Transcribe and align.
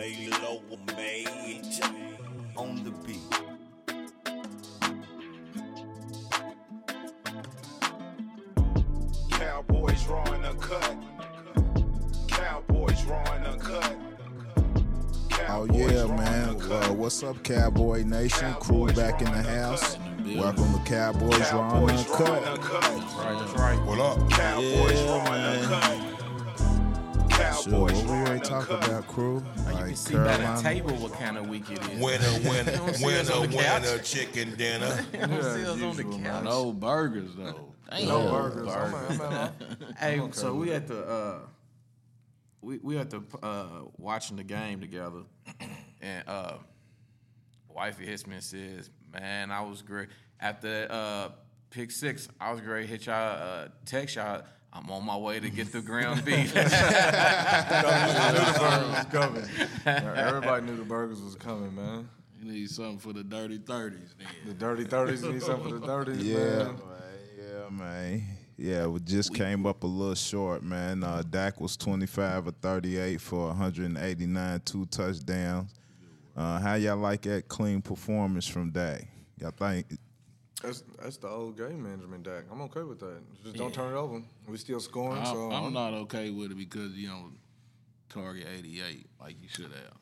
A 0.00 0.28
lower 0.42 0.78
major 0.96 1.90
on 2.56 2.84
the 2.84 2.92
beat. 3.04 3.18
Cowboys 9.30 10.02
drawing 10.04 10.44
a 10.44 10.54
cut. 10.54 10.96
Cowboys 12.28 13.00
drawing 13.02 13.44
a 13.46 13.56
cut. 13.58 13.96
Oh 15.48 15.66
yeah, 15.72 16.06
man. 16.06 16.60
Uh, 16.60 16.92
what's 16.92 17.22
up, 17.22 17.42
Cowboy 17.42 18.04
Nation? 18.04 18.52
Crew 18.54 18.86
back 18.92 19.20
in 19.20 19.30
the 19.32 19.42
house. 19.42 19.94
cut. 19.94 20.36
Welcome 20.36 20.72
to 20.74 20.80
Cowboys 20.90 21.48
Drawing 21.50 21.70
Cowboys 21.70 22.04
drawing 22.04 22.44
Uncut. 22.44 22.58
a 22.58 22.60
cut. 22.60 22.82
Right, 22.84 23.38
that's 23.40 23.52
right. 23.58 23.86
What 23.86 23.98
up? 23.98 24.30
Cowboys 24.30 25.00
Yeah, 25.00 25.06
drawing 25.06 25.70
man. 25.70 25.97
A 27.66 27.70
cut. 27.70 27.70
Sure, 27.70 27.80
what 27.80 27.92
we 27.92 28.02
drawing 28.02 28.20
already 28.26 28.40
a 28.40 28.44
talked 28.44 28.68
cut. 28.68 28.84
about, 28.88 29.06
crew? 29.06 29.34
You 29.56 29.62
can 29.64 29.74
Like 29.74 29.96
see 29.96 30.14
by 30.14 30.36
the 30.36 30.60
table 30.62 30.90
what 30.96 31.12
kind 31.14 31.36
of 31.38 31.48
week 31.48 31.70
it 31.70 31.78
is. 31.80 32.00
Winner, 32.00 32.48
winner, 32.48 32.82
winner, 33.02 33.20
us 33.20 33.30
on 33.30 33.50
the 33.50 33.56
couch. 33.56 33.82
winner, 33.82 33.98
chicken 34.02 34.54
dinner. 34.56 35.04
You 35.12 35.18
don't 35.26 35.42
see 35.42 35.64
us 35.66 35.82
on 35.82 35.96
the 35.96 36.18
couch. 36.24 36.44
No 36.44 36.72
burgers 36.72 37.30
though. 37.36 37.74
Damn. 37.90 38.08
No 38.08 38.30
burgers. 38.30 38.68
I'm- 38.68 39.20
I'm 39.22 39.94
Hey, 39.98 40.28
so 40.32 40.54
we 40.54 40.72
at 40.72 40.86
the 40.86 41.02
uh, 41.06 41.38
we 42.60 42.78
we 42.78 42.98
at 42.98 43.10
the 43.10 43.22
uh, 43.42 43.66
watching 43.96 44.36
the 44.36 44.44
game 44.44 44.80
together, 44.80 45.22
and 46.02 46.28
uh, 46.28 46.54
wifey 47.68 48.04
hits 48.06 48.26
me 48.26 48.34
and 48.34 48.44
says, 48.44 48.90
"Man, 49.12 49.50
I 49.50 49.62
was 49.62 49.80
great 49.82 50.08
after 50.40 50.86
uh, 50.90 51.28
pick 51.70 51.90
six. 51.90 52.28
I 52.40 52.52
was 52.52 52.60
great. 52.60 52.88
Hit 52.88 53.06
y'all 53.06 53.14
uh, 53.14 53.68
text 53.86 54.16
y'all. 54.16 54.42
I'm 54.72 54.90
on 54.90 55.04
my 55.04 55.16
way 55.16 55.40
to 55.40 55.50
get 55.50 55.72
the 55.72 55.80
ground 55.80 56.24
beef. 56.26 56.52
burgers 56.54 56.64
was 58.96 59.06
coming. 59.10 59.44
Everybody 59.86 60.66
knew 60.66 60.76
the 60.76 60.84
burgers 60.84 61.20
was 61.22 61.34
coming, 61.34 61.74
man. 61.74 62.08
You 62.40 62.52
need 62.52 62.70
something 62.70 62.98
for 62.98 63.12
the 63.12 63.24
dirty 63.24 63.58
thirties 63.58 64.14
then. 64.18 64.28
The 64.46 64.54
dirty 64.54 64.84
thirties 64.84 65.22
need 65.24 65.42
something 65.42 65.68
for 65.70 65.78
the 65.78 65.86
dirties, 65.86 66.22
Yeah, 66.22 66.36
man. 66.38 66.66
man. 66.66 66.76
Yeah, 67.38 67.68
man. 67.70 68.22
Yeah, 68.56 68.86
we 68.86 69.00
just 69.00 69.32
came 69.34 69.66
up 69.66 69.82
a 69.84 69.86
little 69.86 70.14
short, 70.16 70.62
man. 70.64 71.04
Uh, 71.04 71.22
Dak 71.28 71.60
was 71.60 71.76
25 71.76 72.48
or 72.48 72.50
38 72.50 73.20
for 73.20 73.46
189, 73.48 74.60
two 74.64 74.84
touchdowns. 74.86 75.72
Uh, 76.36 76.58
how 76.58 76.74
y'all 76.74 76.96
like 76.96 77.22
that 77.22 77.46
clean 77.46 77.80
performance 77.80 78.48
from 78.48 78.70
Dak? 78.70 79.06
Y'all 79.40 79.52
think? 79.52 79.86
That's 80.62 80.82
that's 81.00 81.16
the 81.18 81.28
old 81.28 81.56
game 81.56 81.82
management, 81.84 82.24
Dak. 82.24 82.44
I'm 82.50 82.60
okay 82.62 82.82
with 82.82 82.98
that. 83.00 83.20
Just 83.44 83.56
don't 83.56 83.72
turn 83.72 83.92
it 83.94 83.96
over. 83.96 84.22
We 84.48 84.56
still 84.56 84.80
scoring, 84.80 85.18
I'm, 85.22 85.26
so 85.26 85.50
I'm 85.52 85.72
not 85.72 85.94
okay 85.94 86.30
with 86.30 86.50
it 86.50 86.56
because 86.58 86.92
you 86.94 87.08
don't 87.08 87.38
target 88.08 88.46
88 88.58 89.06
like 89.20 89.36
you 89.40 89.48
should 89.48 89.66
have. 89.66 89.94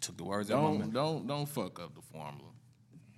Took 0.00 0.16
the 0.18 0.24
words 0.24 0.50
out 0.50 0.58
of 0.58 0.62
my 0.62 0.68
Don't 0.68 0.78
mouth. 0.80 0.92
don't 0.92 1.26
don't 1.26 1.46
fuck 1.48 1.80
up 1.80 1.94
the 1.94 2.02
formula. 2.02 2.50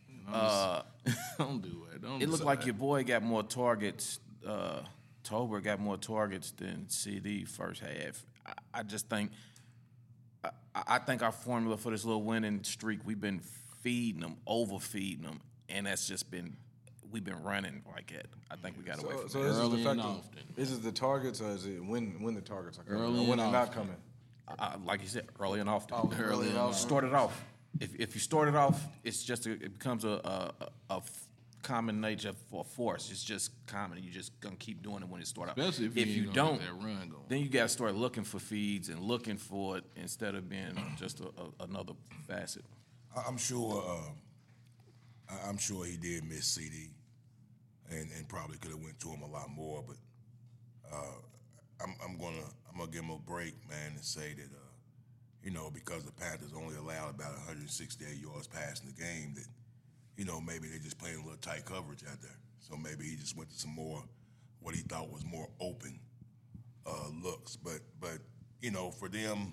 You 0.08 0.14
know, 0.26 0.32
Uh, 0.38 0.82
don't 1.38 1.60
do 1.60 1.86
it. 1.94 2.00
Don't 2.02 2.22
It 2.22 2.28
looked 2.28 2.44
like 2.44 2.64
your 2.64 2.74
boy 2.74 3.04
got 3.04 3.22
more 3.22 3.42
targets. 3.42 4.20
Uh, 4.46 4.80
Tolbert 5.24 5.64
got 5.64 5.80
more 5.80 5.96
targets 5.96 6.52
than 6.52 6.88
CD 6.88 7.44
first 7.44 7.80
half. 7.82 8.24
I, 8.46 8.52
I 8.78 8.82
just 8.84 9.10
think, 9.10 9.32
I, 10.44 10.50
I 10.86 10.98
think 11.00 11.22
our 11.22 11.32
formula 11.32 11.76
for 11.76 11.90
this 11.90 12.04
little 12.04 12.22
winning 12.22 12.62
streak, 12.62 13.00
we've 13.04 13.20
been 13.20 13.40
feeding 13.82 14.20
them, 14.20 14.36
overfeeding 14.46 15.24
them, 15.24 15.40
and 15.68 15.86
that's 15.86 16.06
just 16.06 16.30
been, 16.30 16.56
we've 17.10 17.24
been 17.24 17.42
running 17.42 17.82
like 17.94 18.12
it. 18.12 18.26
I 18.50 18.56
think 18.56 18.76
we 18.76 18.84
got 18.84 19.02
away 19.02 19.12
So, 19.14 19.18
from 19.20 19.28
so 19.30 19.42
that. 19.42 19.48
is 19.50 19.58
it 19.58 19.60
Early 19.60 19.82
the 19.82 19.90
and 19.90 20.00
fact 20.00 20.08
often. 20.08 20.38
of, 20.50 20.58
is 20.58 20.72
it 20.72 20.82
the 20.82 20.92
targets 20.92 21.40
or 21.40 21.50
is 21.50 21.66
it 21.66 21.84
when 21.84 22.22
when 22.22 22.34
the 22.34 22.40
targets 22.40 22.78
are 22.78 22.82
coming 22.84 23.00
Early 23.02 23.18
or 23.24 23.28
when 23.28 23.30
and 23.40 23.52
they're 23.54 23.60
not 23.60 23.72
coming? 23.72 23.96
Uh, 24.58 24.76
like 24.84 25.02
you 25.02 25.08
said, 25.08 25.26
early 25.40 25.58
and 25.60 25.68
often. 25.68 25.96
Oh, 25.98 26.10
early 26.20 26.48
and 26.48 26.56
often. 26.58 26.74
Start 26.74 27.04
it 27.04 27.12
off. 27.12 27.44
If, 27.80 27.94
if 27.96 28.14
you 28.14 28.20
start 28.20 28.48
it 28.48 28.54
off, 28.54 28.80
it's 29.02 29.22
just 29.24 29.46
a, 29.46 29.52
it 29.52 29.78
becomes 29.78 30.04
a, 30.04 30.08
a, 30.08 30.52
a, 30.60 30.68
a 30.94 30.96
f- 30.98 31.26
common 31.62 32.00
nature 32.00 32.32
for 32.48 32.64
force. 32.64 33.10
It's 33.10 33.24
just 33.24 33.50
common. 33.66 34.00
You 34.02 34.10
just 34.10 34.38
gonna 34.40 34.54
keep 34.56 34.82
doing 34.84 35.02
it 35.02 35.08
when 35.08 35.20
it 35.20 35.26
start 35.26 35.50
off. 35.50 35.58
Especially 35.58 35.86
if 35.86 35.96
you, 35.96 36.04
you 36.22 36.32
don't, 36.32 36.60
that 36.60 36.72
run 36.74 37.08
going. 37.10 37.24
then 37.28 37.40
you 37.40 37.48
got 37.48 37.64
to 37.64 37.68
start 37.68 37.96
looking 37.96 38.22
for 38.22 38.38
feeds 38.38 38.88
and 38.88 39.00
looking 39.00 39.36
for 39.36 39.78
it 39.78 39.84
instead 39.96 40.36
of 40.36 40.48
being 40.48 40.80
just 40.96 41.18
a, 41.20 41.24
a, 41.24 41.64
another 41.64 41.94
facet. 42.28 42.64
I- 43.16 43.24
I'm 43.26 43.36
sure. 43.36 43.82
Um, 43.90 44.12
I- 45.28 45.48
I'm 45.48 45.58
sure 45.58 45.84
he 45.84 45.96
did 45.96 46.24
miss 46.24 46.46
CD, 46.46 46.90
and, 47.90 48.10
and 48.16 48.28
probably 48.28 48.58
could 48.58 48.70
have 48.70 48.80
went 48.80 48.98
to 49.00 49.08
him 49.08 49.22
a 49.22 49.26
lot 49.30 49.48
more. 49.50 49.82
But 49.86 49.96
uh, 50.92 51.18
I'm, 51.82 51.94
I'm 52.04 52.18
gonna 52.18 52.46
I'm 52.70 52.78
gonna 52.78 52.90
give 52.90 53.02
him 53.04 53.10
a 53.10 53.18
break, 53.18 53.54
man, 53.68 53.92
and 53.94 54.04
say 54.04 54.34
that 54.34 54.44
uh, 54.52 54.72
you 55.42 55.50
know 55.50 55.70
because 55.72 56.04
the 56.04 56.12
Panthers 56.12 56.52
only 56.56 56.76
allowed 56.76 57.10
about 57.14 57.32
168 57.34 58.16
yards 58.16 58.46
passing 58.46 58.86
the 58.94 59.00
game, 59.02 59.34
that 59.34 59.46
you 60.16 60.24
know 60.24 60.40
maybe 60.40 60.68
they're 60.68 60.78
just 60.78 60.98
playing 60.98 61.16
a 61.16 61.22
little 61.22 61.36
tight 61.38 61.64
coverage 61.64 62.02
out 62.10 62.20
there. 62.22 62.38
So 62.60 62.76
maybe 62.76 63.04
he 63.04 63.16
just 63.16 63.36
went 63.36 63.50
to 63.50 63.56
some 63.58 63.74
more 63.74 64.02
what 64.60 64.74
he 64.74 64.80
thought 64.82 65.10
was 65.12 65.24
more 65.24 65.48
open 65.60 66.00
uh, 66.86 67.08
looks. 67.22 67.56
But 67.56 67.80
but 68.00 68.18
you 68.60 68.70
know 68.70 68.90
for 68.90 69.08
them 69.08 69.52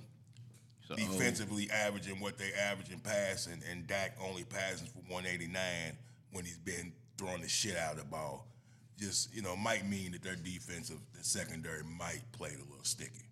So, 0.88 0.96
defensively 0.96 1.70
averaging 1.72 2.20
what 2.20 2.38
they 2.38 2.52
average 2.54 2.92
in 2.92 3.00
passing, 3.00 3.62
and 3.72 3.88
Dak 3.88 4.18
only 4.22 4.44
passing 4.44 4.88
for 4.88 5.00
189 5.08 5.98
when 6.32 6.44
he's 6.44 6.58
been 6.58 6.92
throwing 7.18 7.42
the 7.42 7.48
shit 7.48 7.78
out 7.78 7.94
of 7.94 8.00
the 8.00 8.06
ball. 8.06 8.46
Just 9.00 9.34
you 9.34 9.42
know, 9.42 9.56
might 9.56 9.88
mean 9.88 10.12
that 10.12 10.24
their 10.24 10.36
defensive, 10.36 11.00
the 11.18 11.24
secondary, 11.24 11.84
might 11.84 12.22
play 12.34 12.50
it 12.50 12.60
a 12.60 12.70
little 12.70 12.84
sticky. 12.84 13.24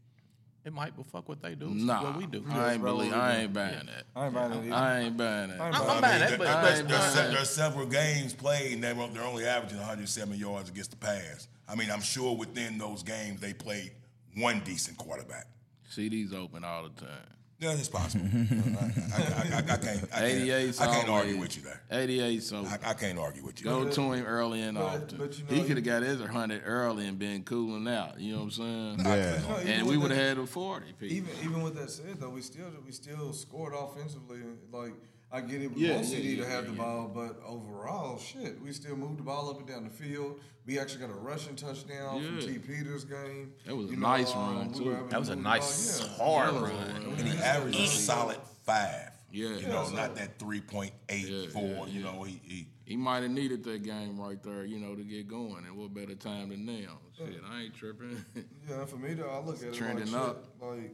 It 0.63 0.73
might, 0.73 0.95
but 0.95 1.07
fuck 1.07 1.27
what 1.27 1.41
they 1.41 1.55
do. 1.55 1.69
Nah, 1.69 2.03
what 2.03 2.17
we 2.17 2.27
do. 2.27 2.45
I 2.49 2.73
ain't 2.73 2.83
believe. 2.83 3.11
I 3.13 3.37
ain't 3.37 3.53
buying 3.53 3.87
that. 3.87 4.03
I 4.15 4.25
ain't 4.25 4.33
buying 4.35 4.51
it. 4.51 4.71
I 4.71 4.99
ain't 5.01 5.17
buying 5.17 5.49
that. 5.49 5.59
I 5.59 5.67
ain't 5.67 5.75
I'm, 5.75 5.81
buying 5.81 5.95
I'm 5.95 6.01
buying 6.01 6.19
there- 6.19 6.37
that, 6.37 6.87
but, 6.87 7.31
there's 7.31 7.49
several 7.49 7.87
games 7.87 8.33
played, 8.33 8.73
and 8.73 8.83
they're, 8.83 8.93
they're 8.93 9.23
only 9.23 9.45
averaging 9.45 9.79
107 9.79 10.37
yards 10.37 10.69
against 10.69 10.91
the 10.91 10.97
pass. 10.97 11.47
I 11.67 11.73
mean, 11.75 11.89
I'm 11.89 12.01
sure 12.01 12.35
within 12.37 12.77
those 12.77 13.01
games 13.01 13.41
they 13.41 13.53
played 13.53 13.91
one 14.37 14.61
decent 14.63 14.97
quarterback. 14.97 15.47
CD's 15.89 16.31
open 16.31 16.63
all 16.63 16.83
the 16.83 17.01
time. 17.01 17.27
Yeah, 17.61 17.73
it's 17.73 17.89
possible. 17.89 18.25
I, 18.33 19.15
I, 19.15 19.21
I, 19.21 19.57
I 19.57 19.61
can't. 19.77 20.03
I 20.11 20.19
can't, 20.19 20.81
I 20.81 20.85
can't 20.87 21.09
argue 21.09 21.37
with 21.37 21.55
you 21.55 21.61
there. 21.61 21.79
88 21.91 22.41
so 22.41 22.65
I, 22.65 22.79
I 22.89 22.93
can't 22.95 23.19
argue 23.19 23.43
with 23.45 23.59
you. 23.59 23.65
go 23.65 23.87
to 23.87 24.11
him 24.13 24.25
early 24.25 24.61
and 24.63 24.75
But- 24.79 24.83
often. 24.83 25.17
but 25.19 25.37
you 25.37 25.43
know, 25.47 25.55
he 25.61 25.67
could 25.67 25.77
have 25.77 25.85
got 25.85 26.01
his 26.01 26.19
100 26.19 26.63
early 26.65 27.07
and 27.07 27.19
been 27.19 27.43
cooling 27.43 27.87
out. 27.87 28.19
You 28.19 28.31
know 28.33 28.37
what 28.39 28.43
I'm 28.45 28.51
saying? 28.51 28.95
Yeah. 29.05 29.39
You 29.41 29.47
know, 29.47 29.59
even 29.59 29.67
And 29.73 29.87
we 29.87 29.97
with 29.97 30.01
would 30.09 30.11
have 30.17 30.19
that- 30.19 30.27
had 30.37 30.37
a 30.39 30.47
40 30.47 30.93
piece. 30.93 31.11
Even 31.11 31.29
even 31.43 31.61
with 31.61 31.75
that 31.75 31.91
said 31.91 32.19
though, 32.19 32.31
we 32.31 32.41
still 32.41 32.65
we 32.83 32.91
still 32.91 33.31
scored 33.31 33.73
offensively. 33.77 34.39
Like 34.71 34.93
I 35.33 35.39
get 35.41 35.61
it, 35.61 35.73
we 35.73 35.83
Yeah, 35.87 35.95
want 35.95 36.05
yeah, 36.05 36.09
CD 36.11 36.29
yeah, 36.35 36.43
to 36.43 36.49
have 36.49 36.65
yeah, 36.65 36.71
the 36.71 36.75
yeah. 36.77 36.83
ball, 36.83 37.11
but 37.13 37.41
overall, 37.45 38.17
shit, 38.17 38.61
we 38.61 38.73
still 38.73 38.95
moved 38.97 39.19
the 39.19 39.23
ball 39.23 39.49
up 39.49 39.59
and 39.59 39.67
down 39.67 39.85
the 39.85 39.89
field. 39.89 40.39
We 40.65 40.77
actually 40.77 41.01
got 41.01 41.09
a 41.09 41.13
rushing 41.19 41.55
touchdown 41.55 42.21
from 42.23 42.39
T. 42.39 42.57
Peters 42.59 43.05
game. 43.05 43.53
That 43.65 43.75
was 43.75 43.87
a 43.87 43.91
You 43.91 43.97
nice 43.97 44.35
um, 44.35 44.57
run, 44.57 44.73
too. 44.73 44.85
were 44.85 45.07
that 45.09 45.19
was 45.19 45.29
a 45.29 45.35
nice 45.35 46.01
yeah. 46.01 46.07
hard 46.17 46.53
Yeah. 46.53 46.61
run. 46.61 47.15
and 47.17 47.27
he 47.27 47.37
averaged 47.39 47.79
a 47.79 47.87
solid 47.87 48.37
five. 48.63 49.09
Yeah. 49.31 49.47
you 49.55 49.67
know, 49.67 49.87
not 49.91 50.15
that 50.17 50.37
three 50.37 50.59
point 50.59 50.91
eight 51.07 51.27
Yeah, 51.29 51.47
yeah, 51.55 51.61
You 51.85 51.85
yeah. 51.87 52.03
know, 52.11 52.23
he, 52.23 52.41
he 52.43 52.67
He 52.83 52.97
might 52.97 53.23
have 53.23 53.31
needed 53.31 53.63
that 53.63 53.81
game 53.83 54.19
right 54.19 54.41
there, 54.43 54.65
you 54.65 54.77
know, 54.79 54.93
to 54.95 55.03
get 55.03 55.27
going. 55.29 55.63
And 55.65 55.77
what 55.77 55.93
better 55.93 56.15
time 56.15 56.49
than 56.49 56.65
now? 56.65 56.99
Shit, 57.17 57.41
I 57.49 57.61
ain't 57.61 57.73
tripping. 57.73 58.23
Yeah, 58.69 58.83
for 58.85 58.97
me 58.97 59.13
though, 59.13 59.29
I 59.29 59.39
look 59.39 59.57
at 59.57 59.69
it 59.69 59.73
trending 59.73 60.11
like, 60.11 60.35
shit, 60.35 60.67
like 60.67 60.91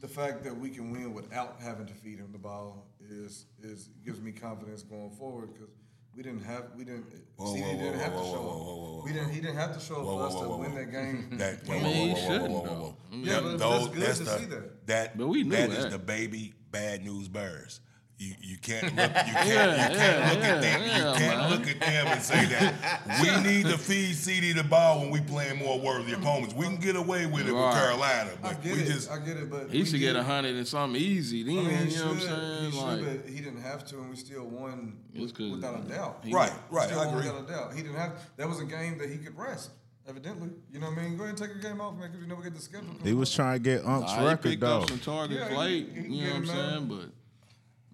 the 0.00 0.08
fact 0.08 0.42
that 0.44 0.56
we 0.58 0.70
can 0.70 0.90
win 0.90 1.14
without 1.14 1.56
having 1.62 1.86
to 1.86 1.94
feed 1.94 2.18
him 2.18 2.30
the 2.32 2.38
ball 2.38 2.86
is 3.10 3.46
is 3.62 3.88
gives 4.04 4.20
me 4.20 4.32
confidence 4.32 4.82
going 4.82 5.10
forward 5.10 5.52
because 5.52 5.68
we 6.16 6.22
didn't 6.22 6.42
have 6.42 6.64
we 6.76 6.84
didn't 6.84 7.04
Whoa, 7.36 7.54
CD 7.54 7.62
whoa, 7.62 7.70
didn't 7.78 7.92
whoa, 7.94 7.98
have 8.04 8.12
to 8.12 8.18
show 8.18 8.24
whoa, 8.24 8.38
up. 8.38 8.44
whoa, 8.44 8.74
whoa, 8.76 8.92
whoa, 8.96 9.02
we 9.04 9.12
didn't 9.12 9.30
he 9.30 9.40
didn't 9.40 9.56
have 9.56 9.74
to 9.74 9.80
show 9.80 9.96
up 9.96 10.04
Whoa, 10.04 10.18
for 10.18 10.26
us 10.26 10.34
whoa, 10.34 10.42
to 10.42 10.48
whoa, 10.48 10.56
win 10.58 10.70
whoa. 10.72 10.78
that 10.78 10.92
game. 10.92 11.28
that. 11.38 11.58
I 11.68 11.72
mean, 11.82 12.16
he 12.16 12.22
shouldn't, 12.22 12.50
whoa, 12.50 12.60
whoa, 12.60 12.64
though. 12.66 12.74
whoa. 12.74 12.96
Yeah, 13.12 13.34
That- 13.34 13.42
but 13.42 13.58
those- 13.58 13.84
that's 13.84 13.94
good 13.94 14.02
that's 14.06 14.18
to 14.18 14.24
the, 14.24 14.38
see 14.38 14.44
that. 14.46 14.86
That 14.86 15.18
But 15.18 15.28
we 15.28 15.42
knew 15.44 15.50
that 15.50 15.70
is 15.70 15.90
the 15.90 15.98
baby 15.98 16.54
bad 16.70 17.04
news 17.04 17.28
bears. 17.28 17.80
You 18.20 18.34
you 18.42 18.58
can't 18.58 18.84
look 18.96 18.96
you 18.96 19.32
can't 19.32 19.48
Yeah, 19.48 19.88
you 19.88 19.96
can't 19.96 19.98
yeah, 19.98 20.30
look 20.30 20.44
at 20.44 20.60
them 20.60 20.82
yeah, 20.82 21.12
you 21.12 21.18
can't 21.18 21.38
man. 21.40 21.50
look 21.52 21.66
at 21.68 21.80
them 21.80 22.06
and 22.08 22.22
say 22.22 22.44
that 22.44 23.42
we 23.44 23.50
need 23.50 23.64
to 23.64 23.78
feed 23.78 24.14
CD 24.14 24.52
the 24.52 24.62
ball 24.62 25.00
when 25.00 25.10
we 25.10 25.20
playing 25.22 25.56
more 25.58 25.80
worthy 25.80 26.12
opponents. 26.12 26.52
We 26.52 26.66
can 26.66 26.76
get 26.76 26.96
away 26.96 27.24
with 27.24 27.48
it 27.48 27.52
with 27.52 27.62
Right. 27.62 27.72
Carolina, 27.74 28.30
I 28.42 28.52
but 28.52 28.62
get 28.62 28.74
we 28.76 28.82
it, 28.82 28.86
just 28.88 29.10
I 29.10 29.18
get 29.20 29.38
it, 29.38 29.50
but 29.50 29.70
he 29.70 29.78
we 29.78 29.84
should 29.86 30.00
get 30.00 30.16
a 30.16 30.22
hundred 30.22 30.54
and 30.56 30.68
something 30.68 31.00
easy 31.00 31.44
then. 31.44 31.58
I 31.60 31.62
mean, 31.62 31.86
he 31.86 31.94
you 31.94 31.98
know 31.98 32.06
what 32.08 32.14
I'm 32.14 32.20
saying? 32.20 32.70
he 32.72 32.78
should, 32.78 33.22
but 33.24 33.30
he 33.30 33.40
didn't 33.40 33.62
have 33.62 33.86
to, 33.86 33.96
and 34.00 34.10
we 34.10 34.16
still 34.16 34.44
won 34.44 34.98
It's 35.14 35.32
'cause 35.32 35.50
without 35.52 35.80
a 35.80 35.88
doubt. 35.88 36.20
he- 36.22 36.34
right 36.34 36.52
right. 36.70 36.88
Still 36.88 37.00
I 37.00 37.06
agree. 37.06 37.16
without 37.26 37.44
a 37.48 37.50
doubt. 37.50 37.74
He 37.74 37.80
didn't 37.80 37.96
have. 37.96 38.12
That 38.36 38.50
was 38.50 38.60
a 38.60 38.66
game 38.66 38.98
that 38.98 39.08
he 39.08 39.16
could 39.16 39.36
rest. 39.38 39.70
Evidently, 40.06 40.50
you 40.70 40.78
know 40.78 40.90
what 40.90 40.98
I 40.98 41.02
mean. 41.04 41.16
Go 41.16 41.24
ahead 41.24 41.38
and 41.40 41.48
take 41.48 41.56
a 41.56 41.60
game 41.66 41.80
off, 41.80 41.94
man, 41.94 42.08
because 42.10 42.20
you 42.20 42.26
never 42.28 42.42
get 42.42 42.54
the 42.54 42.60
schedule. 42.60 42.90
He 43.02 43.14
was 43.14 43.32
trying 43.32 43.54
to 43.54 43.60
get 43.60 43.86
Ump's 43.86 44.12
Nah, 44.12 44.18
he 44.20 44.26
record 44.26 44.42
picked 44.42 44.60
though. 44.60 44.80
up 44.80 44.88
some 44.90 44.98
targets 44.98 45.40
Yeah, 45.50 45.56
late. 45.58 45.88
he 45.88 46.02
can 46.02 46.12
you 46.12 46.24
know 46.24 46.30
what 46.30 46.36
I'm 46.36 46.50
uh, 46.50 46.70
saying? 46.70 46.86
But 46.88 47.04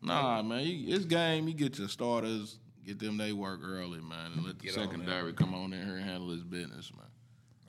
nah, 0.06 0.42
man, 0.42 0.64
you, 0.64 0.94
it's 0.94 1.04
game. 1.04 1.48
You 1.48 1.54
get 1.54 1.78
your 1.78 1.88
starters, 1.88 2.58
get 2.84 2.98
them 2.98 3.16
they 3.18 3.32
work 3.32 3.60
early, 3.62 4.00
man, 4.00 4.32
and 4.34 4.44
let 4.46 4.58
the 4.58 4.68
secondary 4.68 5.32
come 5.32 5.54
on 5.54 5.72
in 5.72 5.84
here 5.84 5.96
and 5.96 6.04
handle 6.04 6.30
his 6.30 6.42
business, 6.42 6.90
man. 6.96 7.06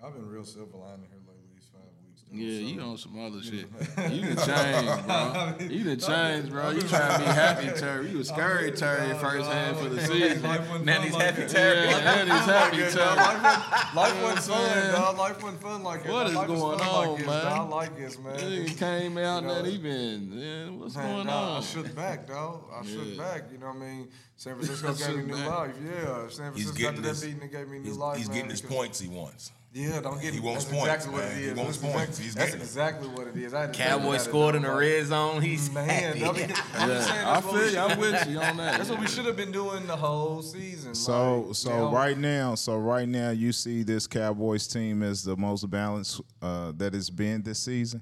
I've 0.03 0.13
been 0.13 0.29
real 0.29 0.43
silver 0.43 0.77
lining 0.77 1.07
here 1.09 1.19
lately 1.27 1.49
these 1.53 1.67
five 1.73 1.81
weeks. 2.03 2.06
Though. 2.31 2.37
Yeah, 2.37 2.59
you 2.59 2.81
on 2.81 2.97
some 2.97 3.19
other 3.19 3.41
shit. 3.41 3.65
You 4.11 4.35
done 4.35 4.45
changed, 4.45 5.07
bro. 5.07 5.53
You 5.69 5.83
done 5.83 5.99
changed, 5.99 6.51
bro. 6.51 6.69
You 6.71 6.81
trying 6.81 7.19
to 7.19 7.25
be 7.25 7.25
happy, 7.31 7.79
Terry. 7.79 8.09
You 8.09 8.17
was 8.19 8.27
scary, 8.29 8.71
Terry, 8.71 9.13
first 9.17 9.49
half 9.49 9.81
of 9.81 9.95
the 9.95 10.01
season. 10.05 10.41
Now 10.85 11.01
he's 11.01 11.15
happy 11.15 11.47
Terry. 11.47 11.87
Yeah, 11.87 12.19
and 12.19 12.29
he's 12.31 12.45
happy, 12.45 12.77
Terry. 12.77 13.15
life, 13.15 13.43
wasn't- 13.43 13.95
life 13.95 14.13
You 14.13 14.21
know 14.21 14.23
wasn't 14.23 14.55
what 14.55 14.59
I'm 14.59 14.71
fun, 14.83 14.91
dog. 14.93 15.17
Life 15.17 15.43
wasn't 15.43 15.61
fun 15.61 15.83
like 15.83 16.05
it. 16.05 16.11
What 16.11 16.23
dog. 16.23 16.29
is 16.29 16.35
Life 16.35 16.49
was 16.49 16.59
going 16.61 16.79
on, 16.81 17.25
man? 17.25 17.45
I 17.45 17.59
like 17.61 17.97
this, 17.97 18.19
man. 18.19 18.37
Nigga 18.37 18.77
came 18.77 19.17
out 19.17 19.41
You 19.43 19.47
know, 19.47 19.55
and 19.55 19.67
he 19.67 19.77
been, 19.77 20.79
what's 20.79 20.95
going 20.95 21.27
dog, 21.27 21.27
I 21.27 21.55
on? 21.57 21.63
shook 21.63 21.95
back, 21.95 22.27
dog. 22.27 22.63
I 22.73 22.85
shook 22.85 23.17
back. 23.17 23.43
You 23.51 23.57
know 23.57 23.67
what 23.67 23.75
I 23.77 23.79
mean? 23.79 24.07
San 24.35 24.55
Francisco 24.59 24.93
gave 24.93 25.17
me 25.25 25.33
new 25.33 25.47
life. 25.47 25.75
Yeah, 25.83 26.27
San 26.29 26.51
Francisco 26.53 26.83
got 26.83 26.95
to 26.95 27.01
that 27.01 27.07
his, 27.09 27.23
beating 27.23 27.41
and 27.41 27.51
gave 27.51 27.67
me 27.69 27.79
new 27.79 27.93
life. 27.93 28.17
he's 28.17 28.29
getting 28.29 28.49
his 28.51 28.61
points 28.61 28.99
he 28.99 29.07
wants. 29.07 29.51
Yeah, 29.73 29.99
don't 30.01 30.19
get 30.21 30.33
He 30.33 30.39
wants 30.39 30.63
that's 30.65 30.73
points, 30.75 30.93
exactly 31.05 31.13
what 31.13 31.23
it 31.25 31.37
is. 31.37 31.47
He 31.57 31.61
wants 31.61 31.77
That's 31.77 31.93
points. 31.93 32.19
exactly- 32.19 32.23
He's 32.25 32.35
That's 32.35 32.53
exactly 32.55 33.07
what 33.09 33.27
it 33.27 33.35
is. 33.35 33.53
I 33.53 33.61
had 33.61 33.73
to 33.73 33.77
think 33.77 33.89
Cowboy 33.89 34.17
scored 34.17 34.55
in 34.55 34.61
the 34.63 34.71
red 34.71 35.05
zone. 35.05 35.41
He's 35.41 35.69
Man, 35.71 35.87
happy. 35.87 36.19
dog, 36.21 36.37
I'm 36.75 36.89
Yeah, 36.89 37.05
I 37.27 37.33
that's 37.41 37.45
what 37.45 37.53
we 37.53 37.59
feel 37.59 37.65
you. 37.65 37.69
should- 37.69 37.77
I'm 37.79 37.99
with 37.99 38.29
you 38.29 38.39
on 38.39 38.57
that. 38.57 38.77
That's 38.77 38.89
what 38.89 38.99
we 38.99 39.07
should 39.07 39.25
have 39.25 39.35
been 39.35 39.51
doing 39.51 39.85
the 39.85 39.95
whole 39.95 40.41
season. 40.41 40.95
So 40.95 41.41
like, 41.41 41.55
so 41.55 41.69
you 41.69 41.75
know, 41.75 41.91
right 41.91 42.17
now, 42.17 42.55
so 42.55 42.77
right 42.77 43.07
now 43.07 43.29
you 43.31 43.51
see 43.51 43.83
this 43.83 44.07
Cowboys 44.07 44.67
team 44.67 45.03
as 45.03 45.21
the 45.23 45.35
most 45.35 45.69
balanced 45.69 46.21
uh, 46.41 46.71
that 46.77 46.95
it's 46.95 47.09
been 47.11 47.43
this 47.43 47.59
season. 47.59 48.01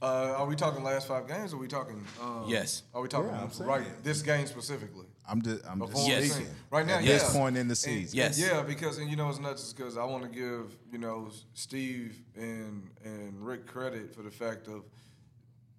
Uh, 0.00 0.34
are 0.38 0.46
we 0.46 0.54
talking 0.54 0.84
last 0.84 1.08
five 1.08 1.26
games? 1.26 1.52
Or 1.52 1.56
are 1.56 1.58
we 1.58 1.66
talking? 1.68 2.02
Um, 2.22 2.44
Yes. 2.46 2.84
Are 2.94 3.02
we 3.02 3.08
talking 3.08 3.30
Yeah, 3.32 3.48
right 3.66 3.82
it. 3.82 4.04
this 4.04 4.22
game 4.22 4.46
specifically? 4.46 5.06
I'm 5.28 5.42
just 5.42 5.64
I'm 5.68 5.80
just 5.80 6.08
Yes. 6.08 6.22
the 6.22 6.28
season? 6.34 6.54
Right 6.70 6.86
now, 6.86 6.96
At 6.96 7.04
yeah. 7.04 7.12
this 7.14 7.32
point 7.32 7.56
in 7.56 7.68
the 7.68 7.72
And- 7.72 7.78
season. 7.78 8.16
Yes. 8.16 8.38
Yeah, 8.38 8.62
because 8.62 8.98
and 8.98 9.10
you 9.10 9.16
know 9.16 9.28
it's 9.28 9.38
nuts 9.38 9.62
is 9.66 9.72
because 9.72 9.96
I 9.96 10.04
want 10.04 10.22
to 10.24 10.28
give 10.28 10.76
you 10.90 10.98
know 10.98 11.30
Steve 11.54 12.22
and 12.36 12.88
and 13.04 13.44
Rick 13.46 13.66
credit 13.66 14.14
for 14.14 14.22
the 14.22 14.30
fact 14.30 14.68
of 14.68 14.84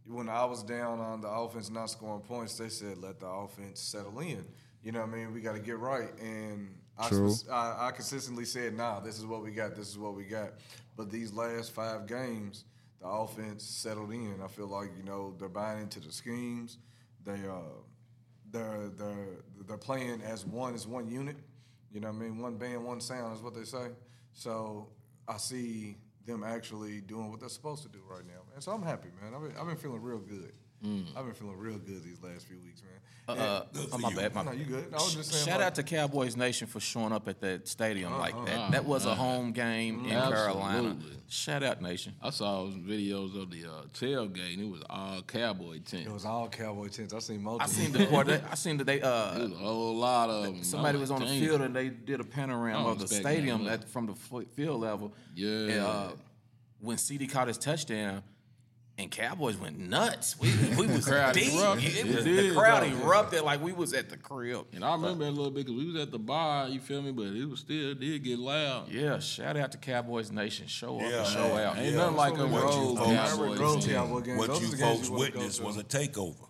when 0.06 0.30
I 0.30 0.46
was 0.46 0.64
down 0.64 1.00
on 1.00 1.22
the 1.22 1.28
offense 1.30 1.70
not 1.70 1.90
scoring 1.90 2.22
points, 2.22 2.58
they 2.58 2.70
said 2.70 2.98
let 2.98 3.20
the 3.20 3.28
offense 3.28 3.80
settle 3.80 4.20
in. 4.20 4.46
You 4.84 4.92
know 4.92 5.02
what 5.02 5.10
I 5.10 5.16
mean? 5.16 5.34
We 5.34 5.42
got 5.42 5.54
to 5.54 5.60
get 5.60 5.78
right, 5.78 6.10
and 6.22 6.74
I, 6.98 7.10
I, 7.52 7.88
I 7.88 7.92
consistently 7.92 8.46
said, 8.46 8.76
"Nah, 8.76 9.00
this 9.02 9.20
is 9.20 9.26
what 9.26 9.44
we 9.44 9.52
got. 9.52 9.76
This 9.76 9.88
is 9.90 9.98
what 9.98 10.16
we 10.16 10.24
got." 10.24 10.54
But 10.96 11.12
these 11.12 11.34
last 11.34 11.72
five 11.72 12.08
games, 12.08 12.64
the 13.02 13.08
offense 13.08 13.64
settled 13.64 14.12
in. 14.12 14.40
I 14.44 14.48
feel 14.48 14.68
like 14.68 14.90
you 14.98 15.04
know 15.04 15.34
they're 15.38 15.50
buying 15.50 15.82
into 15.82 16.00
the 16.00 16.12
schemes. 16.12 16.78
They 17.26 17.34
uh, 17.34 17.60
they're 18.52 18.90
they're 18.98 19.44
they're 19.68 19.78
playing 19.78 20.22
as 20.22 20.46
one 20.46 20.74
as 20.74 20.88
one 20.88 21.08
unit. 21.08 21.38
You 21.92 22.00
know 22.00 22.10
what 22.10 22.18
I 22.18 22.20
mean? 22.20 22.38
One 22.38 22.58
band, 22.58 22.84
one 22.84 23.02
sound 23.02 23.36
is 23.36 23.42
what 23.42 23.56
they 23.56 23.64
say. 23.64 23.88
So 24.34 24.90
I 25.28 25.38
see 25.38 25.98
them 26.26 26.44
actually 26.44 27.02
doing 27.02 27.32
what 27.32 27.40
they're 27.40 27.50
supposed 27.50 27.84
to 27.84 27.90
do 27.90 28.00
right 28.08 28.26
now, 28.26 28.42
man. 28.52 28.62
So 28.62 28.72
I'm 28.72 28.84
happy, 28.84 29.10
man. 29.22 29.34
I've 29.34 29.42
been, 29.42 29.60
I've 29.60 29.68
been 29.68 29.78
feeling 29.78 30.02
real 30.02 30.20
good. 30.20 30.54
I've 30.84 31.26
been 31.26 31.34
feeling 31.34 31.58
real 31.58 31.78
good 31.78 32.04
these 32.04 32.22
last 32.24 32.48
few 32.48 32.58
weeks, 32.60 32.82
man. 32.82 32.92
Uh, 33.28 33.62
Good 33.74 33.90
oh, 33.92 33.98
my 34.00 34.10
you. 34.10 34.16
bad. 34.16 34.34
My 34.34 34.44
no, 34.44 34.52
you 34.54 34.66
good? 34.66 34.86
I 34.92 34.96
was 34.96 35.14
just 35.14 35.32
saying. 35.32 35.46
Shout 35.46 35.60
like, 35.60 35.68
out 35.68 35.76
to 35.76 35.84
Cowboys 35.84 36.36
Nation 36.36 36.66
for 36.68 36.80
showing 36.80 37.12
up 37.12 37.28
at 37.28 37.40
that 37.42 37.68
stadium 37.68 38.18
like 38.18 38.34
Uh-huh. 38.34 38.46
that. 38.46 38.72
That 38.72 38.86
was 38.86 39.06
a 39.06 39.14
home 39.14 39.52
game 39.52 40.06
in 40.06 40.10
Carolina. 40.10 40.98
Shout 41.28 41.62
out 41.62 41.80
Nation. 41.80 42.16
I 42.24 42.32
saw 42.32 42.68
some 42.72 42.82
videos 42.88 43.40
of 43.40 43.52
the 43.52 43.66
uh, 43.66 43.84
tailgate, 43.94 44.54
and 44.56 44.64
it 44.64 44.72
was 44.72 44.82
all 44.90 45.22
cowboy 45.22 45.80
tent. 45.82 46.08
It 46.08 46.12
was 46.12 46.26
all 46.26 46.48
Cowboy 46.50 46.88
tents. 46.88 47.14
I 47.14 47.20
seen 47.20 47.44
multiple. 47.44 47.72
I 47.72 47.72
seen 47.72 47.92
the 47.92 48.08
quarter. 48.08 48.42
I 48.50 48.56
seen 48.56 48.78
that 48.78 48.86
they 48.86 48.98
It 49.00 49.04
uh 49.04 49.38
was 49.38 49.52
a 49.52 49.56
whole 49.56 49.96
lot 49.96 50.32
of 50.32 50.46
them. 50.46 50.64
somebody 50.64 50.96
I'm 50.96 51.02
was 51.02 51.12
on 51.12 51.20
the 51.20 51.26
damn. 51.28 51.40
field 51.40 51.62
and 51.62 51.76
they 51.76 51.90
did 51.90 52.20
a 52.22 52.24
panorama 52.24 52.88
of 52.90 53.00
the 53.00 53.08
stadium 53.08 53.68
at, 53.68 53.88
from 53.90 54.08
the 54.08 54.16
field 54.56 54.82
level. 54.82 55.14
Yeah. 55.36 55.48
And, 55.50 55.80
uh, 55.82 56.08
when 56.80 56.98
CD 56.98 57.28
caught 57.28 57.48
his 57.48 57.60
touchdown. 57.60 58.24
And 59.00 59.10
Cowboys 59.10 59.56
went 59.56 59.80
nuts. 59.80 60.38
We, 60.42 60.52
we 60.78 60.86
was 60.94 61.06
crowd 61.08 61.34
deep. 61.34 61.54
erupted. 61.54 61.86
It 61.86 62.06
It 62.06 62.16
was, 62.16 62.24
did, 62.26 62.52
the 62.52 62.56
crowd 62.56 62.84
though. 62.84 63.06
erupted 63.08 63.42
like 63.44 63.64
we 63.64 63.72
was 63.72 63.94
at 63.94 64.10
the 64.10 64.18
crib. 64.18 64.66
And 64.74 64.84
I 64.84 64.92
remember 64.92 65.24
that 65.24 65.30
a 65.30 65.32
little 65.32 65.52
bit 65.52 65.66
because 65.68 65.74
we 65.82 65.86
was 65.94 65.96
at 66.02 66.12
the 66.12 66.20
bar, 66.20 66.68
you 66.68 66.82
feel 66.82 67.02
me? 67.02 67.14
But 67.14 67.28
it 67.28 67.46
was 67.46 67.62
still 67.62 67.96
did 67.96 68.24
get 68.26 68.38
loud. 68.40 68.90
Yeah, 68.92 69.20
shout 69.20 69.56
out 69.56 69.72
to 69.72 69.78
Cowboys 69.78 70.32
Nation. 70.34 70.68
Show 70.68 70.98
up 70.98 71.04
Yeah, 71.04 71.20
and 71.20 71.28
show 71.28 71.48
man. 71.56 71.60
out. 71.66 71.78
Ain't 71.78 71.92
Yeah, 71.94 71.98
nothing 71.98 72.16
like 72.18 72.38
a 72.38 72.46
what 72.46 72.64
road 72.64 72.96
want. 73.00 73.10
Yeah, 73.12 73.26
cowboy. 73.30 73.56
road 73.58 73.84
fan. 73.86 73.94
Cowboy 73.96 74.20
games. 74.20 74.38
What 74.38 74.48
Those 74.50 74.62
you 74.62 74.74
are 74.74 74.78
folks 74.96 75.08
you 75.10 75.16
witnessed 75.16 75.64
was 75.64 75.78
a 75.78 75.84
takeover. 75.84 76.48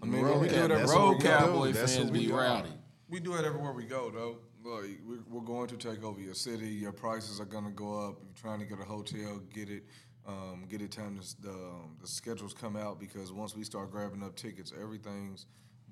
I 0.00 0.06
mean, 0.06 0.22
Road, 0.22 0.40
we 0.40 0.46
do 0.48 0.54
that. 0.54 0.68
that's 0.68 0.92
road 0.92 1.14
what 1.16 1.22
cowboy 1.24 1.72
That's 1.72 1.96
fans 1.96 2.04
what 2.04 2.12
we 2.12 2.20
be 2.20 2.26
do. 2.28 2.36
rowdy. 2.38 2.70
We 3.08 3.18
do 3.18 3.34
it 3.34 3.44
everywhere 3.44 3.72
we 3.72 3.82
go, 3.86 4.10
though. 4.10 4.36
Like 4.64 5.00
we're, 5.04 5.18
we're 5.28 5.44
going 5.44 5.66
to 5.68 5.76
take 5.76 6.04
over 6.04 6.20
your 6.20 6.34
city. 6.34 6.68
Your 6.68 6.92
prices 6.92 7.40
are 7.40 7.44
gonna 7.46 7.70
go 7.70 8.06
up. 8.06 8.18
If 8.20 8.26
you're 8.28 8.50
trying 8.50 8.60
to 8.60 8.66
get 8.66 8.78
a 8.80 8.84
hotel, 8.84 9.40
get 9.52 9.68
it. 9.70 9.84
Um, 10.28 10.66
get 10.68 10.82
it 10.82 10.92
time 10.92 11.18
to 11.18 11.42
the 11.42 11.50
um, 11.50 11.96
the 12.02 12.06
schedules 12.06 12.52
come 12.52 12.76
out 12.76 13.00
because 13.00 13.32
once 13.32 13.56
we 13.56 13.64
start 13.64 13.90
grabbing 13.90 14.22
up 14.22 14.36
tickets, 14.36 14.74
everything's 14.78 15.46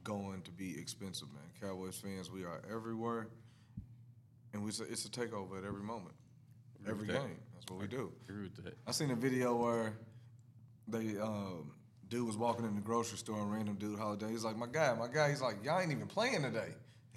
going 0.04 0.42
to 0.42 0.50
be 0.50 0.78
expensive, 0.78 1.28
man. 1.32 1.42
Cowboys 1.58 1.96
fans, 1.96 2.30
we 2.30 2.44
are 2.44 2.60
everywhere, 2.70 3.28
and 4.52 4.62
we 4.62 4.68
it's 4.68 5.06
a 5.06 5.08
takeover 5.08 5.56
at 5.56 5.64
every 5.64 5.82
moment, 5.82 6.14
every 6.86 7.06
game. 7.06 7.38
That's 7.54 7.64
what 7.70 7.80
we 7.80 7.86
do. 7.86 8.12
That. 8.62 8.76
I 8.86 8.90
seen 8.90 9.10
a 9.10 9.16
video 9.16 9.56
where 9.56 9.94
they 10.86 11.18
um, 11.18 11.72
dude 12.08 12.26
was 12.26 12.36
walking 12.36 12.66
in 12.66 12.74
the 12.74 12.82
grocery 12.82 13.18
store 13.18 13.40
and 13.40 13.50
random 13.50 13.76
dude 13.76 13.98
holiday. 13.98 14.30
He's 14.30 14.44
like, 14.44 14.56
my 14.56 14.66
guy, 14.70 14.94
my 14.94 15.08
guy. 15.08 15.30
He's 15.30 15.40
like, 15.40 15.64
y'all 15.64 15.80
ain't 15.80 15.92
even 15.92 16.06
playing 16.06 16.42
today. 16.42 16.74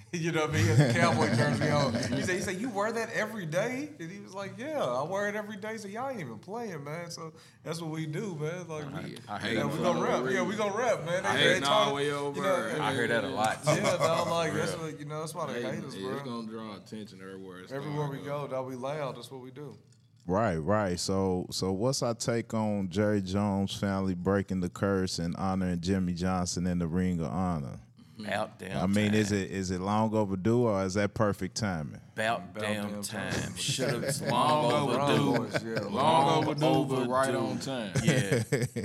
you 0.14 0.32
know 0.32 0.42
what 0.42 0.50
I 0.50 0.54
mean? 0.54 0.62
He 0.64 0.68
had 0.70 0.78
the 0.96 1.00
cowboy 1.00 1.28
jersey 1.36 1.70
on. 1.70 1.94
He 1.94 2.22
said, 2.24 2.36
he 2.36 2.42
said, 2.42 2.56
you 2.60 2.70
wear 2.70 2.92
that 2.92 3.10
every 3.14 3.46
day? 3.46 3.90
And 4.00 4.12
he 4.12 4.20
was 4.20 4.34
like, 4.34 4.54
yeah, 4.58 4.84
I 4.84 5.04
wear 5.04 5.28
it 5.30 5.36
every 5.36 5.58
day. 5.58 5.78
So 5.78 5.88
y'all 5.88 6.10
ain't 6.10 6.20
even 6.20 6.40
playing, 6.40 6.84
man. 6.84 7.12
So 7.12 7.34
that's 7.64 7.82
what 7.82 7.92
we 7.92 8.06
do, 8.08 8.36
man. 8.40 8.68
Like, 8.68 8.86
we, 9.04 9.18
I 9.28 9.38
hate 9.40 9.54
yeah, 9.58 9.62
it 9.62 9.72
we 9.72 9.78
gonna 9.78 10.02
rap. 10.02 10.24
Yeah, 10.32 10.42
we 10.42 10.56
gonna 10.56 10.76
rap, 10.76 11.06
man. 11.06 11.24
They- 11.24 11.30
I 11.30 11.34
they 11.38 11.42
hate 11.54 11.64
trying 11.64 11.72
all 11.72 11.90
the 11.90 11.94
way 11.96 12.06
you 12.08 12.16
over. 12.16 12.42
know, 12.42 12.78
I 12.82 12.94
heard 12.94 13.10
that 13.12 13.24
a 13.24 13.30
lot. 13.30 13.60
Yeah, 13.66 13.76
dog, 13.98 14.28
like 14.32 14.54
that's 14.54 14.76
what 14.78 15.00
you 15.00 15.06
know. 15.06 15.20
That's 15.20 15.36
why 15.36 15.54
they 15.54 15.62
Hey, 15.62 15.76
hate 15.76 15.84
us, 15.86 15.96
yeah, 15.96 16.12
it's 16.14 16.22
bro. 16.24 16.42
gonna 16.42 16.48
draw 16.48 16.76
attention 16.76 17.20
everywhere. 17.22 17.60
it's 17.60 17.72
Everywhere 17.72 18.08
gonna 18.08 18.20
we 18.20 18.26
go, 18.26 18.48
dog, 18.48 18.68
we 18.68 18.76
loud. 18.76 19.16
That's 19.16 19.30
what 19.32 19.42
we 19.42 19.52
do. 19.52 19.78
Right, 20.26 20.58
right. 20.58 21.00
So, 21.00 21.48
so 21.50 21.72
what's 21.72 22.04
our 22.04 22.14
take 22.14 22.54
on 22.54 22.90
Jerry 22.90 23.22
Jones' 23.22 23.74
family 23.76 24.14
breaking 24.14 24.60
the 24.60 24.70
curse 24.70 25.18
and 25.18 25.36
honoring 25.38 25.82
Jimmy 25.82 26.14
Johnson 26.14 26.68
in 26.68 26.78
the 26.78 26.88
Ring 26.88 27.20
of 27.20 27.32
Honor? 27.32 27.80
About 28.20 28.60
damn 28.60 28.78
I 28.84 28.86
mean, 28.86 29.12
time. 29.12 29.16
is 29.22 29.32
it 29.32 29.50
is 29.50 29.72
it 29.72 29.80
long 29.80 30.14
overdue 30.14 30.64
or 30.68 30.84
is 30.84 30.96
that 30.96 31.14
perfect 31.14 31.56
timing? 31.56 32.02
about, 32.14 32.40
About 32.52 32.62
damn, 32.62 32.90
damn 32.90 33.02
time? 33.02 33.32
time. 33.32 33.56
Should 33.58 34.04
have 34.04 34.22
Long 34.30 34.70
long 34.70 34.90
overdue. 34.90 35.36
overdue. 35.38 35.74
Yeah, 35.74 35.80
Long 35.90 36.44
overdue, 36.44 36.66
overdue. 36.66 37.02
but 37.06 37.10
right 37.10 37.34
on 37.36 37.60
time. 37.60 37.92
Yeah, 38.04 38.44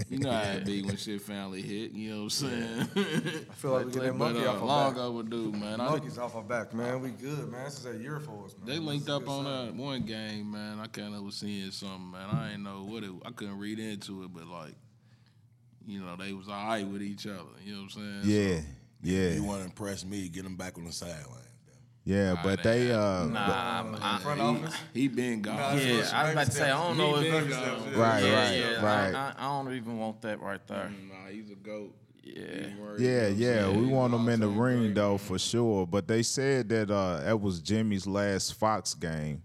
You 0.08 0.18
know 0.20 0.30
how 0.30 0.42
it 0.52 0.64
be 0.64 0.82
when 0.82 0.96
shit 0.96 1.20
finally 1.20 1.62
hit. 1.62 1.90
You 1.90 2.10
know 2.10 2.16
what 2.18 2.22
I'm 2.24 2.30
saying? 2.30 2.88
I 3.50 3.54
feel 3.54 3.70
like 3.72 3.86
we 3.86 3.92
get 3.92 4.02
that 4.04 4.18
But, 4.18 4.36
uh, 4.36 4.38
off 4.50 4.60
our 4.60 4.64
long 4.66 4.92
back. 4.94 5.02
overdue, 5.02 5.50
man. 5.52 5.80
I, 5.80 5.88
Monkeys 5.90 6.18
off 6.18 6.36
our 6.36 6.42
back, 6.42 6.72
man. 6.72 7.02
We 7.02 7.10
good, 7.10 7.50
man. 7.50 7.64
This 7.64 7.80
is 7.80 7.86
a 7.86 7.98
year 7.98 8.20
for 8.20 8.44
us, 8.44 8.54
man. 8.56 8.66
they 8.66 8.78
linked 8.78 9.08
up 9.08 9.28
on 9.28 9.44
sign. 9.46 9.66
that 9.66 9.74
one 9.74 10.02
game, 10.02 10.52
man. 10.52 10.78
I 10.78 10.86
kind 10.86 11.12
of 11.14 11.22
was 11.22 11.34
seeing 11.34 11.72
something, 11.72 12.12
man. 12.12 12.28
I 12.30 12.50
didn't 12.50 12.62
know 12.62 12.84
what 12.88 13.02
it. 13.02 13.10
I 13.26 13.32
couldn't 13.32 13.58
read 13.58 13.80
into 13.80 14.22
it, 14.22 14.32
but 14.32 14.46
like, 14.46 14.74
you 15.86 16.00
know, 16.00 16.14
they 16.16 16.32
was 16.32 16.48
all 16.48 16.68
right 16.68 16.86
with 16.86 17.02
each 17.02 17.26
other. 17.26 17.40
You 17.64 17.74
know 17.74 17.82
what 17.82 17.96
I'm 17.96 18.22
saying? 18.22 18.22
Yeah, 18.24 18.60
yeah, 19.04 19.30
You 19.30 19.44
want 19.44 19.61
to 19.61 19.64
impress 19.66 20.04
me, 20.04 20.28
get 20.28 20.44
him 20.44 20.56
back 20.56 20.76
on 20.78 20.84
the 20.84 20.92
sideline. 20.92 21.40
yeah. 22.04 22.34
But 22.42 22.62
they 22.62 22.90
uh, 22.92 23.25
nah, 23.26 23.76
I'm- 23.76 23.96
I- 24.00 24.18
Front 24.18 24.40
office. 24.40 24.75
He 24.92 25.08
been 25.08 25.42
gone. 25.42 25.56
Nah, 25.56 25.75
yeah. 25.75 26.02
Some 26.02 26.16
I 26.16 26.23
was 26.25 26.32
about 26.32 26.46
to 26.46 26.52
say 26.52 26.70
I 26.70 26.82
don't 26.82 26.96
know 26.96 27.16
He 27.16 27.26
if 27.28 27.32
been 27.32 27.50
gone. 27.50 27.94
right, 27.94 28.23
yeah, 28.25 28.34
right, 28.49 28.58
yeah, 28.58 28.84
right. 28.84 29.14
I, 29.14 29.28
I, 29.28 29.34
I 29.38 29.62
don't 29.62 29.73
even 29.75 29.99
want 29.99 30.20
that 30.23 30.40
right 30.40 30.66
there. 30.66 30.90
Nah, 31.08 31.30
he's 31.30 31.50
a 31.50 31.54
goat. 31.54 31.94
Yeah. 32.23 32.40
Ain't 32.42 33.00
Yeah, 33.00 33.28
you 33.28 33.46
know 33.46 33.61
what 33.61 33.68
I'm 33.68 33.75
yeah, 33.75 33.80
we 33.80 33.87
want 33.87 34.14
him 34.14 34.28
in 34.30 34.40
the 34.40 34.49
ring 34.49 34.78
great, 34.80 34.94
though 34.94 35.11
man. 35.11 35.18
for 35.18 35.38
sure. 35.38 35.87
But 35.87 36.08
they 36.08 36.23
said 36.23 36.70
that 36.70 36.90
uh, 36.90 37.20
that 37.20 37.38
was 37.40 37.61
Jimmy's 37.61 38.06
last 38.06 38.54
Fox 38.54 38.94
game, 38.94 39.42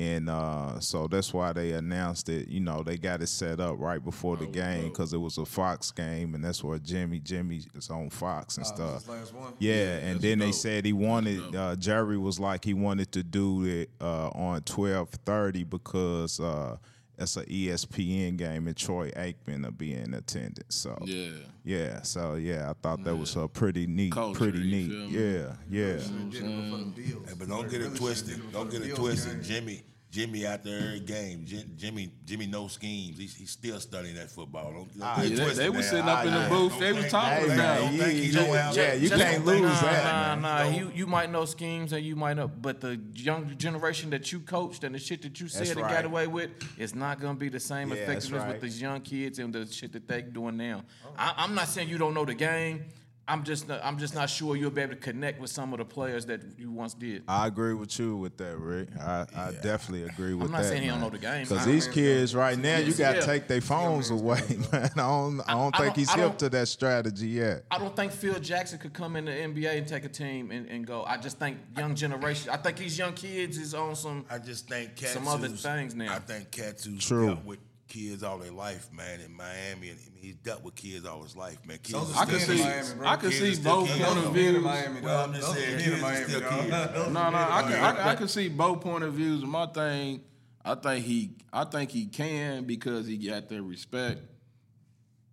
and 0.00 0.30
uh, 0.30 0.80
so 0.80 1.06
that's 1.06 1.34
why 1.34 1.52
they 1.52 1.72
announced 1.72 2.30
it. 2.30 2.48
You 2.48 2.60
know, 2.60 2.82
they 2.82 2.96
got 2.96 3.20
it 3.22 3.26
set 3.26 3.60
up 3.60 3.76
right 3.78 4.02
before 4.02 4.36
the 4.38 4.46
game 4.46 4.88
because 4.88 5.12
it 5.12 5.18
was 5.18 5.36
a 5.36 5.44
Fox 5.44 5.90
game, 5.92 6.34
and 6.34 6.42
that's 6.42 6.64
where 6.64 6.78
Jimmy 6.78 7.20
Jimmy 7.20 7.60
is 7.74 7.90
on 7.90 8.08
Fox 8.08 8.56
and 8.56 8.64
Uh, 8.64 8.68
stuff. 8.74 8.98
this 9.00 9.08
last 9.08 9.34
one. 9.34 9.52
Yeah, 9.58 9.96
and 9.98 10.14
that's 10.14 10.22
then 10.22 10.38
they 10.38 10.52
said 10.52 10.86
he 10.86 10.94
wanted 10.94 11.54
uh, 11.54 11.76
Jerry 11.76 12.16
was 12.16 12.40
like 12.40 12.64
he 12.64 12.72
wanted 12.72 13.12
to 13.12 13.22
do 13.22 13.64
it 13.66 13.90
uh, 14.00 14.28
on 14.30 14.62
twelve 14.62 15.10
thirty 15.26 15.64
because 15.64 16.40
uh, 16.40 16.78
it's 17.18 17.36
a 17.36 17.42
E 17.52 17.66
ESPN 17.68 18.38
game 18.38 18.66
and 18.68 18.74
Troy 18.76 19.10
Aikman 19.10 19.64
will 19.64 19.72
be 19.72 19.92
in 19.92 20.14
attendance. 20.14 20.74
So 20.76 20.96
Yeah. 21.04 21.28
yeah, 21.62 22.00
so 22.00 22.36
yeah, 22.36 22.70
I 22.70 22.72
thought 22.80 23.04
that 23.04 23.14
was 23.14 23.36
uh, 23.36 23.46
pretty 23.48 23.86
neat, 23.86 24.12
Culture, 24.12 24.38
pretty 24.38 24.62
neat. 24.62 24.88
feel 24.88 25.06
me? 25.10 25.10
Yeah, 25.10 25.52
yeah, 25.68 25.92
Did 25.98 26.00
it 26.00 26.30
before 26.30 26.78
them 26.78 26.94
deals. 26.96 27.28
Hey, 27.28 27.34
but 27.38 27.48
don't 27.48 27.70
get 27.70 27.82
it 27.82 27.94
twisted. 27.94 28.40
Don't 28.52 28.70
get 28.70 28.80
it 28.80 28.96
twisted. 28.96 29.42
Jimmy, 29.42 29.82
Jimmy 30.10 30.44
out 30.44 30.64
there 30.64 30.78
every 30.78 31.00
game. 31.00 31.44
Jim, 31.46 31.62
Jimmy 31.76 32.10
Jimmy 32.24 32.46
no 32.46 32.66
schemes. 32.66 33.16
He's, 33.16 33.36
he's 33.36 33.50
still 33.50 33.78
studying 33.78 34.16
that 34.16 34.28
football. 34.28 34.72
Don't, 34.72 34.92
don't 34.92 35.02
Ah, 35.02 35.22
yeah, 35.22 35.44
they- 35.44 35.52
they 35.54 35.70
man. 35.70 35.82
sitting 35.84 36.08
up 36.08 36.24
in 36.26 36.32
the 36.34 36.46
Ah, 36.46 36.48
booth. 36.48 36.78
They 36.80 36.92
was 36.92 37.02
think- 37.02 37.10
talking 37.12 37.30
don't 37.30 37.40
Hey, 37.42 37.46
think- 37.48 37.60
about 37.60 37.78
don't 37.78 37.90
man, 37.96 37.98
think 38.00 38.14
you- 38.16 38.20
he 38.22 38.26
you- 38.28 38.32
don't 38.34 38.54
have- 38.56 38.76
yeah, 38.76 38.94
you 38.94 39.08
can't 39.10 39.46
lose 39.46 39.60
Nah, 39.62 39.80
that, 39.82 40.40
nah, 40.40 40.64
nah. 40.64 40.70
You 40.70 40.90
you 40.96 41.06
might 41.06 41.30
know 41.30 41.44
schemes 41.44 41.92
and 41.92 42.04
you 42.04 42.16
might 42.16 42.34
know, 42.34 42.48
but 42.48 42.80
the 42.80 43.00
young 43.14 43.56
generation 43.56 44.10
that 44.10 44.32
you 44.32 44.40
coached 44.40 44.82
and 44.82 44.94
the 44.96 44.98
shit 44.98 45.22
that 45.22 45.38
you 45.40 45.46
said 45.46 45.60
That's 45.60 45.70
and 45.70 45.80
right. 45.82 45.92
got 45.94 46.04
away 46.04 46.26
with, 46.26 46.50
it's 46.76 46.94
not 46.94 47.20
gonna 47.20 47.38
be 47.38 47.48
the 47.48 47.60
same 47.60 47.90
Yeah, 47.90 47.94
effectiveness 47.96 48.42
right. 48.42 48.52
with 48.54 48.62
these 48.62 48.80
young 48.80 49.00
kids 49.02 49.38
and 49.38 49.54
the 49.54 49.64
shit 49.66 49.92
that 49.92 50.08
they 50.08 50.22
doing 50.22 50.56
now. 50.56 50.82
I, 51.16 51.34
I'm 51.36 51.54
not 51.54 51.68
saying 51.68 51.88
you 51.88 51.98
don't 51.98 52.14
know 52.14 52.24
the 52.24 52.34
game. 52.34 52.84
I'm 53.28 53.44
just 53.44 53.68
not, 53.68 53.80
I'm 53.84 53.96
just 53.96 54.14
not 54.14 54.28
sure 54.28 54.56
you'll 54.56 54.70
be 54.72 54.82
able 54.82 54.94
to 54.94 54.98
connect 55.00 55.40
with 55.40 55.50
some 55.50 55.72
of 55.72 55.78
the 55.78 55.84
players 55.84 56.26
that 56.26 56.40
you 56.58 56.70
once 56.72 56.94
did. 56.94 57.22
I 57.28 57.46
agree 57.46 57.74
with 57.74 57.96
you 57.96 58.16
with 58.16 58.36
that, 58.38 58.56
Rick. 58.58 58.88
I, 59.00 59.24
I 59.36 59.52
definitely 59.62 60.02
agree 60.08 60.34
with 60.34 60.40
that. 60.50 60.56
I'm 60.56 60.62
not 60.62 60.64
saying 60.64 60.82
he 60.82 60.88
don't 60.88 61.00
know 61.00 61.10
the 61.10 61.18
game. 61.18 61.42
Because 61.46 61.64
these 61.64 61.86
kids 61.86 62.34
right 62.34 62.58
now, 62.58 62.78
you 62.78 62.92
got 62.92 63.12
to 63.12 63.18
Yeah. 63.20 63.24
take 63.26 63.46
their 63.46 63.60
phones 63.60 64.10
away, 64.10 64.40
man. 64.72 64.90
I 64.96 64.96
don't, 64.96 65.40
I 65.42 65.52
don't 65.52 65.74
I 65.74 65.78
think 65.78 65.94
don't- 65.94 65.96
he's 65.96 66.12
hip 66.12 66.38
to 66.38 66.48
that 66.48 66.66
strategy 66.66 67.28
yet. 67.28 67.64
I 67.70 67.78
don't 67.78 67.94
think 67.94 68.10
Phil 68.10 68.38
Jackson 68.40 68.78
could 68.80 68.94
come 68.94 69.14
in 69.14 69.26
the 69.26 69.30
NBA 69.32 69.78
and 69.78 69.86
take 69.86 70.04
a 70.04 70.08
team 70.08 70.50
and, 70.50 70.66
and 70.68 70.84
go. 70.84 71.04
I 71.04 71.16
just 71.16 71.38
think 71.38 71.58
young 71.78 71.94
generation. 71.94 72.50
I 72.50 72.56
think 72.56 72.78
these 72.78 72.98
young 72.98 73.12
kids 73.12 73.58
is 73.58 73.74
on 73.74 73.94
some. 73.94 74.24
I 74.28 74.38
just 74.38 74.68
think 74.68 74.96
Cats 74.96 75.12
Some 75.12 75.28
other 75.28 75.46
things 75.48 75.94
now. 75.94 76.14
I 76.14 76.18
think 76.18 76.50
Cats 76.50 76.84
who's 76.84 77.06
True. 77.06 77.26
dealt 77.26 77.44
with 77.44 77.58
kids 77.90 78.22
all 78.22 78.38
their 78.38 78.50
life, 78.52 78.90
man, 78.92 79.20
in 79.20 79.36
Miami, 79.36 79.90
and 79.90 79.98
I 79.98 80.10
mean, 80.14 80.22
he's 80.22 80.36
dealt 80.36 80.62
with 80.64 80.74
kids 80.76 81.04
all 81.04 81.22
his 81.22 81.36
life, 81.36 81.58
man. 81.66 81.78
Kids 81.82 81.92
Those 81.92 82.16
are 82.16 82.20
are 82.20 82.22
I 82.22 82.26
can 82.26 82.40
still 82.40 82.56
see, 82.56 82.62
in 82.62 82.68
Miami, 82.68 82.94
bro. 82.94 83.06
I 83.08 83.16
can 83.16 83.30
see 83.32 83.52
are 83.52 83.62
both 83.64 83.88
point 83.90 84.00
of 84.02 84.24
are 84.24 84.26
in 84.28 84.32
views. 84.32 84.62
Miami, 84.64 85.00
Well. 85.02 85.24
I'm 85.24 85.34
just 85.34 85.46
Those 85.46 85.56
saying, 85.56 85.78
kids 85.78 85.92
in 85.94 86.00
Miami, 86.00 86.24
still 86.24 86.40
dog. 86.40 86.50
kids. 86.60 86.70
No, 86.70 87.10
no, 87.10 87.20
I 87.20 87.62
can, 87.62 87.72
I, 87.84 88.08
I 88.10 88.14
can 88.14 88.28
see 88.28 88.48
both 88.48 88.80
point 88.80 89.04
of 89.04 89.12
views. 89.14 89.44
My 89.44 89.66
thing, 89.66 90.22
I 90.64 90.74
think 90.76 91.04
he, 91.04 91.36
I 91.52 91.64
think 91.64 91.90
he 91.90 92.06
can 92.06 92.64
because 92.64 93.06
he 93.06 93.18
got 93.18 93.48
their 93.50 93.62
respect. 93.62 94.20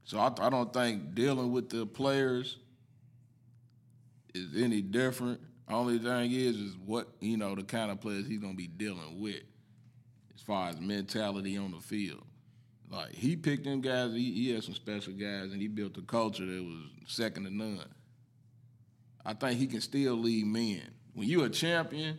So 0.04 0.20
I, 0.20 0.32
I 0.40 0.50
don't 0.50 0.74
think 0.74 1.14
dealing 1.16 1.52
with 1.52 1.70
the 1.70 1.86
players 1.86 2.58
is 4.34 4.62
any 4.62 4.82
different. 4.82 5.40
Only 5.70 6.00
thing 6.00 6.32
is, 6.32 6.56
is 6.56 6.78
what 6.78 7.08
you 7.20 7.38
know 7.38 7.54
the 7.56 7.64
kind 7.64 7.92
of 7.92 8.00
players 8.02 8.26
he's 8.26 8.40
gonna 8.40 8.54
be 8.54 8.68
dealing 8.68 9.20
with, 9.22 9.42
as 10.34 10.42
far 10.42 10.70
as 10.70 10.80
mentality 10.80 11.58
on 11.58 11.72
the 11.72 11.80
field. 11.82 12.24
Like 12.90 13.14
he 13.14 13.36
picked 13.36 13.66
them 13.66 13.82
guys. 13.82 14.14
He, 14.14 14.32
he 14.34 14.54
had 14.54 14.64
some 14.64 14.74
special 14.74 15.14
guys, 15.14 15.52
and 15.52 15.62
he 15.62 15.68
built 15.68 15.98
a 15.98 16.02
culture 16.02 16.46
that 16.46 16.64
was 16.64 16.84
second 17.08 17.44
to 17.44 17.54
none. 17.54 17.84
I 19.26 19.34
think 19.34 19.60
he 19.60 19.68
can 19.68 19.82
still 19.82 20.16
lead 20.16 20.46
men. 20.46 20.82
When 21.14 21.28
you 21.28 21.44
a 21.44 21.50
champion, 21.50 22.18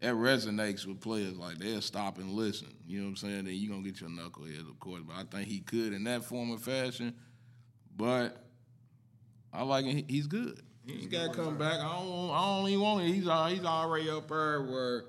that 0.00 0.14
resonates 0.14 0.84
with 0.84 1.00
players. 1.00 1.36
Like 1.38 1.58
they'll 1.58 1.80
stop 1.80 2.18
and 2.18 2.30
listen. 2.30 2.74
You 2.86 2.98
know 2.98 3.04
what 3.04 3.10
I'm 3.10 3.16
saying? 3.16 3.44
Then 3.44 3.54
you 3.54 3.70
gonna 3.70 3.82
get 3.82 4.00
your 4.00 4.10
knuckleheads, 4.10 4.68
of 4.68 4.78
course. 4.80 5.02
But 5.06 5.16
I 5.16 5.24
think 5.24 5.48
he 5.48 5.60
could 5.60 5.92
in 5.94 6.04
that 6.04 6.24
form 6.24 6.50
of 6.50 6.60
fashion. 6.62 7.14
But 7.96 8.36
I 9.52 9.62
like 9.62 9.84
him. 9.84 10.04
He's 10.08 10.26
good. 10.26 10.60
He's 10.84 11.06
got 11.06 11.32
to 11.32 11.38
come 11.38 11.56
back. 11.56 11.78
I 11.78 11.94
don't. 11.94 12.30
I 12.30 12.56
don't 12.58 12.68
even 12.68 12.80
want 12.80 13.04
it. 13.04 13.12
He's 13.12 13.28
al- 13.28 13.46
he's 13.46 13.64
already 13.64 14.10
up 14.10 14.28
there 14.28 14.62
where, 14.62 15.04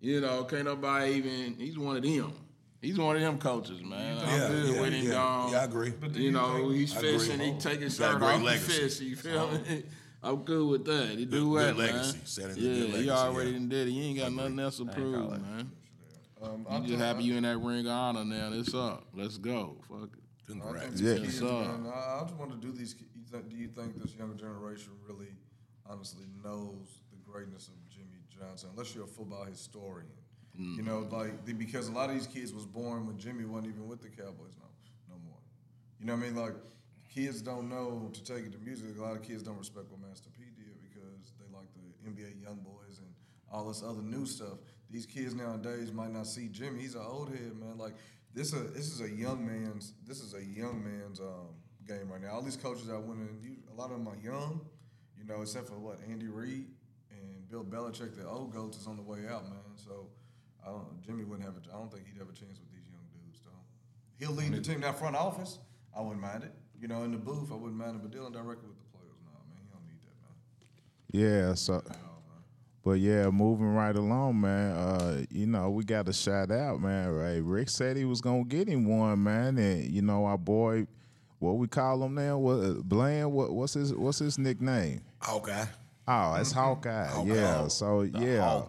you 0.00 0.20
know, 0.20 0.44
can't 0.44 0.64
nobody 0.64 1.14
even. 1.14 1.56
He's 1.58 1.76
one 1.76 1.96
of 1.96 2.02
them. 2.02 2.32
He's 2.80 2.98
one 2.98 3.14
of 3.16 3.22
them 3.22 3.38
coaches, 3.38 3.82
man. 3.82 4.18
I'm 4.18 4.28
Yeah, 4.40 4.48
good 4.48 4.74
yeah, 4.74 4.80
with 4.80 4.92
him, 4.94 5.04
yeah. 5.06 5.10
dog. 5.12 5.52
Yeah, 5.52 5.58
I 5.60 5.64
agree. 5.64 5.92
You 6.14 6.32
know, 6.32 6.68
he's 6.70 6.94
I 6.96 6.98
agree. 7.00 7.18
fishing. 7.18 7.40
He 7.40 7.52
taking 7.60 7.82
his 7.82 7.98
Got 7.98 8.08
a 8.08 8.12
shirt 8.14 8.22
off. 8.22 8.40
He 8.40 8.46
legacy. 8.46 8.72
fish. 8.80 9.00
You 9.00 9.16
feel 9.16 9.50
me? 9.50 9.82
I'm 10.22 10.36
good 10.44 10.66
with 10.66 10.84
that. 10.86 11.18
He 11.18 11.24
do 11.26 11.52
Good- 11.54 11.76
good 11.76 11.76
man? 11.76 11.96
legacy. 11.96 12.18
Setting 12.24 12.56
yeah, 12.56 12.62
good 12.62 12.76
he 12.86 12.92
legacy, 12.92 13.10
already 13.10 13.50
yeah. 13.52 13.58
did 13.68 13.88
it. 13.88 13.90
You 13.90 14.02
ain't 14.04 14.18
got 14.18 14.32
nothing 14.32 14.58
else 14.58 14.76
to 14.78 14.84
prove, 14.86 15.30
man. 15.30 15.70
Um, 16.42 16.60
You 16.60 16.66
I 16.70 16.76
just 16.78 16.88
think- 16.88 17.00
happy 17.00 17.22
you 17.24 17.36
in 17.36 17.42
that 17.42 17.58
ring 17.58 17.80
of 17.86 17.92
honor 17.92 18.24
now. 18.24 18.50
It's 18.52 18.72
up. 18.74 19.04
Let's 19.14 19.36
go. 19.36 19.76
Fuck 19.88 20.10
it. 20.14 20.20
Congrats. 20.46 20.90
these 20.92 21.00
Yeah. 21.02 21.14
kids, 21.14 21.24
Yes, 21.26 21.38
sir. 21.38 21.46
man, 21.52 21.86
I, 21.94 22.20
I 22.20 22.22
just 22.22 22.34
want 22.34 22.50
to 22.50 22.56
do 22.66 22.72
these. 22.72 22.96
You 23.14 23.22
think, 23.30 23.48
do 23.50 23.56
you 23.56 23.68
think 23.68 24.02
this 24.02 24.14
younger 24.16 24.34
generation 24.36 24.92
really, 25.06 25.28
honestly, 25.86 26.24
knows 26.42 26.88
the 27.12 27.18
greatness 27.30 27.68
of 27.68 27.74
Jimmy 27.88 28.18
Johnson? 28.28 28.70
Unless 28.72 28.94
you're 28.94 29.04
a 29.04 29.06
football 29.06 29.44
historian, 29.44 30.08
you 30.60 30.82
know, 30.82 31.06
like 31.10 31.44
the, 31.44 31.52
because 31.52 31.88
a 31.88 31.92
lot 31.92 32.10
of 32.10 32.16
these 32.16 32.26
kids 32.26 32.52
was 32.52 32.66
born 32.66 33.06
when 33.06 33.18
Jimmy 33.18 33.44
wasn't 33.44 33.72
even 33.72 33.88
with 33.88 34.02
the 34.02 34.08
Cowboys 34.08 34.52
no, 34.58 34.66
no 35.08 35.14
more. 35.24 35.38
You 35.98 36.06
know 36.06 36.14
what 36.14 36.24
I 36.24 36.26
mean? 36.26 36.36
Like 36.36 36.54
kids 37.12 37.42
don't 37.42 37.68
know 37.68 38.10
to 38.12 38.24
take 38.24 38.46
it 38.46 38.52
to 38.52 38.58
music. 38.58 38.98
A 38.98 39.02
lot 39.02 39.16
of 39.16 39.22
kids 39.22 39.42
don't 39.42 39.58
respect 39.58 39.90
what 39.90 40.00
Master 40.00 40.28
P 40.36 40.44
did 40.56 40.76
because 40.82 41.32
they 41.38 41.46
like 41.56 41.68
the 41.74 42.10
NBA 42.10 42.42
young 42.42 42.56
boys 42.56 42.98
and 42.98 43.08
all 43.52 43.68
this 43.68 43.82
other 43.82 44.02
new 44.02 44.26
stuff. 44.26 44.58
These 44.90 45.06
kids 45.06 45.34
nowadays 45.34 45.92
might 45.92 46.12
not 46.12 46.26
see 46.26 46.48
Jimmy. 46.48 46.82
He's 46.82 46.94
an 46.94 47.04
old 47.06 47.30
head, 47.30 47.56
man. 47.58 47.78
Like 47.78 47.94
this, 48.34 48.52
a 48.52 48.58
this 48.58 48.92
is 48.92 49.00
a 49.00 49.10
young 49.10 49.46
man's. 49.46 49.94
This 50.06 50.20
is 50.20 50.34
a 50.34 50.44
young 50.44 50.82
man's 50.84 51.20
um, 51.20 51.54
game 51.86 52.10
right 52.10 52.20
now. 52.20 52.34
All 52.34 52.42
these 52.42 52.56
coaches 52.56 52.88
I 52.90 52.98
went 52.98 53.20
in, 53.20 53.38
you, 53.42 53.56
a 53.72 53.74
lot 53.74 53.90
of 53.90 53.98
them 53.98 54.08
are 54.08 54.16
young. 54.22 54.60
You 55.16 55.24
know, 55.24 55.42
except 55.42 55.68
for 55.68 55.78
what 55.78 55.98
Andy 56.08 56.28
Reid 56.28 56.66
and 57.10 57.48
Bill 57.48 57.64
Belichick. 57.64 58.16
The 58.16 58.26
old 58.26 58.52
goats 58.52 58.78
is 58.78 58.86
on 58.86 58.96
the 58.96 59.02
way 59.02 59.20
out, 59.28 59.44
man. 59.44 59.58
So 59.74 60.08
I 60.64 60.70
don't. 60.70 61.02
Jimmy 61.04 61.24
wouldn't 61.24 61.46
have. 61.46 61.56
A, 61.56 61.74
I 61.74 61.78
don't 61.78 61.90
think 61.92 62.06
he'd 62.06 62.18
have 62.18 62.28
a 62.28 62.32
chance 62.32 62.58
with 62.58 62.70
these 62.70 62.86
young 62.90 63.06
dudes, 63.12 63.40
though. 63.44 63.60
He'll 64.18 64.36
lead 64.36 64.52
the 64.52 64.60
team. 64.60 64.80
That 64.80 64.98
front 64.98 65.16
office, 65.16 65.58
I 65.96 66.00
wouldn't 66.00 66.20
mind 66.20 66.44
it. 66.44 66.52
You 66.80 66.88
know, 66.88 67.02
in 67.02 67.12
the 67.12 67.18
booth, 67.18 67.50
I 67.52 67.54
wouldn't 67.54 67.76
mind 67.76 67.96
it. 67.96 68.02
But 68.02 68.10
dealing 68.10 68.32
directly 68.32 68.68
with 68.68 68.78
the 68.78 68.88
players, 68.96 69.18
nah, 69.24 69.40
man, 69.48 69.60
he 69.60 69.68
don't 69.72 69.84
need 69.86 70.00
that, 70.00 70.16
man. 70.20 71.48
Yeah, 71.48 71.54
so 71.54 71.82
but 72.82 72.92
yeah, 72.92 73.28
moving 73.28 73.74
right 73.74 73.94
along, 73.94 74.40
man. 74.40 74.72
Uh, 74.72 75.22
you 75.30 75.46
know, 75.46 75.70
we 75.70 75.84
got 75.84 76.06
to 76.06 76.12
shout 76.12 76.50
out, 76.50 76.80
man. 76.80 77.10
Right, 77.10 77.42
Rick 77.42 77.68
said 77.68 77.96
he 77.96 78.04
was 78.04 78.20
gonna 78.20 78.44
get 78.44 78.68
him 78.68 78.86
one, 78.86 79.22
man, 79.22 79.58
and 79.58 79.84
you 79.84 80.00
know 80.00 80.24
our 80.24 80.38
boy, 80.38 80.86
what 81.38 81.52
we 81.58 81.66
call 81.66 82.02
him 82.02 82.14
now, 82.14 82.38
what 82.38 82.88
Bland? 82.88 83.32
What 83.32 83.52
what's 83.52 83.74
his 83.74 83.94
what's 83.94 84.18
his 84.18 84.38
nickname? 84.38 85.02
Hawkeye. 85.20 85.66
Oh, 86.08 86.34
it's 86.36 86.52
Hawkeye. 86.52 87.06
Hawkeye. 87.06 87.34
Yeah. 87.34 87.68
So 87.68 88.02
yeah. 88.02 88.62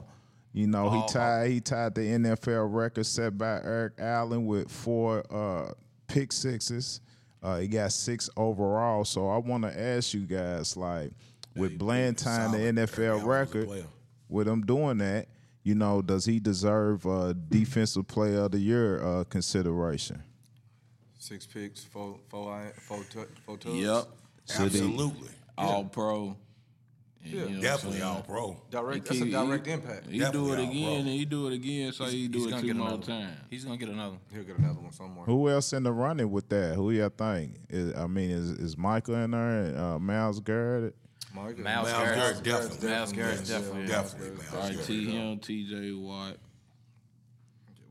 You 0.53 0.67
know, 0.67 0.89
he 0.89 1.07
tied 1.07 1.49
he 1.51 1.61
tied 1.61 1.95
the 1.95 2.01
NFL 2.01 2.67
record 2.73 3.05
set 3.05 3.37
by 3.37 3.61
Eric 3.63 3.93
Allen 3.99 4.45
with 4.45 4.69
four 4.69 5.23
uh, 5.33 5.71
pick 6.07 6.31
sixes. 6.33 6.99
Uh, 7.41 7.57
he 7.59 7.67
got 7.67 7.91
six 7.91 8.29
overall. 8.37 9.05
So 9.05 9.29
I 9.29 9.37
want 9.37 9.63
to 9.63 9.79
ask 9.79 10.13
you 10.13 10.21
guys, 10.21 10.75
like, 10.77 11.11
with 11.55 11.77
Bland 11.79 12.17
tying 12.17 12.51
the 12.51 12.57
solid. 12.57 12.77
Eric 12.79 12.89
NFL 12.91 13.09
Allen 13.09 13.25
record, 13.25 13.85
with 14.29 14.47
him 14.47 14.61
doing 14.65 14.97
that, 14.99 15.27
you 15.63 15.73
know, 15.75 16.01
does 16.01 16.25
he 16.25 16.39
deserve 16.39 17.05
uh, 17.07 17.33
Defensive 17.49 18.07
Player 18.07 18.39
of 18.41 18.51
the 18.51 18.59
Year 18.59 19.03
uh, 19.03 19.23
consideration? 19.23 20.21
Six 21.17 21.45
picks, 21.47 21.83
four, 21.83 22.17
four, 22.29 22.51
i- 22.53 22.71
four, 22.79 23.03
tou- 23.09 23.27
four 23.45 23.57
tugs. 23.57 23.75
Yep. 23.75 24.03
Absolutely. 24.59 25.29
All 25.57 25.85
pro. 25.85 26.35
And, 27.23 27.31
you 27.33 27.49
know 27.49 27.61
Definitely 27.61 27.99
saying? 27.99 28.11
all 28.11 28.21
pro. 28.23 28.57
Direct. 28.71 29.05
That's 29.05 29.19
a 29.21 29.23
kick- 29.25 29.31
direct 29.31 29.67
impact. 29.67 30.07
He 30.09 30.17
do 30.19 30.53
it 30.53 30.59
again, 30.59 30.99
and 31.01 31.07
he 31.07 31.25
do 31.25 31.47
it 31.47 31.53
again, 31.53 31.91
so 31.93 32.05
he 32.05 32.27
do 32.27 32.39
He's 32.39 32.47
it 32.47 32.49
gonna 32.49 32.61
two 32.61 32.67
get 32.69 32.75
more 32.75 32.87
another. 32.87 33.03
times. 33.05 33.37
He's 33.49 33.63
gonna 33.63 33.77
get 33.77 33.89
another. 33.89 34.17
He'll 34.33 34.43
get 34.43 34.57
another 34.57 34.79
one 34.81 34.91
somewhere. 34.91 35.25
Who 35.25 35.47
else 35.49 35.71
in 35.73 35.83
the 35.83 35.91
running 35.93 36.31
with 36.31 36.49
that? 36.49 36.73
Who 36.75 36.89
y'all 36.91 37.09
think? 37.09 37.57
Is, 37.69 37.95
I 37.95 38.07
mean, 38.07 38.31
is 38.31 38.49
is 38.51 38.77
Michael 38.77 39.15
in 39.15 39.31
there? 39.31 39.77
Uh, 39.77 39.99
Myles 39.99 40.39
Garrett? 40.39 40.95
Mike, 41.35 41.57
Myles 41.59 41.87
Myles 41.87 41.87
Garrett. 41.91 42.15
Garrett 42.17 42.43
definitely. 42.43 42.89
Myles 42.89 43.11
Garrett's 43.13 43.39
Yes, 43.49 43.61
definitely- 43.61 43.87
Definitely. 43.87 44.29
Myles 44.37 44.53
All 44.53 44.59
right, 44.59 44.71
Garrett. 44.71 44.85
T 44.87 45.05
him, 45.11 45.39
T.J. 45.39 45.91
Watt. 45.93 46.37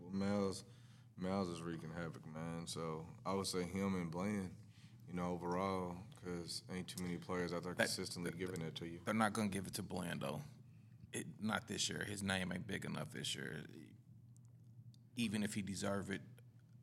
Well, 0.03 0.13
Myles, 0.13 0.65
Myles 1.19 1.49
is 1.49 1.63
wreaking 1.63 1.91
havoc, 1.97 2.23
man. 2.35 2.67
So 2.67 3.07
I 3.25 3.33
would 3.35 3.47
say 3.47 3.63
him 3.63 3.95
and 3.95 4.11
Bland, 4.11 4.51
you 5.09 5.15
know, 5.15 5.29
overall, 5.33 5.95
because 6.23 6.63
ain't 6.75 6.89
too 6.89 7.03
many 7.03 7.17
players 7.17 7.53
out 7.53 7.63
there 7.63 7.75
consistently 7.75 8.33
giving 8.39 8.61
it 8.63 8.75
to 8.77 8.87
you. 8.87 8.99
They're 9.05 9.15
not 9.15 9.33
gonna 9.33 9.49
give 9.49 9.67
it 9.67 9.75
to 9.75 9.83
Blando. 9.83 10.41
It, 11.13 11.27
not 11.43 11.67
this 11.67 11.89
year. 11.89 12.07
His 12.09 12.23
name 12.23 12.53
ain't 12.53 12.67
big 12.67 12.85
enough 12.85 13.13
this 13.13 13.35
year. 13.35 13.65
Even 15.17 15.43
if 15.43 15.55
he 15.55 15.63
deserve 15.63 16.11
it, 16.11 16.21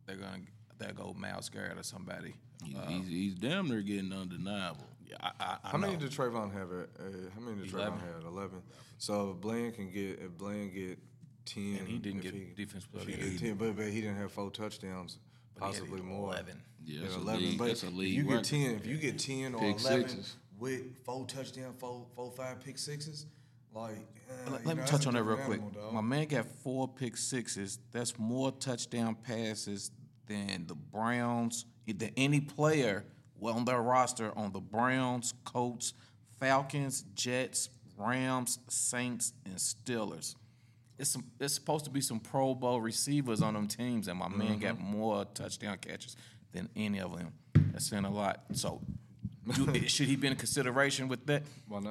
they're 0.06 0.18
gonna 0.18 0.42
they'll 0.78 0.94
go 0.94 1.16
Myles 1.18 1.50
Garrett 1.50 1.78
or 1.78 1.84
somebody. 1.84 2.36
He's, 2.64 2.76
he's, 2.88 3.08
he's 3.08 3.36
damn 3.36 3.70
near 3.70 3.82
getting 3.82 4.12
undeniable. 4.12 4.88
Yeah, 5.06 5.16
I, 5.22 5.32
I, 5.40 5.58
I 5.64 5.70
How 5.70 5.78
many 5.78 5.96
did 5.96 6.12
Trevon 6.12 6.52
have? 6.54 6.72
At, 6.72 6.90
uh, 7.00 7.30
how 7.34 7.40
many 7.40 7.64
did 7.64 7.74
Eleven. 7.74 8.00
Trevon 8.00 8.16
have? 8.16 8.26
Eleven. 8.26 8.62
So 8.98 9.32
if 9.32 9.42
Bland 9.42 9.76
can 9.76 9.92
get, 9.92 10.20
if 10.20 10.38
Bland 10.38 10.74
get 10.74 11.00
ten, 11.46 11.78
And 11.80 11.88
he 11.88 11.98
didn't 11.98 12.26
if 12.26 12.34
get 12.34 12.56
defense 12.56 12.86
player 12.86 13.04
if 13.08 13.16
he 13.16 13.24
the 13.24 13.32
get 13.32 13.40
10, 13.40 13.56
but, 13.56 13.76
but 13.78 13.86
he 13.86 14.02
didn't 14.02 14.18
have 14.18 14.32
four 14.32 14.52
touchdowns, 14.52 15.18
But 15.18 15.18
he 15.18 15.18
had 15.18 15.27
possibly 15.60 16.02
more. 16.02 16.28
Eleven. 16.34 16.62
Yeah, 16.84 16.96
Yeah, 16.96 17.02
that's 17.04 17.16
a 17.16 17.20
eleven. 17.20 17.42
league- 17.44 17.58
but 17.58 17.68
that's 17.68 17.84
a 17.84 17.88
if 17.88 17.94
league 17.94 18.14
you 18.14 18.24
get 18.24 18.30
record. 18.32 18.44
ten, 18.46 18.72
if 18.76 18.86
you 18.88 18.98
get 18.98 19.20
ten 19.20 19.54
or 19.56 19.60
Pick 19.60 19.80
eleven 19.82 20.10
sixes. 20.10 20.36
with 20.60 21.04
four 21.06 21.26
touchdown, 21.26 21.74
four, 21.78 22.06
four, 22.16 22.32
five 22.32 22.60
pick 22.62 22.78
sixes, 22.78 23.26
like 23.74 23.98
uh, 24.30 24.52
Let, 24.52 24.66
let 24.66 24.78
know, 24.78 24.84
me 24.84 24.88
touch 24.88 25.06
on 25.08 25.14
that 25.14 25.24
real 25.24 25.38
different 25.38 25.62
quick. 25.62 25.74
animal, 25.76 25.92
dog. 25.92 25.94
My 25.94 26.02
man 26.02 26.28
got 26.28 26.46
four 26.64 26.88
pick 26.88 27.18
sixes. 27.18 27.80
That's 27.92 28.18
more 28.18 28.52
touchdown 28.52 29.16
passes 29.16 29.92
than 30.28 30.66
the 30.68 30.76
Browns, 30.76 31.66
than 31.86 32.12
any 32.18 32.40
player 32.42 33.06
on 33.42 33.66
their 33.66 33.82
roster 33.82 34.38
on 34.38 34.52
the 34.52 34.60
Browns, 34.60 35.34
Colts, 35.46 35.94
Falcons, 36.40 37.04
Jets, 37.16 37.70
Rams, 37.98 38.60
Saints, 38.70 39.34
and 39.46 39.56
Steelers. 39.56 40.36
It's 40.98 41.12
some, 41.12 41.24
it's 41.40 41.54
supposed 41.54 41.86
to 41.86 41.92
be 41.92 42.02
some 42.02 42.20
Pro 42.20 42.56
Bowl 42.56 42.82
receivers 42.82 43.42
on 43.42 43.54
them 43.54 43.68
teams, 43.68 44.08
and 44.08 44.18
my 44.18 44.28
man 44.28 44.60
got 44.60 44.76
mm-hmm. 44.76 44.92
more 44.92 45.26
touchdown 45.26 45.78
catches 45.78 46.16
than 46.52 46.70
any 46.76 47.00
of 47.00 47.18
them. 47.18 47.34
That's 47.72 47.88
saying 47.88 48.06
a 48.06 48.12
lot. 48.12 48.42
So, 48.54 48.82
do, 49.54 49.88
should 49.88 50.08
he 50.08 50.16
be 50.16 50.28
in 50.28 50.36
consideration 50.36 51.08
with 51.08 51.26
that? 51.28 51.44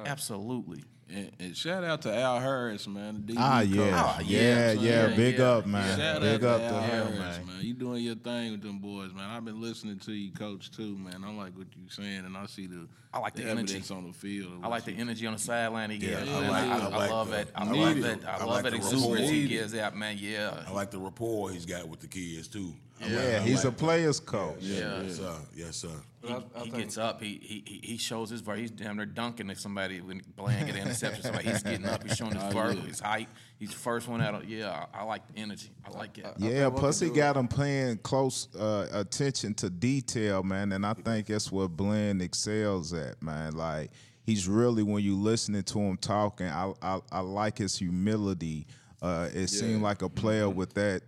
Absolutely. 0.05 0.83
And, 1.09 1.31
and 1.39 1.55
shout 1.55 1.85
out 1.85 2.01
to 2.01 2.13
Al 2.13 2.39
Harris, 2.39 2.85
man. 2.87 3.23
The 3.25 3.33
DB 3.33 3.37
Ah, 3.39 3.59
coach. 3.61 3.67
yeah, 3.69 4.13
Oh, 4.17 4.21
yeah, 4.21 4.39
yeah, 4.39 4.71
yeah, 4.73 5.07
yeah, 5.09 5.15
Big 5.15 5.37
yeah. 5.37 5.45
up, 5.51 5.65
man. 5.65 5.97
Shout 5.97 6.21
Big 6.21 6.43
out 6.43 6.61
up 6.61 6.61
to 6.61 6.67
to 6.67 6.73
Al 6.75 6.81
him, 7.05 7.13
Harris, 7.21 7.37
man. 7.47 7.55
You 7.61 7.73
doing 7.75 8.03
your 8.03 8.15
thing 8.15 8.51
with 8.51 8.61
them 8.61 8.79
boys, 8.79 9.13
man. 9.13 9.29
I've 9.29 9.45
been 9.45 9.61
listening 9.61 9.99
to 9.99 10.11
you, 10.11 10.31
coach, 10.33 10.69
too, 10.69 10.97
man. 10.97 11.23
I 11.25 11.31
like 11.33 11.57
what 11.57 11.67
you're 11.77 11.89
saying, 11.89 12.25
and 12.25 12.35
I 12.35 12.45
see 12.47 12.67
the 12.67 12.87
I 13.13 13.19
like 13.19 13.35
the 13.35 13.45
energy. 13.45 13.81
on 13.89 14.05
the 14.07 14.13
field. 14.13 14.51
I 14.61 14.67
like 14.67 14.83
the 14.83 14.91
energy 14.91 15.25
on 15.27 15.33
the 15.33 15.39
sideline 15.39 15.91
he 15.91 15.97
gives. 15.97 16.29
I 16.29 16.39
like- 16.49 16.51
I, 16.63 16.77
I 16.77 17.05
I 17.05 17.07
love 17.09 17.29
the- 17.29 17.39
it. 17.39 17.49
I, 17.55 17.61
I 17.63 17.71
love 17.71 17.97
it. 17.97 18.01
the- 18.21 18.29
I, 18.29 18.33
I 18.33 18.37
love 18.39 18.47
like 18.49 18.65
it. 18.65 18.69
the 18.71 18.75
Exuberance 18.77 19.29
he 19.29 19.47
gives 19.47 19.75
out, 19.75 19.95
man. 19.95 20.17
Yeah. 20.19 20.61
I 20.67 20.71
like 20.71 20.91
the 20.91 20.99
rapport 20.99 21.51
he's 21.51 21.65
got 21.65 21.87
with 21.87 22.01
the 22.01 22.07
kids 22.07 22.49
too. 22.49 22.73
I 23.01 23.07
Yeah, 23.07 23.37
like- 23.37 23.41
he's 23.47 23.63
a 23.63 23.67
like- 23.67 23.77
player's 23.77 24.19
coach. 24.19 24.57
Yeah. 24.61 25.01
Yes, 25.03 25.17
sir. 25.17 25.35
Yes, 25.55 25.75
sir. 25.77 25.89
He, 26.23 26.33
I- 26.33 26.37
I 26.37 26.41
he 26.63 26.71
think- 26.71 26.75
gets 26.83 26.97
up. 26.97 27.21
He, 27.21 27.39
he 27.41 27.63
he- 27.65 27.81
he 27.91 27.97
shows 27.97 28.29
his 28.29 28.41
verve. 28.41 28.57
He's 28.57 28.71
damn 28.71 28.97
near 28.97 29.05
dunking 29.05 29.49
if 29.49 29.59
somebody 29.59 30.01
when 30.01 30.21
Bland 30.35 30.65
get 30.65 30.75
an 30.75 30.81
interception. 30.87 31.23
Somebody 31.23 31.49
he's 31.49 31.63
getting 31.63 31.85
up. 31.85 32.03
He's 32.03 32.17
showing 32.17 32.33
his 32.33 32.43
Oh, 32.43 32.49
verve, 32.49 32.75
yeah. 32.75 32.81
his 32.87 32.99
height. 32.99 33.29
He's 33.59 33.69
the 33.69 33.75
first 33.75 34.07
one 34.07 34.21
out. 34.21 34.35
Of, 34.35 34.49
yeah, 34.49 34.85
I, 34.93 34.99
I 34.99 35.03
like 35.03 35.27
the 35.33 35.39
energy. 35.39 35.69
I 35.85 35.97
like 35.97 36.17
it. 36.17 36.25
Yeah, 36.37 36.49
think 36.49 36.73
what 36.73 36.79
plus 36.79 36.99
he 36.99 37.07
do- 37.09 37.15
got 37.15 37.37
him 37.37 37.47
paying 37.47 37.97
close 37.99 38.47
uh, 38.55 38.87
attention 38.91 39.53
to 39.55 39.69
detail, 39.69 40.43
man, 40.43 40.71
and 40.73 40.85
I 40.85 40.93
think 40.93 41.27
that's 41.27 41.51
what 41.51 41.67
Bland 41.77 42.21
excels 42.21 42.93
at, 42.93 43.21
man. 43.21 43.53
Like 43.55 43.91
he's 44.23 44.47
really 44.47 44.83
when 44.83 45.03
you 45.03 45.15
listening 45.15 45.63
to 45.63 45.79
him 45.79 45.97
talking, 45.97 46.47
I 46.47 46.73
I, 46.81 46.99
I 47.11 47.19
like 47.21 47.57
his 47.59 47.77
humility. 47.77 48.65
Uh, 49.01 49.29
it 49.31 49.47
seemed 49.47 49.83
like 49.83 50.01
a 50.01 50.09
player 50.09 50.49
with 50.49 50.73
that 50.73 51.03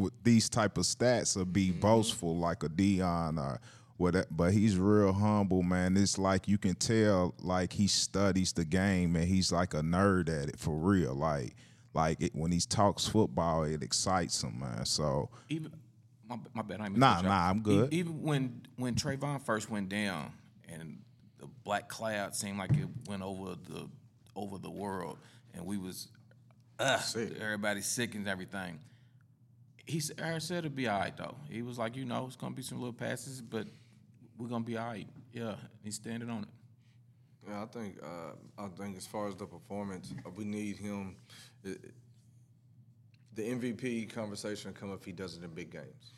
with 0.00 0.12
these 0.22 0.48
type 0.48 0.78
of 0.78 0.84
stats 0.84 1.36
or 1.36 1.44
be 1.44 1.70
boastful 1.70 2.36
like 2.36 2.62
a 2.62 2.68
Deion 2.68 3.38
or 3.38 3.60
whatever. 3.96 4.26
but 4.30 4.52
he's 4.52 4.76
real 4.78 5.12
humble 5.12 5.62
man 5.62 5.96
it's 5.96 6.16
like 6.16 6.48
you 6.48 6.56
can 6.56 6.74
tell 6.74 7.34
like 7.42 7.72
he 7.74 7.86
studies 7.86 8.52
the 8.52 8.64
game 8.64 9.14
and 9.14 9.26
he's 9.26 9.52
like 9.52 9.74
a 9.74 9.80
nerd 9.82 10.28
at 10.28 10.48
it 10.48 10.58
for 10.58 10.74
real 10.74 11.14
like 11.14 11.54
like 11.92 12.20
it, 12.22 12.34
when 12.34 12.50
he 12.50 12.60
talks 12.60 13.06
football 13.06 13.64
it 13.64 13.82
excites 13.82 14.42
him 14.42 14.58
man 14.58 14.86
so 14.86 15.28
even 15.50 15.70
my, 16.30 16.36
my 16.54 16.62
bad. 16.62 16.80
I 16.80 16.84
ain't 16.84 16.92
mean 16.92 17.00
Nah, 17.00 17.20
nah. 17.22 17.50
I'm 17.50 17.60
good. 17.60 17.92
Even 17.92 18.22
when 18.22 18.62
when 18.76 18.94
Trevon 18.94 19.42
first 19.42 19.68
went 19.68 19.88
down 19.88 20.32
and 20.68 21.00
the 21.38 21.48
black 21.64 21.88
cloud 21.88 22.34
seemed 22.34 22.58
like 22.58 22.70
it 22.70 22.86
went 23.08 23.22
over 23.22 23.56
the 23.68 23.88
over 24.36 24.56
the 24.56 24.70
world, 24.70 25.18
and 25.54 25.66
we 25.66 25.76
was 25.76 26.08
uh, 26.78 27.00
everybody 27.40 27.80
sick 27.80 28.14
and 28.14 28.28
everything. 28.28 28.78
He 29.90 30.00
said, 30.00 30.20
Harris 30.20 30.44
said 30.44 30.58
it'd 30.58 30.76
be 30.76 30.86
all 30.88 31.00
right 31.00 31.16
though. 31.16 31.34
He 31.50 31.62
was 31.62 31.78
like, 31.78 31.96
you 31.96 32.04
know, 32.04 32.26
it's 32.26 32.36
gonna 32.36 32.54
be 32.54 32.62
some 32.62 32.78
little 32.78 32.92
passes, 32.92 33.40
but 33.40 33.66
we're 34.38 34.48
gonna 34.48 34.64
be 34.64 34.76
all 34.76 34.86
right. 34.86 35.08
Yeah, 35.32 35.54
he's 35.82 35.96
standing 35.96 36.30
on 36.30 36.42
it. 36.44 36.48
Yeah, 37.48 37.62
I 37.62 37.66
think 37.66 37.96
uh, 38.02 38.62
I 38.62 38.68
think 38.68 38.96
as 38.96 39.06
far 39.06 39.28
as 39.28 39.34
the 39.36 39.46
performance, 39.46 40.12
uh, 40.24 40.30
we 40.36 40.44
need 40.44 40.76
him. 40.76 41.16
it- 41.64 41.92
the 43.34 43.42
MVP 43.42 44.12
conversation 44.12 44.72
will 44.72 44.78
come 44.80 44.92
if 44.92 45.04
he 45.04 45.12
does 45.12 45.36
it 45.36 45.44
in 45.44 45.50
big 45.50 45.70
games. 45.70 46.12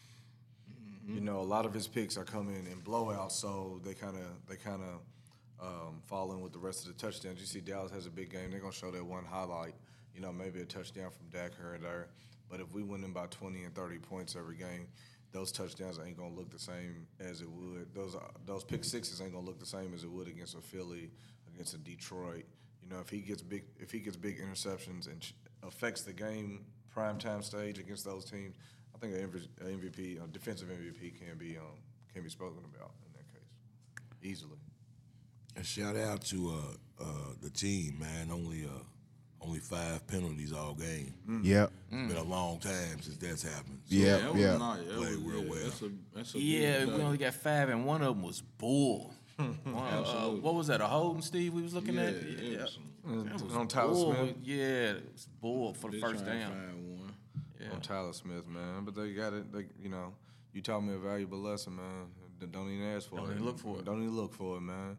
You 1.07 1.21
know, 1.21 1.41
a 1.41 1.43
lot 1.43 1.67
of 1.67 1.75
his 1.75 1.87
picks 1.87 2.17
are 2.17 2.25
coming 2.25 2.67
in 2.71 2.81
blowouts, 2.81 3.33
so 3.33 3.81
they 3.85 3.93
kind 3.93 4.17
of 4.17 4.25
they 4.49 4.57
kind 4.57 4.83
of 4.83 5.67
um, 5.67 6.01
fall 6.07 6.33
in 6.33 6.41
with 6.41 6.53
the 6.53 6.59
rest 6.59 6.87
of 6.87 6.97
the 6.97 6.99
touchdowns. 6.99 7.39
You 7.41 7.47
see, 7.47 7.61
Dallas 7.61 7.93
has 7.93 8.07
a 8.07 8.11
big 8.11 8.31
game; 8.31 8.51
they're 8.51 8.61
gonna 8.61 8.73
show 8.73 8.91
that 8.91 9.05
one 9.05 9.25
highlight. 9.25 9.75
You 10.15 10.21
know, 10.21 10.33
maybe 10.33 10.61
a 10.61 10.65
touchdown 10.65 11.11
from 11.11 11.27
Dak 11.29 11.53
here 11.57 11.75
and 11.75 11.85
there. 11.85 12.09
But 12.53 12.61
if 12.61 12.71
we 12.71 12.83
win 12.83 13.01
them 13.01 13.15
by 13.15 13.27
twenty 13.31 13.65
and 13.65 13.75
thirty 13.75 13.99
points 13.99 14.37
every 14.37 14.57
game, 14.57 14.87
those 15.33 15.51
touchdowns 15.51 15.99
ain't 15.99 16.19
gonna 16.19 16.35
look 16.35 16.51
the 16.51 16.59
same 16.59 17.07
as 17.19 17.41
it 17.41 17.51
would. 17.51 17.95
Those 17.95 18.15
those 18.45 18.63
pick 18.63 18.85
sixes 18.85 19.23
ain't 19.23 19.33
gonna 19.33 19.47
look 19.47 19.59
the 19.59 19.65
same 19.65 19.95
as 19.95 20.05
it 20.05 20.11
would 20.11 20.29
against 20.29 20.55
a 20.55 20.61
Philly, 20.61 21.11
against 21.53 21.73
a 21.73 21.79
Detroit. 21.79 22.45
You 22.83 22.91
know, 22.91 23.01
if 23.01 23.09
he 23.09 23.21
gets 23.21 23.41
big, 23.41 23.65
if 23.81 23.91
he 23.91 24.01
gets 24.01 24.17
big 24.19 24.39
interceptions 24.39 25.07
and 25.07 25.27
affects 25.63 26.03
the 26.03 26.13
game 26.13 26.67
prime 26.91 27.17
time 27.17 27.43
stage 27.43 27.79
against 27.79 28.05
those 28.05 28.27
teams, 28.27 28.55
I 28.95 28.99
think 28.99 29.15
an 29.15 29.31
MVP, 29.63 30.23
a 30.23 30.27
defensive 30.29 30.69
MVP, 30.69 31.19
can 31.19 31.39
be 31.39 31.57
um, 31.57 31.79
can 32.13 32.23
be 32.23 32.29
spoken 32.29 32.59
about 32.59 32.91
in 33.07 33.13
that 33.15 33.33
case 33.33 33.49
easily. 34.23 34.59
And 35.57 35.65
shout 35.65 35.97
out 35.97 36.21
to 36.27 36.51
uh, 36.51 37.03
uh, 37.03 37.07
the 37.41 37.49
team, 37.49 37.99
man. 37.99 38.31
Only 38.31 38.67
uh, 38.67 38.83
only 39.45 39.59
five 39.59 40.07
penalties 40.07 40.53
all 40.53 40.75
game. 40.75 41.15
yep 41.43 41.71
It's 41.91 42.13
been 42.13 42.17
a 42.17 42.23
long 42.29 42.59
time 42.59 43.01
since 43.01 43.17
that's 43.17 43.43
happened. 43.43 43.81
So, 43.87 43.97
Yeah, 43.97 44.19
that 44.19 44.35
yeah. 44.37 44.57
nice. 44.57 44.81
Played 44.85 44.99
was- 44.99 45.19
real 45.19 45.45
yeah, 45.45 45.51
well. 45.51 45.65
That's 45.65 45.83
a, 45.83 45.91
that's 46.15 46.35
a 46.35 46.39
Yeah, 46.41 46.85
good 46.85 46.95
we 46.97 47.03
only 47.03 47.19
got 47.19 47.35
five, 47.35 47.69
and 47.69 47.85
one 47.85 48.03
of 48.03 48.15
them 48.17 48.23
was 48.25 48.41
bull. 48.59 49.15
One, 49.37 49.57
uh, 49.65 50.29
what 50.41 50.55
was 50.55 50.67
that? 50.69 50.81
A 50.81 50.87
holding, 50.87 51.23
Steve? 51.23 51.53
We 51.55 51.63
was 51.63 51.73
looking 51.75 51.95
Yeah, 51.95 52.03
at. 52.03 52.15
it 52.15 52.61
was 52.61 52.79
some- 53.05 53.25
That 53.25 53.43
was 53.43 53.55
On 53.55 53.67
Tyler 53.67 53.93
bull. 53.93 54.15
Smith? 54.15 54.37
Yeah, 54.45 54.91
it 54.93 55.13
was 55.13 55.27
bull 55.41 55.75
for 55.75 55.91
the 55.91 55.97
they 55.97 56.01
first 56.01 56.25
trying 56.25 56.41
down. 56.41 56.51
one. 56.51 57.13
Yeah. 57.61 57.73
on 57.73 57.81
Tyler 57.81 58.13
Smith, 58.13 58.47
man. 58.47 58.85
But 58.85 58.95
they 58.95 59.13
got 59.13 59.33
it. 59.33 59.51
They, 59.53 59.67
you 59.83 59.89
know, 59.89 60.15
you 60.53 60.61
taught 60.63 60.81
me 60.83 60.95
a 60.95 60.99
valuable 60.99 61.39
lesson, 61.39 61.77
man. 61.77 62.07
Don't 62.51 62.71
even 62.71 62.87
ask 62.95 63.09
for 63.09 63.17
it. 63.17 63.23
Don't 63.23 63.31
even 63.33 63.45
look 63.45 63.59
for 63.59 63.79
it. 63.79 63.85
Don't 63.85 64.03
even 64.03 64.17
look 64.17 64.35
for 64.35 64.57
it, 64.59 64.61
man. 64.63 64.99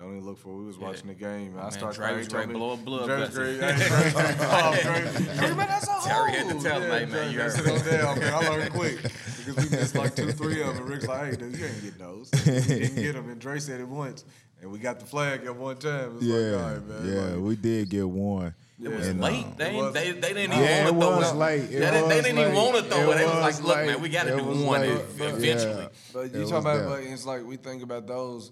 Don't 0.00 0.16
even 0.16 0.24
look 0.24 0.38
for 0.38 0.48
it. 0.54 0.56
We 0.56 0.64
was 0.64 0.76
Yeah. 0.78 0.86
watching 0.86 1.08
the 1.08 1.14
game. 1.14 1.52
My 1.54 1.60
I 1.60 1.62
man 1.64 1.72
started 1.72 1.96
Dre 2.00 2.16
was 2.16 2.28
crying. 2.28 2.52
blow 2.52 2.72
up 2.72 2.84
blood 2.86 3.04
Dre, 3.06 3.16
vessels. 3.18 3.34
Dre, 3.34 3.52
hey, 3.58 3.58
Dre, 3.60 4.10
Dre, 4.10 4.34
oh, 4.40 4.78
Dre, 4.82 5.00
Dre, 5.36 5.48
man, 5.54 5.56
that's 5.68 5.86
a 5.88 5.90
hole. 5.90 6.08
Terry 6.26 6.32
had 6.38 6.48
to 6.56 6.62
tell 6.68 6.80
him, 6.80 6.90
hey, 6.90 7.04
man, 7.04 7.30
you 7.32 7.38
heard 7.40 7.52
sit 7.52 7.90
down, 7.90 8.18
man. 8.18 8.32
I 8.34 8.48
learned 8.48 8.72
quick 8.72 8.96
because 9.02 9.56
we 9.70 9.76
missed 9.76 9.94
like 9.94 10.16
two, 10.16 10.32
three 10.32 10.62
of 10.62 10.74
them. 10.74 10.86
Rick's 10.86 11.06
like, 11.06 11.30
hey, 11.32 11.36
dude, 11.36 11.54
you 11.54 11.66
ain't 11.66 11.82
get 11.82 11.98
those. 11.98 12.30
We 12.32 12.40
didn't 12.62 12.94
get 12.96 13.12
them, 13.14 13.28
and 13.28 13.38
Dre 13.38 13.58
said 13.58 13.80
it 13.80 13.88
once, 13.88 14.24
and 14.62 14.72
we 14.72 14.78
got 14.78 15.00
the 15.00 15.06
flag 15.06 15.44
at 15.44 15.54
one 15.54 15.76
time. 15.76 16.16
It's 16.16 16.24
yeah 16.24 16.34
like, 16.36 16.62
all 16.64 16.70
right, 16.72 16.86
man. 16.88 17.14
yeah 17.14 17.20
Like, 17.34 17.40
we 17.44 17.56
did 17.56 17.90
get 17.90 18.08
one 18.08 18.54
It 18.82 18.88
was 18.88 19.06
And, 19.06 19.20
late. 19.20 19.44
They, 19.58 19.76
It 19.76 19.82
was- 19.82 19.92
they, 19.92 20.12
they 20.12 20.32
didn't 20.32 20.54
even 20.58 20.64
it 20.64 20.94
want 20.94 21.02
to 21.02 21.18
was 21.18 21.28
throw 21.30 21.36
it. 21.36 21.44
late. 21.44 21.60
It 21.64 21.68
They, 21.72 21.78
didn't- 21.90 22.08
they 22.08 22.22
didn't 22.22 22.38
even 22.38 22.54
want 22.54 22.76
to 22.76 22.82
throw 22.84 23.10
it. 23.10 23.14
It 23.14 23.18
They 23.18 23.24
was 23.26 23.34
like, 23.34 23.44
was 23.44 23.60
look, 23.60 23.76
late. 23.76 23.86
man, 23.88 24.00
we 24.00 24.08
got 24.08 24.22
to 24.24 24.32
It 24.32 24.38
do 24.38 24.44
was 24.44 24.58
one 24.60 24.80
late. 24.80 24.90
ev- 24.92 25.18
But- 25.18 25.28
eventually. 25.34 25.82
yeah. 25.82 25.88
But 26.14 26.20
It 26.20 26.32
you 26.32 26.40
was 26.40 26.50
talking 26.50 26.64
about, 26.70 26.78
there. 26.78 26.88
but 26.88 27.00
it's 27.02 27.26
like 27.26 27.44
we 27.44 27.56
think 27.58 27.82
about 27.82 28.06
those. 28.06 28.50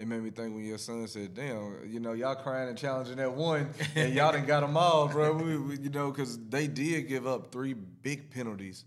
It 0.00 0.08
made 0.08 0.22
me 0.22 0.30
think 0.30 0.54
when 0.54 0.64
your 0.64 0.78
son 0.78 1.06
said, 1.06 1.34
"Damn, 1.34 1.82
you 1.86 2.00
know, 2.00 2.14
y'all 2.14 2.34
crying 2.34 2.70
and 2.70 2.78
challenging 2.78 3.16
that 3.16 3.32
one, 3.34 3.68
and 3.94 4.14
y'all 4.14 4.32
done 4.32 4.46
got 4.46 4.60
them 4.60 4.76
all, 4.76 5.08
bro." 5.08 5.34
We, 5.34 5.58
we, 5.58 5.76
you 5.78 5.90
know, 5.90 6.10
because 6.10 6.38
they 6.48 6.66
did 6.66 7.06
give 7.06 7.26
up 7.26 7.52
three 7.52 7.74
big 7.74 8.30
penalties 8.30 8.86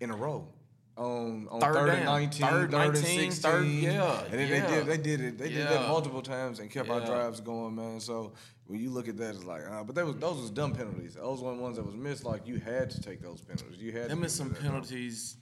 in 0.00 0.10
a 0.10 0.16
row 0.16 0.48
on 0.96 1.46
on 1.50 1.60
Third 1.60 1.74
third, 1.74 1.88
and 1.90 1.98
down. 1.98 2.04
19, 2.06 2.46
Third, 2.48 2.70
third, 2.72 2.86
and 2.88 2.96
16. 2.98 3.30
third- 3.32 3.66
yeah, 3.66 4.22
and 4.24 4.32
then 4.32 4.48
yeah. 4.48 4.60
they 4.60 4.74
did 4.76 4.86
they 4.86 4.96
did 4.96 5.20
it 5.20 5.38
they 5.38 5.48
did 5.50 5.68
that 5.68 5.88
multiple 5.88 6.20
times 6.22 6.58
and 6.58 6.68
kept 6.70 6.88
our 6.88 7.00
drives 7.00 7.40
going, 7.40 7.76
man. 7.76 8.00
So 8.00 8.32
when 8.66 8.80
you 8.80 8.90
look 8.90 9.06
at 9.08 9.16
that, 9.18 9.36
it's 9.36 9.44
like, 9.44 9.62
uh, 9.70 9.84
but 9.84 9.94
they 9.94 10.02
was 10.02 10.16
those 10.16 10.40
was 10.40 10.50
dumb 10.50 10.72
penalties. 10.74 11.14
Those 11.14 11.42
were 11.42 11.54
ones 11.54 11.76
that 11.76 11.86
was 11.86 11.94
missed. 11.94 12.24
Like 12.24 12.44
you 12.46 12.58
had 12.58 12.90
to 12.90 13.00
take 13.00 13.22
those 13.22 13.40
penalties. 13.40 13.80
You 13.80 13.92
had 13.92 14.10
Them 14.10 14.22
to 14.22 14.28
some 14.28 14.48
that. 14.48 14.60
penalties 14.60 15.36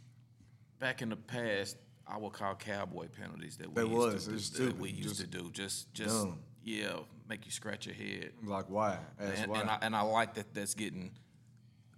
back 0.78 1.00
in 1.00 1.08
the 1.08 1.16
past. 1.16 1.76
I 2.12 2.18
would 2.18 2.32
call 2.32 2.54
cowboy 2.54 3.06
penalties 3.08 3.56
that 3.56 3.72
we 3.74 3.82
used 3.82 4.30
was. 4.30 4.50
to 4.50 4.56
do, 4.58 4.66
that 4.66 4.78
we 4.78 4.90
used 4.90 5.08
Just 5.08 5.20
to 5.22 5.26
do. 5.26 5.50
Just 5.52 5.92
just 5.94 6.24
dumb. 6.24 6.38
yeah, 6.62 6.96
make 7.28 7.44
you 7.46 7.50
scratch 7.50 7.86
your 7.86 7.94
head. 7.94 8.32
Like 8.44 8.66
why? 8.68 8.98
And, 9.18 9.50
why. 9.50 9.60
and 9.60 9.70
I, 9.70 9.78
and 9.82 9.96
I 9.96 10.02
like 10.02 10.34
that 10.34 10.52
that's 10.52 10.74
getting 10.74 11.12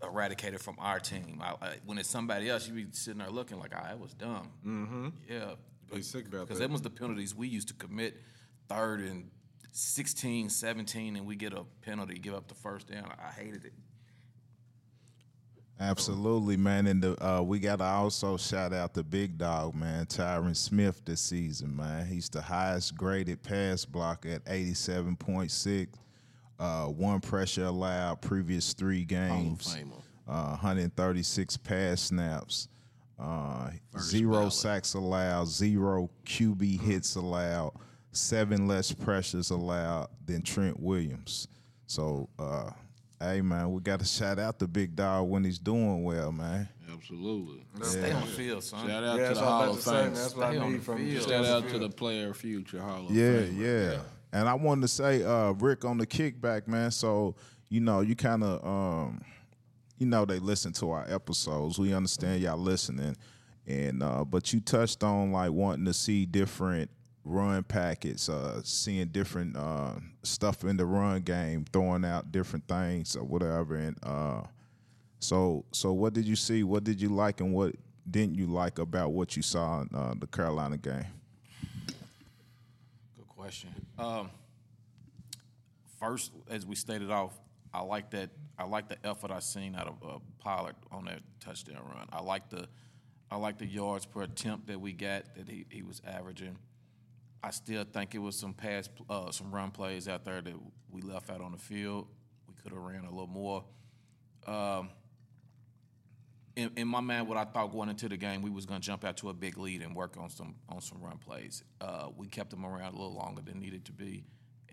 eradicated 0.03 0.61
from 0.61 0.77
our 0.79 1.01
team. 1.01 1.41
I, 1.43 1.55
I, 1.65 1.75
when 1.87 1.99
it's 1.99 2.09
somebody 2.09 2.49
else, 2.49 2.69
you 2.69 2.75
be 2.75 2.87
sitting 2.93 3.19
there 3.19 3.31
looking 3.31 3.59
like, 3.59 3.75
"I 3.75 3.89
that 3.89 3.99
was 3.99 4.15
dumb. 4.15 4.51
Mm-hmm. 4.65 5.09
Yeah. 5.29 5.55
Be 5.93 6.03
sick 6.03 6.29
about 6.29 6.47
Because 6.47 6.61
that. 6.61 6.71
was 6.71 6.83
the 6.83 6.91
penalties 6.91 7.35
we 7.35 7.47
used 7.49 7.69
to 7.69 7.75
commit 7.75 8.21
third 8.69 9.01
and 9.01 9.31
16, 9.73 10.49
17, 10.49 11.17
and 11.17 11.27
we 11.27 11.37
get 11.37 11.53
a 11.53 11.65
penalty, 11.83 12.15
give 12.15 12.35
up 12.35 12.49
the 12.49 12.55
first 12.55 12.87
down. 12.89 13.11
I 13.19 13.31
hated 13.33 13.65
it. 13.65 13.73
Absolutely, 15.81 16.57
man. 16.57 16.87
And 16.87 17.03
the, 17.03 17.27
uh, 17.27 17.43
we 17.43 17.59
got 17.59 17.81
to 17.81 17.85
also 17.85 18.37
shout 18.37 18.73
out 18.73 18.95
the 18.95 19.03
big 19.03 19.39
dog, 19.39 19.75
man, 19.75 20.07
Tyron 20.07 20.57
Smith 20.57 21.03
this 21.05 21.21
season, 21.21 21.75
man. 21.75 22.07
He's 22.07 22.29
the 22.29 22.41
highest 22.41 22.97
graded 22.97 23.43
pass 23.43 23.85
blocker 23.85 24.29
at 24.31 24.45
87.6. 24.45 25.89
Uh, 26.59 26.85
one 26.87 27.21
pressure 27.21 27.65
allowed 27.65 28.21
previous 28.21 28.73
three 28.73 29.05
games. 29.05 29.77
Uh, 30.27 30.51
136 30.51 31.57
pass 31.59 32.01
snaps. 32.01 32.69
Uh, 33.19 33.71
zero 33.99 34.33
ballot. 34.33 34.53
sacks 34.53 34.95
allowed, 34.95 35.47
zero 35.49 36.11
QB 36.25 36.81
hits 36.81 37.17
allowed, 37.17 37.73
seven 38.13 38.67
less 38.67 38.93
pressures 38.93 39.51
allowed 39.51 40.09
than 40.25 40.43
Trent 40.43 40.79
Williams. 40.81 41.49
So, 41.87 42.29
uh, 42.39 42.71
hey 43.21 43.41
man, 43.41 43.73
we 43.73 43.81
got 43.81 44.01
to 44.01 44.05
shout 44.07 44.39
out 44.39 44.59
the 44.59 44.69
big 44.69 44.95
dog 44.97 45.29
when 45.29 45.45
he's 45.45 45.59
doing 45.59 46.03
well, 46.05 46.33
man. 46.33 46.69
Absolutely. 46.93 47.65
Stay 47.83 48.13
on 48.13 48.21
the 48.23 48.27
field, 48.29 48.63
son. 48.65 48.87
Shout 48.89 49.05
out 49.05 49.19
yeah, 49.19 49.29
to 49.29 49.35
the 49.35 49.41
what 49.41 49.49
Hall 49.49 49.63
of 49.63 49.69
about 49.71 49.77
to 49.77 49.83
say. 49.83 50.03
Fame. 50.05 50.15
That's 50.15 50.35
what 50.37 50.49
Stay 50.49 50.59
I 50.59 50.63
on 50.63 50.73
need 50.73 50.81
the 50.81 50.85
from 50.85 50.97
field. 50.99 51.29
Shout 51.29 51.45
out 51.45 51.63
to 51.69 51.73
the 51.73 51.79
field. 51.81 51.97
player 51.97 52.35
future 52.35 52.81
Hall 52.81 53.07
of 53.07 53.11
Yeah, 53.11 53.41
Fame. 53.41 53.61
yeah, 53.61 53.99
And 54.33 54.49
I 54.49 54.55
wanted 54.55 54.83
to 54.83 54.89
say, 54.89 55.23
uh, 55.25 55.53
Rick, 55.53 55.85
on 55.85 55.99
the 55.99 56.07
kickback, 56.07 56.67
man. 56.69 56.91
So 56.91 57.35
you 57.69 57.81
know, 57.81 58.01
you 58.01 58.15
kind 58.15 58.45
of 58.45 58.65
um, 58.65 59.23
you 59.99 60.07
know 60.07 60.25
they 60.25 60.39
listen 60.39 60.73
to 60.75 60.91
our 60.91 61.05
episodes. 61.09 61.79
We 61.79 61.93
understand 61.95 62.43
y'all 62.43 62.57
listening, 62.59 63.17
and 63.67 64.03
uh, 64.03 64.25
but 64.25 64.53
you 64.53 64.61
touched 64.61 65.03
on 65.03 65.33
like 65.33 65.51
wanting 65.51 65.85
to 65.87 65.93
see 65.95 66.27
different 66.27 66.91
run 67.25 67.63
packets, 67.63 68.29
uh, 68.29 68.61
seeing 68.63 69.09
different 69.09 69.57
uh, 69.57 69.95
stuff 70.23 70.63
in 70.65 70.77
the 70.77 70.85
run 70.85 71.23
game, 71.23 71.65
throwing 71.73 72.05
out 72.05 72.31
different 72.31 72.67
things 72.69 73.17
or 73.17 73.25
whatever. 73.25 73.77
And 73.77 73.97
uh, 74.03 74.43
so, 75.21 75.65
so 75.73 75.93
what 75.93 76.13
did 76.13 76.27
you 76.27 76.37
see? 76.37 76.63
What 76.63 76.85
did 76.85 77.01
you 77.01 77.09
like, 77.09 77.41
and 77.41 77.53
what 77.53 77.75
didn't 78.11 78.35
you 78.35 78.47
like 78.47 78.79
about 78.79 79.13
what 79.13 79.37
you 79.37 79.43
saw 79.43 79.81
in 79.81 79.89
uh, 79.95 80.15
the 80.19 80.27
Carolina 80.27 80.77
game? 80.77 81.07
Good 81.87 83.29
question. 83.29 83.71
Um, 83.99 84.31
first, 85.99 86.33
as 86.51 86.67
we 86.67 86.75
stated 86.75 87.11
off, 87.11 87.33
I 87.73 87.81
like 87.81 88.11
that. 88.11 88.31
I 88.57 88.65
like 88.65 88.89
the 88.89 88.99
effort 89.05 89.33
I 89.33 89.41
seen 89.41 89.75
out 89.75 89.89
of 89.89 89.95
uh, 90.09 90.19
Pollard 90.39 90.77
on 90.93 91.07
that 91.07 91.21
touchdown 91.41 91.81
run. 91.93 92.07
I 92.13 92.21
like 92.21 92.49
the, 92.51 92.69
I 93.31 93.37
like 93.37 93.59
the 93.59 93.67
yards 93.67 94.07
per 94.07 94.23
attempt 94.23 94.69
that 94.69 94.81
we 94.81 94.93
got 94.93 95.35
that 95.35 95.49
he, 95.49 95.65
he 95.71 95.83
was 95.83 96.01
averaging. 96.07 96.57
I 97.45 97.51
still 97.51 97.85
think 97.85 98.15
it 98.15 98.19
was 98.19 98.37
some 98.37 98.55
pass, 98.55 98.89
uh, 99.11 99.31
some 99.31 99.55
run 99.55 99.71
plays 99.71 100.09
out 100.09 100.25
there 100.25 100.41
that 100.41 100.55
we 100.91 101.03
left 101.03 101.29
out 101.29 101.43
on 101.43 101.53
the 101.53 101.59
field. 101.59 102.07
We 102.49 102.55
could 102.55 102.73
have 102.73 102.81
ran 102.81 103.05
a 103.05 103.11
little 103.11 103.27
more. 103.27 103.65
Um, 104.47 104.89
in, 106.57 106.71
in 106.77 106.89
my 106.89 107.01
mind, 107.01 107.29
what 107.29 107.37
I 107.37 107.45
thought 107.45 107.71
going 107.71 107.91
into 107.91 108.09
the 108.09 108.17
game, 108.17 108.41
we 108.41 108.49
was 108.49 108.65
gonna 108.65 108.81
jump 108.81 109.05
out 109.05 109.19
to 109.19 109.29
a 109.29 109.35
big 109.35 109.59
lead 109.59 109.83
and 109.83 109.95
work 109.95 110.17
on 110.17 110.31
some 110.31 110.55
on 110.71 110.81
some 110.81 111.03
run 111.03 111.19
plays. 111.19 111.63
Uh, 111.83 112.09
we 112.17 112.29
kept 112.29 112.49
them 112.49 112.65
around 112.65 112.95
a 112.95 112.97
little 112.97 113.15
longer 113.15 113.43
than 113.43 113.61
needed 113.61 113.85
to 113.87 113.93
be, 113.93 114.25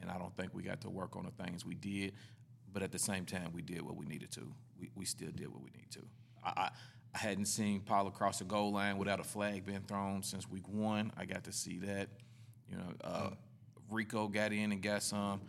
and 0.01 0.09
I 0.09 0.17
don't 0.17 0.35
think 0.37 0.53
we 0.53 0.63
got 0.63 0.79
to 0.81 0.89
work 0.89 1.17
on 1.17 1.25
the 1.25 1.43
things 1.43 1.65
we 1.65 1.75
did. 1.75 2.13
But 2.71 2.83
at 2.83 2.93
the 2.93 2.99
same 2.99 3.25
time, 3.25 3.51
we 3.51 3.61
did 3.61 3.81
what 3.81 3.97
we 3.97 4.05
needed 4.05 4.31
to. 4.31 4.53
We, 4.79 4.91
we 4.95 5.03
still 5.03 5.31
did 5.31 5.49
what 5.49 5.61
we 5.61 5.71
need 5.71 5.91
to. 5.91 6.01
I, 6.41 6.49
I, 6.49 6.69
I 7.13 7.17
hadn't 7.17 7.47
seen 7.47 7.81
Paul 7.81 8.09
cross 8.11 8.39
the 8.39 8.45
goal 8.45 8.71
line 8.71 8.97
without 8.97 9.19
a 9.19 9.25
flag 9.25 9.65
being 9.65 9.81
thrown 9.81 10.23
since 10.23 10.49
week 10.49 10.69
one. 10.69 11.11
I 11.17 11.25
got 11.25 11.43
to 11.45 11.51
see 11.51 11.79
that. 11.79 12.07
You 12.71 12.77
know, 12.77 12.93
uh, 13.03 13.29
Rico 13.89 14.27
got 14.27 14.53
in 14.53 14.71
and 14.71 14.81
got 14.81 15.03
some. 15.03 15.41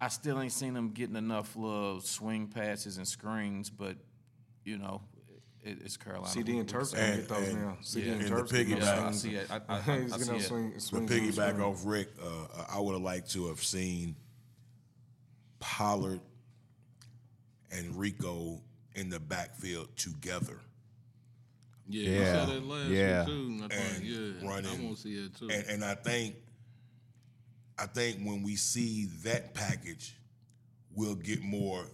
I 0.00 0.08
still 0.08 0.40
ain't 0.40 0.52
seen 0.52 0.76
him 0.76 0.90
getting 0.90 1.16
enough 1.16 1.56
love, 1.56 2.04
swing 2.04 2.48
passes 2.48 2.98
and 2.98 3.08
screens, 3.08 3.70
but 3.70 3.96
you 4.64 4.76
know, 4.76 5.00
it, 5.62 5.78
it's 5.82 5.96
Carolina. 5.96 6.28
CD 6.28 6.58
and 6.58 6.68
Turpin 6.68 6.98
And- 6.98 7.16
get 7.20 7.28
those 7.28 7.48
and- 7.48 7.62
now. 7.62 7.76
CD 7.80 8.06
yeah, 8.06 8.12
and 8.12 8.22
and 8.22 8.30
the 8.30 8.36
Turpin. 8.42 8.66
piggyback- 8.66 8.80
Yeah, 8.82 9.08
I 9.08 9.10
see 9.12 9.34
it. 9.36 9.50
I, 9.50 9.56
I, 9.56 9.60
I, 9.68 9.80
He's 10.02 10.12
I 10.12 10.18
see 10.18 10.26
gonna 10.26 10.38
it. 10.38 10.42
swing, 10.42 10.72
To 10.72 10.80
swing, 10.80 11.08
piggyback 11.08 11.52
swing. 11.52 11.60
off 11.62 11.82
Rick, 11.86 12.08
uh, 12.22 12.64
I 12.68 12.78
would 12.78 12.92
have 12.92 13.02
liked 13.02 13.30
to 13.32 13.46
have 13.48 13.62
seen 13.62 14.16
Pollard 15.60 16.20
and 17.72 17.96
Rico 17.98 18.60
in 18.94 19.08
the 19.08 19.18
backfield 19.20 19.88
together. 19.96 20.58
Yeah, 21.88 22.10
Yeah, 22.10 22.18
you 22.18 22.24
said 22.24 22.48
that 22.48 22.66
last 22.66 22.90
yeah. 22.90 23.18
week 23.24 23.26
too. 23.26 23.64
I 23.64 23.68
think, 23.68 23.94
And 23.96 24.04
yeah, 24.42 24.48
running. 24.50 24.70
I 24.80 24.84
want 24.84 24.96
to 24.96 25.02
see 25.02 25.14
it 25.14 25.34
too. 25.36 25.48
And, 25.50 25.64
and 25.68 25.84
I 25.84 25.94
think, 25.94 26.34
I 27.78 27.86
think 27.86 28.20
when 28.22 28.42
we 28.42 28.56
see 28.56 29.06
that 29.24 29.54
package, 29.54 30.16
we'll 30.94 31.14
get 31.14 31.42
more 31.42 31.84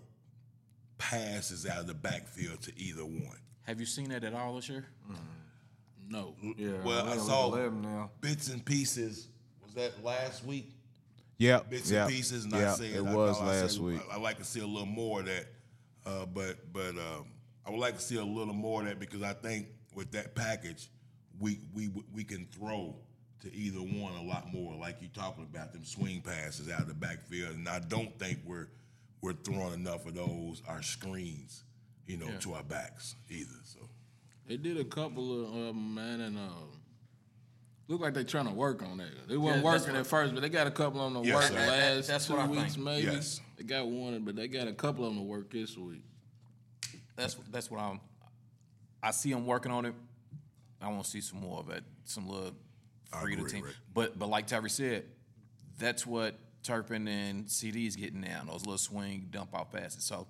passes 0.99 1.67
out 1.67 1.79
of 1.81 1.87
the 1.89 1.95
backfield 1.95 2.63
to 2.63 2.73
either 2.79 3.05
one. 3.05 3.39
Have 3.65 3.81
you 3.81 3.87
seen 3.87 4.09
that 4.11 4.25
at 4.25 4.35
all 4.35 4.55
this 4.57 4.69
year? 4.69 4.87
no, 6.09 6.35
Yeah, 6.57 6.83
Well, 6.85 7.09
I 7.09 7.17
saw 7.17 7.47
11 7.53 7.83
now. 7.83 8.11
bits 8.21 8.49
and 8.49 8.65
pieces. 8.65 9.29
Was 9.65 9.75
that 9.75 10.05
last 10.05 10.45
week? 10.45 10.71
Yeah. 11.39 11.61
bits 11.69 11.91
yep, 11.91 12.07
and 12.07 12.15
pieces. 12.15 12.45
And 12.45 12.53
yep, 12.53 12.69
I 12.69 12.75
said 12.75 12.91
it 12.93 12.99
I 12.99 13.01
was 13.01 13.41
know 13.41 13.47
I 13.47 13.49
last 13.61 13.75
said 13.75 13.83
week. 13.83 14.01
I, 14.11 14.15
I 14.15 14.19
like 14.19 14.39
to 14.39 14.45
see 14.45 14.61
a 14.61 14.67
little 14.67 14.87
more 14.87 15.21
of 15.21 15.27
that, 15.27 15.47
uh, 16.07 16.27
but 16.27 16.73
but 16.73 16.91
um, 16.91 17.27
I 17.67 17.71
would 17.71 17.81
like 17.81 17.95
to 17.97 18.01
see 18.01 18.17
a 18.17 18.25
little 18.25 18.55
more 18.55 18.83
of 18.83 18.87
that 18.89 19.01
because 19.01 19.23
I 19.23 19.33
think 19.33 19.67
with 19.95 20.13
that 20.13 20.35
package, 20.37 20.89
we 21.41 21.59
we 21.75 21.91
we 22.13 22.23
can 22.23 22.47
throw 22.47 22.95
to 23.43 23.53
either 23.55 23.79
one 23.81 24.15
a 24.15 24.23
lot 24.23 24.53
more. 24.53 24.75
Like 24.77 24.97
you're 25.01 25.11
talking 25.11 25.45
about 25.45 25.73
them 25.73 25.85
swing 25.85 26.21
passes 26.23 26.71
out 26.71 26.81
of 26.83 26.89
the 26.89 26.95
backfield, 26.95 27.55
and 27.57 27.69
I 27.69 27.79
don't 27.81 28.17
think 28.19 28.39
we're 28.45 28.69
we're 29.21 29.33
throwing 29.35 29.75
enough 29.75 30.07
of 30.07 30.15
those 30.15 30.63
our 30.69 30.83
screens, 30.83 31.65
you 32.07 32.17
know, 32.17 32.29
to 32.41 32.55
our 32.55 32.63
backs 32.63 33.15
either. 33.29 33.51
So 33.65 33.81
they 34.49 34.57
did 34.57 34.79
a 34.79 34.85
couple 34.85 35.43
of 35.45 35.49
um, 35.71 35.95
man, 35.95 36.21
and 36.21 36.37
um, 36.39 36.81
look 37.89 38.01
like 38.01 38.15
they're 38.15 38.25
trying 38.25 38.47
to 38.47 38.53
work 38.55 38.83
on 38.83 38.99
that. 38.99 39.29
They 39.29 39.37
weren't 39.37 39.59
Yeah, 39.59 39.63
working 39.73 39.97
at 39.97 40.07
first, 40.07 40.35
but 40.35 40.41
they 40.41 40.49
got 40.49 40.67
a 40.67 40.71
couple 40.73 41.01
on 41.01 41.15
the 41.15 41.21
Yes, 41.23 41.35
work 41.35 41.45
sir. 41.45 41.49
the 41.51 41.55
That- 41.55 41.67
that- 41.67 41.97
last 41.97 42.07
that's 42.09 42.27
two 42.27 42.33
what 42.35 42.43
I 42.43 42.47
weeks, 42.49 42.75
think. 42.75 42.85
maybe. 42.85 43.07
Yes. 43.07 43.41
They 43.57 43.65
got 43.65 43.87
one, 43.89 44.25
but 44.25 44.35
they 44.37 44.49
got 44.49 44.67
a 44.69 44.73
couple 44.73 45.05
of 45.05 45.11
them 45.15 45.23
to 45.23 45.29
work 45.29 45.51
this 45.51 45.77
week. 45.77 46.05
That's 47.17 47.35
that's 47.51 47.71
what 47.71 47.81
I'm. 47.81 48.01
I 49.03 49.11
see 49.11 49.33
them 49.33 49.47
working 49.47 49.71
on 49.73 49.85
it. 49.85 49.95
I 50.81 50.89
want 50.89 51.05
to 51.05 51.11
see 51.11 51.21
some 51.21 51.41
more 51.41 51.61
of 51.61 51.71
it, 51.71 51.85
some 52.05 52.29
little 52.29 52.55
free 53.21 53.35
to 53.37 53.41
agree, 53.43 53.53
team. 53.53 53.65
Rick. 53.65 53.75
But 53.95 54.19
but 54.19 54.29
like 54.29 54.47
Tyree 54.47 54.69
said, 54.71 55.05
that's 55.79 56.07
what 56.07 56.35
Turpin 56.63 57.09
and 57.09 57.51
CD 57.51 57.87
is 57.87 57.97
getting 57.97 58.21
now. 58.21 58.43
Those 58.47 58.61
little 58.61 58.79
swing 58.79 59.29
dump 59.31 59.55
out 59.55 59.73
passes. 59.73 60.05
So 60.05 60.27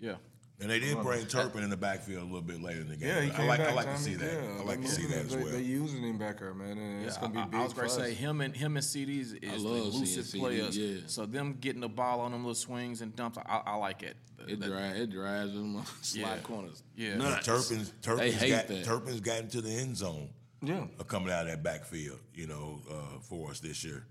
yeah, 0.00 0.14
and 0.60 0.70
they 0.70 0.78
did 0.80 1.00
bring 1.02 1.26
Turpin 1.26 1.62
in 1.62 1.70
the 1.70 1.76
backfield 1.76 2.22
a 2.22 2.24
little 2.24 2.40
bit 2.42 2.62
later 2.62 2.80
in 2.80 2.88
the 2.88 2.96
game. 2.96 3.08
Yeah, 3.08 3.20
he 3.22 3.30
I 3.32 3.46
like 3.46 3.58
back. 3.60 3.68
I 3.68 3.74
like 3.74 3.92
to 3.94 3.98
see 4.00 4.14
that. 4.14 4.32
Yeah, 4.32 4.60
I 4.60 4.64
like 4.64 4.76
to 4.76 4.82
they 4.82 4.88
see 4.88 5.06
that 5.06 5.26
as 5.26 5.36
well. 5.36 5.44
They, 5.46 5.50
they 5.52 5.62
using 5.62 6.02
him 6.02 6.16
back 6.18 6.38
there, 6.38 6.54
man, 6.54 6.78
and 6.78 7.04
it's 7.04 7.16
gonna 7.18 7.32
be 7.34 7.38
I, 7.40 7.44
big 7.46 7.60
I 7.60 7.62
was 7.64 7.72
for 7.72 7.80
going 7.80 7.90
to 7.90 7.94
us. 7.96 8.00
say 8.02 8.14
him 8.14 8.40
and 8.40 8.56
him 8.56 8.76
and 8.76 8.84
CD's 8.84 9.32
is 9.34 9.62
the 9.62 9.68
love 9.68 9.82
seeing 9.82 9.94
elusive 9.94 10.24
CD, 10.26 10.40
players. 10.40 10.76
yeah. 10.78 11.00
So 11.06 11.26
them 11.26 11.56
getting 11.60 11.80
the 11.80 11.88
ball 11.88 12.20
on 12.20 12.32
them 12.32 12.40
little 12.42 12.54
swings 12.54 13.00
and 13.02 13.14
dumps, 13.14 13.38
I, 13.38 13.62
I 13.66 13.76
like 13.76 14.02
it. 14.02 14.16
It 14.46 14.60
That- 14.60 14.66
drives, 14.68 15.00
it 15.00 15.10
drives 15.10 15.52
them 15.52 15.82
slot 16.02 16.30
Yeah. 16.36 16.38
corners. 16.42 16.82
yeah. 16.96 17.16
Nuts. 17.16 17.46
Turpin's 17.46 17.92
Turpin's 18.02 18.34
hate 18.34 18.50
got 18.50 18.68
that. 18.68 18.84
Turpin's 18.84 19.20
got 19.20 19.38
into 19.40 19.60
the 19.60 19.70
end 19.70 19.96
zone. 19.96 20.28
Yeah. 20.66 20.86
uh, 21.00 21.04
coming 21.04 21.30
out 21.32 21.42
of 21.42 21.48
that 21.48 21.62
backfield, 21.62 22.18
you 22.34 22.46
know, 22.46 22.80
uh, 22.90 23.18
for 23.20 23.50
us 23.50 23.60
this 23.60 23.84
year. 23.84 24.04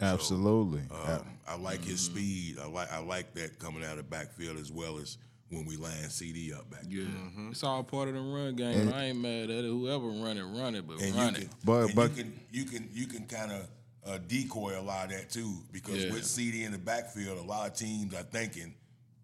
Absolutely. 0.00 0.80
Um, 0.90 1.26
I 1.46 1.56
like 1.56 1.84
his 1.84 2.00
speed. 2.00 2.56
I 2.62 2.66
like 2.66 2.90
I 2.92 2.98
like 3.00 3.34
that 3.34 3.58
coming 3.58 3.84
out 3.84 3.92
of 3.92 3.96
the 3.98 4.02
backfield 4.04 4.56
as 4.56 4.72
well 4.72 4.98
as 4.98 5.18
when 5.50 5.66
we 5.66 5.76
land 5.76 6.10
CD 6.10 6.52
up 6.54 6.70
back. 6.70 6.84
Yeah, 6.88 7.04
it's 7.50 7.62
all 7.62 7.82
part 7.82 8.08
of 8.08 8.14
the 8.14 8.20
run 8.20 8.54
game. 8.56 8.92
I 8.94 9.06
ain't 9.06 9.18
mad 9.18 9.50
at 9.50 9.64
it. 9.64 9.64
Whoever 9.64 10.06
run 10.06 10.38
it, 10.38 10.44
run 10.44 10.74
it, 10.74 10.86
but 10.86 11.00
And 11.02 11.14
run 11.14 11.34
you 11.34 11.40
it. 11.42 11.48
can, 11.48 11.50
But- 11.64 11.84
and 11.86 11.94
but- 11.94 12.16
you 12.16 12.22
can 12.24 12.40
you 12.50 12.64
can 12.64 12.88
you 12.92 13.06
can 13.06 13.26
kind 13.26 13.52
of 13.52 13.68
uh, 14.06 14.18
decoy 14.26 14.78
a 14.78 14.80
lot 14.80 15.06
of 15.06 15.10
that 15.10 15.28
too 15.30 15.58
because 15.72 16.04
Yeah. 16.04 16.12
with 16.12 16.24
CD 16.24 16.64
in 16.64 16.72
the 16.72 16.78
backfield, 16.78 17.38
a 17.38 17.42
lot 17.42 17.66
of 17.68 17.74
teams 17.76 18.14
are 18.14 18.22
thinking 18.22 18.74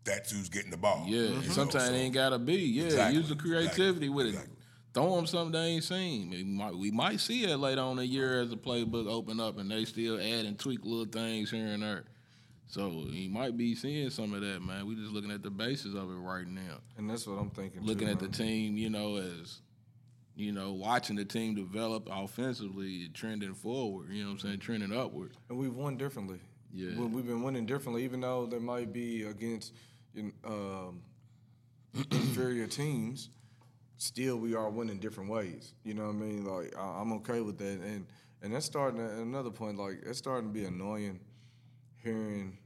that's 0.04 0.30
who's 0.30 0.48
getting 0.50 0.70
the 0.70 0.76
ball. 0.76 1.04
Yeah, 1.08 1.20
you 1.22 1.34
know, 1.36 1.40
sometimes 1.42 1.86
so- 1.86 1.92
it 1.94 1.96
ain't 1.96 2.12
gotta 2.14 2.38
be. 2.38 2.56
Yeah, 2.56 2.84
Exactly, 2.84 3.18
use 3.18 3.28
the 3.30 3.36
creativity 3.36 3.78
exactly, 3.82 4.08
with 4.10 4.26
it. 4.26 4.28
exactly. 4.30 4.55
Throw 4.96 5.14
them 5.16 5.26
something 5.26 5.52
they 5.52 5.66
ain't 5.68 5.84
seen. 5.84 6.30
We 6.30 6.42
might, 6.42 6.74
we 6.74 6.90
might 6.90 7.20
see 7.20 7.44
it 7.44 7.58
later 7.58 7.82
on 7.82 7.90
in 7.92 7.96
the 7.98 8.06
year 8.06 8.40
as 8.40 8.48
the 8.48 8.56
playbook 8.56 9.06
open 9.06 9.38
up 9.40 9.58
and 9.58 9.70
they 9.70 9.84
still 9.84 10.16
add 10.18 10.46
and 10.46 10.58
tweak 10.58 10.80
little 10.84 11.04
things 11.04 11.50
here 11.50 11.66
and 11.66 11.82
there. 11.82 12.04
So 12.66 13.04
you 13.10 13.28
might 13.28 13.58
be 13.58 13.74
seeing 13.74 14.08
some 14.08 14.32
of 14.32 14.40
that, 14.40 14.62
man. 14.62 14.86
We 14.86 14.94
just 14.94 15.12
looking 15.12 15.30
at 15.30 15.42
the 15.42 15.50
basis 15.50 15.94
of 15.94 16.10
it 16.10 16.14
right 16.14 16.46
now. 16.48 16.78
And 16.96 17.10
that's 17.10 17.26
what 17.26 17.34
I'm 17.34 17.50
thinking. 17.50 17.82
Looking 17.82 18.06
too, 18.06 18.12
at 18.14 18.18
the 18.20 18.28
team, 18.28 18.78
you 18.78 18.88
know, 18.88 19.16
as 19.16 19.60
you 20.34 20.52
know, 20.52 20.72
watching 20.72 21.16
the 21.16 21.26
team 21.26 21.54
develop 21.54 22.08
offensively, 22.10 23.08
trending 23.12 23.52
forward. 23.52 24.08
You 24.10 24.22
know 24.22 24.30
what 24.30 24.42
I'm 24.42 24.48
saying, 24.48 24.60
trending 24.60 24.96
upward. 24.96 25.32
And 25.50 25.58
we've 25.58 25.74
won 25.74 25.98
differently. 25.98 26.40
Yeah. 26.72 26.98
We- 26.98 27.06
We've 27.06 27.26
been 27.26 27.42
winning 27.42 27.66
differently, 27.66 28.02
even 28.04 28.20
though 28.22 28.46
there 28.46 28.60
might 28.60 28.94
be 28.94 29.24
against 29.24 29.74
you 30.14 30.32
know, 30.42 30.88
um, 30.88 31.02
inferior 32.10 32.66
teams. 32.66 33.28
Still, 33.98 34.36
we 34.36 34.54
are 34.54 34.68
winning 34.68 34.98
different 34.98 35.30
ways. 35.30 35.72
You 35.84 35.94
know 35.94 36.04
what 36.06 36.16
I 36.16 36.18
mean? 36.18 36.44
Like 36.44 36.76
I- 36.76 37.00
I'm 37.00 37.12
okay 37.14 37.40
with 37.40 37.58
that, 37.58 37.80
and 37.80 38.06
and 38.42 38.54
that's 38.54 38.66
starting 38.66 39.00
at 39.00 39.10
another 39.12 39.50
point. 39.50 39.78
Like 39.78 40.02
it's 40.04 40.18
starting 40.18 40.48
to 40.50 40.52
be 40.54 40.64
annoying 40.66 41.20
hearing 42.02 42.58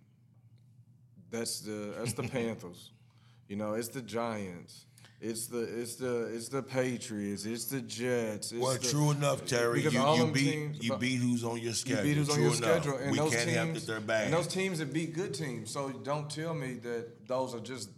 that's 1.30 1.60
the 1.60 1.94
that's 1.98 2.12
the 2.14 2.22
Panthers. 2.28 2.90
You 3.48 3.56
know, 3.56 3.74
it's 3.74 3.88
the 3.88 4.02
Giants. 4.02 4.86
It's 5.20 5.46
the 5.48 5.60
it's 5.60 5.96
the 5.96 6.24
it's 6.34 6.48
the 6.48 6.62
Patriots. 6.62 7.44
It's 7.44 7.66
the 7.66 7.80
Jets. 7.82 8.52
It's 8.52 8.60
Well, 8.62 8.72
the- 8.72 8.78
true 8.88 9.10
enough, 9.10 9.44
Terry. 9.44 9.82
You, 9.82 9.90
you 9.90 10.26
beat 10.32 10.50
teams- 10.52 10.82
you 10.82 10.96
beat 10.96 11.16
who's 11.20 11.44
on 11.44 11.58
your 11.60 11.74
schedule. 11.74 12.04
you 12.06 12.14
beat 12.14 12.16
who's 12.18 12.30
on 12.30 12.40
your 12.40 12.54
enough. 12.54 12.56
schedule, 12.82 12.96
and 12.98 13.12
we 13.12 13.18
those 13.18 13.30
can't 13.32 13.44
teams, 13.44 13.56
help 13.56 13.74
that 13.74 13.86
they're 13.86 14.00
bad. 14.00 14.24
and 14.24 14.34
those 14.34 14.46
teams 14.46 14.78
that 14.78 14.92
beat 14.92 15.14
good 15.14 15.34
teams. 15.34 15.70
So 15.70 15.90
don't 15.90 16.30
tell 16.30 16.54
me 16.54 16.74
that 16.82 17.26
those 17.28 17.54
are 17.54 17.60
just 17.60 17.90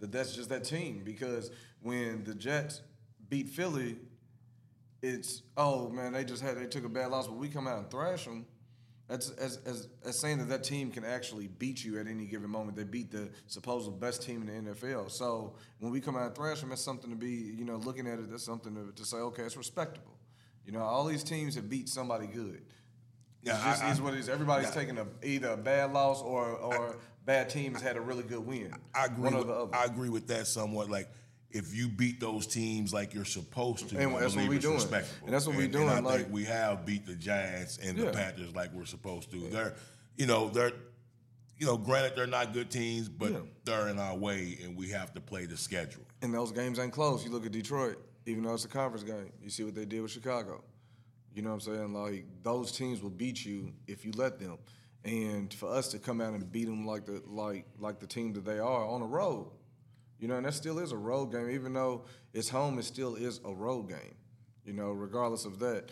that 0.00 0.10
that's 0.10 0.34
just 0.34 0.48
that 0.48 0.64
team 0.64 1.02
because 1.04 1.50
when 1.82 2.24
the 2.24 2.34
Jets 2.34 2.82
beat 3.28 3.48
Philly, 3.48 3.96
it's 5.02 5.42
oh 5.56 5.88
man 5.88 6.12
they 6.12 6.24
just 6.24 6.42
had 6.42 6.56
they 6.58 6.66
took 6.66 6.84
a 6.84 6.88
bad 6.88 7.10
loss, 7.10 7.26
but 7.26 7.36
we 7.36 7.48
come 7.48 7.66
out 7.66 7.78
and 7.78 7.90
thrash 7.90 8.24
them. 8.24 8.46
That's 9.08 9.30
as, 9.30 9.58
as, 9.66 9.88
as 10.04 10.20
saying 10.20 10.38
that 10.38 10.48
that 10.50 10.62
team 10.62 10.92
can 10.92 11.04
actually 11.04 11.48
beat 11.48 11.84
you 11.84 11.98
at 11.98 12.06
any 12.06 12.26
given 12.26 12.48
moment. 12.48 12.76
They 12.76 12.84
beat 12.84 13.10
the 13.10 13.28
supposed 13.48 13.98
best 13.98 14.22
team 14.22 14.48
in 14.48 14.64
the 14.64 14.70
NFL. 14.70 15.10
So 15.10 15.54
when 15.80 15.90
we 15.90 16.00
come 16.00 16.14
out 16.16 16.26
and 16.26 16.34
thrash 16.36 16.60
them, 16.60 16.68
that's 16.68 16.80
something 16.80 17.10
to 17.10 17.16
be, 17.16 17.28
you 17.32 17.64
know, 17.64 17.74
looking 17.74 18.06
at 18.06 18.20
it, 18.20 18.30
that's 18.30 18.44
something 18.44 18.72
to, 18.72 18.92
to 18.94 19.04
say, 19.04 19.16
okay, 19.16 19.42
it's 19.42 19.56
respectable. 19.56 20.16
You 20.64 20.70
know, 20.70 20.82
all 20.82 21.04
these 21.06 21.24
teams 21.24 21.56
have 21.56 21.68
beat 21.68 21.88
somebody 21.88 22.28
good. 22.28 22.62
Yeah, 23.42 23.54
It's 23.54 23.64
just 23.64 23.82
I- 23.82 23.88
I- 23.88 23.90
is 23.90 24.00
what 24.00 24.14
it 24.14 24.20
is. 24.20 24.28
Everybody's 24.28 24.68
yeah. 24.68 24.74
taking 24.74 24.98
a, 24.98 25.06
either 25.24 25.48
a 25.48 25.56
bad 25.56 25.92
loss 25.92 26.22
or 26.22 26.52
or 26.52 26.96
bad 27.24 27.50
teams 27.50 27.80
had 27.80 27.96
a 27.96 28.00
really 28.00 28.22
good 28.22 28.46
win. 28.46 28.72
I 28.94 29.06
agree. 29.06 29.24
One 29.24 29.34
or 29.34 29.38
with, 29.38 29.46
the 29.48 29.54
other. 29.54 29.74
I 29.74 29.84
agree 29.86 30.10
with 30.10 30.28
that 30.28 30.46
somewhat. 30.46 30.88
Like 30.88 31.08
if 31.52 31.74
you 31.74 31.88
beat 31.88 32.20
those 32.20 32.46
teams 32.46 32.92
like 32.92 33.12
you're 33.12 33.24
supposed 33.24 33.88
to, 33.88 33.98
And 33.98 34.14
I 34.14 34.20
that's 34.20 34.34
what 34.36 34.46
believe 34.46 34.48
we 34.50 34.56
it's 34.56 34.64
doing. 34.64 35.04
And 35.24 35.32
that's 35.34 35.46
what 35.46 35.56
we 35.56 35.64
And- 35.64 35.72
doing, 35.72 35.88
And 35.88 35.98
I 35.98 36.00
like- 36.00 36.20
think 36.22 36.32
we 36.32 36.44
have 36.44 36.86
beat 36.86 37.06
the 37.06 37.14
Giants 37.16 37.78
and 37.78 37.98
the 37.98 38.04
Yeah. 38.04 38.12
Panthers 38.12 38.54
like 38.54 38.72
we're 38.72 38.84
supposed 38.84 39.30
to. 39.32 39.48
They're, 39.48 39.74
you 40.16 40.26
know, 40.26 40.48
they're, 40.48 40.72
you 41.58 41.66
know, 41.66 41.76
granted 41.76 42.14
they're 42.16 42.26
not 42.26 42.52
good 42.52 42.70
teams, 42.70 43.08
but 43.08 43.32
Yeah. 43.32 43.40
they're 43.64 43.88
in 43.88 43.98
our 43.98 44.16
way, 44.16 44.58
and 44.62 44.76
we 44.76 44.88
have 44.90 45.12
to 45.14 45.20
play 45.20 45.46
the 45.46 45.56
schedule. 45.56 46.04
And 46.22 46.32
those 46.32 46.52
games 46.52 46.78
ain't 46.78 46.92
close. 46.92 47.24
You 47.24 47.30
look 47.30 47.44
at 47.46 47.52
Detroit, 47.52 47.98
even 48.26 48.44
though 48.44 48.54
it's 48.54 48.64
a 48.64 48.68
conference 48.68 49.02
game, 49.04 49.32
you 49.42 49.50
see 49.50 49.64
what 49.64 49.74
they 49.74 49.84
did 49.84 50.00
with 50.02 50.10
Chicago. 50.12 50.62
You 51.34 51.42
know 51.42 51.50
what 51.50 51.66
I'm 51.66 51.74
saying? 51.74 51.92
Like 51.92 52.26
those 52.42 52.72
teams 52.72 53.02
will 53.02 53.10
beat 53.10 53.44
you 53.44 53.72
if 53.86 54.04
you 54.04 54.12
let 54.12 54.38
them. 54.38 54.58
And 55.04 55.52
for 55.54 55.70
us 55.72 55.88
to 55.92 55.98
come 55.98 56.20
out 56.20 56.34
and 56.34 56.50
beat 56.52 56.66
them 56.66 56.84
like 56.86 57.06
the 57.06 57.22
like 57.26 57.66
like 57.78 58.00
the 58.00 58.06
team 58.06 58.32
that 58.34 58.44
they 58.44 58.58
are 58.58 58.84
on 58.84 59.00
the 59.00 59.06
road, 59.06 59.50
you 60.20 60.28
know, 60.28 60.36
and 60.36 60.46
that 60.46 60.54
still 60.54 60.78
is 60.78 60.92
a 60.92 60.96
road 60.96 61.32
game. 61.32 61.50
Even 61.50 61.72
though 61.72 62.04
it's 62.32 62.48
home, 62.48 62.78
it 62.78 62.84
still 62.84 63.14
is 63.14 63.40
a 63.44 63.52
road 63.52 63.88
game. 63.88 64.14
You 64.64 64.74
know, 64.74 64.92
regardless 64.92 65.46
of 65.46 65.58
that, 65.60 65.90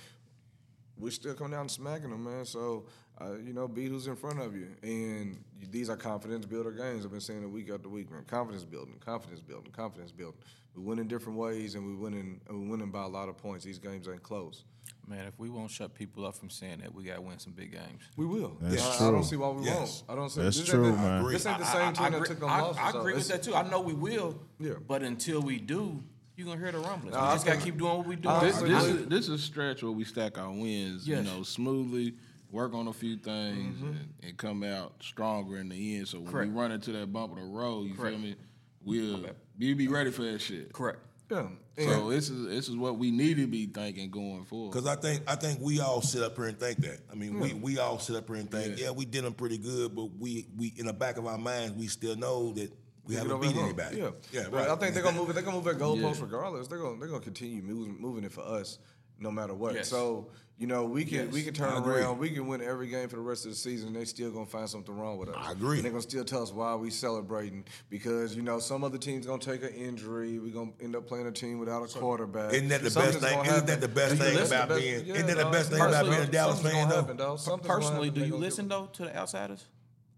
we 0.99 1.11
still 1.11 1.35
come 1.35 1.51
down 1.51 1.69
smacking 1.69 2.11
them, 2.11 2.25
man. 2.25 2.45
So, 2.45 2.87
uh, 3.21 3.35
you 3.45 3.53
know, 3.53 3.67
beat 3.67 3.89
who's 3.89 4.07
in 4.07 4.17
front 4.17 4.41
of 4.41 4.55
you. 4.55 4.69
And 4.83 5.43
these 5.71 5.89
are 5.89 5.97
confidence 5.97 6.45
builder 6.45 6.73
games. 6.73 7.05
I've 7.05 7.11
been 7.11 7.21
saying 7.21 7.43
it 7.43 7.51
week 7.51 7.71
after 7.71 7.89
week, 7.89 8.11
man. 8.11 8.25
Confidence 8.27 8.65
building, 8.65 8.97
confidence 9.01 9.41
building, 9.41 9.73
confidence 9.73 10.13
building. 10.13 10.41
We 10.79 10.85
win 10.85 10.99
in 11.01 11.09
different 11.09 11.39
ways, 11.39 11.75
and 11.75 11.85
we 11.85 11.95
win 11.95 12.15
in, 12.15 12.41
and 12.49 12.63
we 12.63 12.69
winning 12.69 12.91
by 12.91 13.03
a 13.03 13.09
lot 13.09 13.29
of 13.29 13.37
points. 13.37 13.65
These 13.65 13.79
games 13.81 14.09
ain't 14.09 14.23
close. 14.23 14.65
Man, 15.09 15.27
if 15.27 15.39
we 15.39 15.49
won't 15.49 15.71
shut 15.71 15.93
people 15.95 16.25
up 16.25 16.37
from 16.37 16.51
saying 16.51 16.79
that, 16.83 16.95
we 16.95 17.03
gotta 17.03 17.21
win 17.21 17.39
some 17.39 17.53
big 17.53 17.73
games. 17.73 18.03
We 18.17 18.27
will. 18.27 18.57
That's 18.61 19.01
I, 19.01 19.09
I 19.09 19.11
don't 19.11 19.25
see 19.25 19.37
why 19.37 19.49
we 19.49 19.65
Yes. 19.65 20.05
won't. 20.09 20.11
I 20.11 20.15
don't 20.23 20.31
see. 20.31 20.43
That's 20.43 20.59
this 20.59 20.69
true, 20.69 20.87
ain't 20.87 20.97
man. 20.97 21.25
This 21.27 21.47
ain't 21.47 21.59
the 21.59 21.65
I- 21.67 21.73
same 21.73 21.83
I- 21.89 21.93
team 21.93 22.05
I 22.05 22.11
that 22.11 22.17
agree- 22.17 22.29
took 22.29 22.41
them 22.41 22.49
I, 22.51 22.61
losses. 22.61 22.81
I 22.81 22.93
so 22.93 23.01
agree 23.01 23.15
with 23.15 23.25
it's- 23.25 23.45
that 23.45 23.51
too. 23.51 23.57
I 23.57 23.69
know 23.69 23.81
we 23.81 23.95
will. 23.95 24.39
Yeah. 24.61 24.75
But 24.87 25.03
until 25.03 25.41
we 25.41 25.59
do, 25.59 26.03
you're 26.37 26.47
gonna 26.47 26.61
hear 26.61 26.71
the 26.73 26.79
rumblings. 26.79 27.15
Nah, 27.15 27.23
we 27.23 27.29
I 27.31 27.35
just 27.35 27.47
gotta 27.47 27.61
keep 27.61 27.79
doing 27.79 27.97
what 27.99 28.07
we 28.07 28.17
do. 28.17 28.29
This, 28.41 28.61
this 28.61 28.85
is 28.85 29.07
this 29.07 29.21
is 29.25 29.31
a 29.31 29.39
stretch 29.39 29.83
where 29.83 29.93
we 29.93 30.05
stack 30.05 30.39
our 30.39 30.51
wins, 30.53 31.09
Yes. 31.09 31.25
you 31.27 31.31
know, 31.33 31.43
smoothly, 31.43 32.15
work 32.53 32.75
on 32.75 32.87
a 32.89 32.93
few 32.93 33.17
things, 33.17 33.79
Mm-hmm. 33.79 33.87
and, 33.89 34.09
and 34.23 34.37
come 34.37 34.63
out 34.63 34.93
stronger 35.03 35.57
in 35.57 35.71
the 35.71 35.97
end. 35.97 36.07
So 36.09 36.21
when 36.21 36.31
Correct. 36.31 36.53
we 36.53 36.57
run 36.61 36.71
into 36.71 36.93
that 36.93 37.13
bump 37.13 37.33
in 37.37 37.39
the 37.43 37.51
road, 37.59 37.89
you 37.89 37.95
Correct. 37.95 38.15
feel 38.17 38.23
me? 38.23 38.37
We'll 38.85 39.27
we 39.59 39.75
be 39.75 39.89
ready 39.89 40.11
for 40.11 40.23
that 40.23 40.41
shit. 40.41 40.73
Correct. 40.73 41.01
Yeah. 41.31 41.49
So 41.79 42.09
this 42.09 42.31
is 42.31 42.49
this 42.49 42.69
is 42.69 42.77
what 42.77 42.99
we 42.99 43.11
need 43.11 43.37
to 43.37 43.47
be 43.47 43.67
thinking 43.67 44.11
going 44.11 44.45
forward. 44.45 44.73
Because 44.73 44.87
I 44.89 44.97
think 44.97 45.23
I 45.29 45.37
think 45.37 45.61
we 45.61 45.81
all 45.81 46.01
sit 46.01 46.23
up 46.23 46.37
here 46.37 46.47
and 46.47 46.59
think 46.59 46.79
that. 46.79 47.01
I 47.11 47.15
mean, 47.15 47.39
we, 47.39 47.53
we 47.53 47.79
all 47.79 47.99
sit 47.99 48.17
up 48.17 48.27
here 48.27 48.37
and 48.37 48.51
think, 48.51 48.79
yeah. 48.79 48.91
we 48.91 49.05
did 49.05 49.25
them 49.25 49.35
pretty 49.35 49.59
good, 49.59 49.95
but 49.95 50.07
we 50.19 50.49
we 50.57 50.73
in 50.77 50.87
the 50.87 50.93
back 50.93 51.19
of 51.19 51.27
our 51.27 51.39
minds 51.39 51.75
we 51.75 51.87
still 51.87 52.17
know 52.17 52.53
that 52.55 52.73
we 53.05 53.15
Get 53.15 53.23
haven't 53.23 53.41
beat 53.41 53.57
anybody. 53.57 53.99
Yeah, 53.99 54.11
yeah, 54.33 54.45
But 54.51 54.53
right. 54.55 54.69
I 54.69 54.77
think 54.77 54.95
they're 54.95 55.03
gonna 55.03 55.17
move 55.17 55.31
it. 55.31 55.35
They're 55.35 55.43
gonna 55.43 55.57
move 55.57 55.65
that 55.67 55.79
goalpost 55.79 56.17
Yeah. 56.17 56.23
regardless. 56.23 56.67
They're 56.67 56.79
gonna 56.79 56.99
they're 56.99 57.09
gonna 57.09 57.21
continue 57.21 57.63
moving 57.63 58.01
moving 58.01 58.25
it 58.25 58.33
for 58.33 58.43
us, 58.43 58.79
no 59.19 59.31
matter 59.31 59.55
what. 59.55 59.75
Yes. 59.75 59.89
So 59.89 60.31
you 60.59 60.67
know 60.67 60.85
we 60.85 61.05
can 61.05 61.31
we 61.31 61.43
can 61.43 61.55
turn 61.55 61.73
around. 61.83 62.19
We 62.19 62.31
can 62.31 62.47
win 62.49 62.61
every 62.61 62.89
game 62.89 63.09
for 63.09 63.17
the 63.17 63.23
rest 63.23 63.45
of 63.45 63.53
the 63.53 63.57
season. 63.57 63.93
They 63.93 64.05
still 64.05 64.31
gonna 64.31 64.47
find 64.47 64.69
something 64.69 64.97
wrong 64.97 65.17
with 65.19 65.29
us. 65.29 65.37
I 65.39 65.53
agree. 65.53 65.77
And 65.77 65.85
they're 65.85 65.93
gonna 65.93 66.03
still 66.03 66.25
tell 66.25 66.43
us 66.43 66.53
why 66.53 66.75
we 66.75 66.91
celebrating 66.91 67.65
because 67.91 68.35
you 68.35 68.43
know 68.43 68.59
some 68.59 68.83
other 68.85 68.99
teams 68.99 69.25
gonna 69.27 69.41
take 69.41 69.63
an 69.63 69.71
injury. 69.71 70.39
We're 70.39 70.53
gonna 70.53 70.73
end 70.81 70.97
up 70.97 71.07
playing 71.07 71.27
a 71.27 71.33
team 71.33 71.59
without 71.59 71.83
a 71.83 71.99
quarterback. 71.99 72.53
Isn't 72.53 72.69
that 72.69 72.83
the 72.83 72.91
Something's 72.91 73.17
best 73.23 73.35
thing? 73.35 73.45
Isn't 73.47 73.67
that 73.67 73.81
the 73.81 73.89
best 73.89 74.17
thing 74.17 74.37
about 74.47 74.69
best- 74.69 74.81
being- 74.81 75.07
yeah, 75.07 75.15
isn't 75.15 75.27
that 75.29 75.37
the 75.37 75.51
best 75.51 75.71
thing 75.71 75.81
about 75.81 76.05
being 76.07 76.21
a 76.23 76.27
Dallas 76.27 76.57
something's 76.57 76.75
fan, 76.75 76.89
though? 76.89 76.97
happen, 76.97 77.17
dog. 77.17 77.63
Personally, 77.63 78.09
happen. 78.09 78.23
do 78.23 78.29
you 78.29 78.37
listen 78.37 78.69
though 78.69 78.87
to 78.95 79.05
the 79.05 79.17
outsiders? 79.17 79.65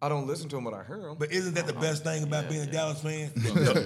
I 0.02 0.08
don't 0.08 0.26
listen 0.26 0.48
to 0.48 0.56
them, 0.56 0.64
but 0.64 0.72
I 0.72 0.82
hear 0.84 0.98
them. 0.98 1.16
But 1.18 1.30
isn't 1.30 1.54
that 1.56 1.66
the 1.66 1.74
best 1.74 2.04
thing 2.04 2.22
about 2.22 2.48
being 2.48 2.62
a 2.62 2.66
Dallas 2.66 3.00
fan? 3.02 3.30
to, 3.32 3.42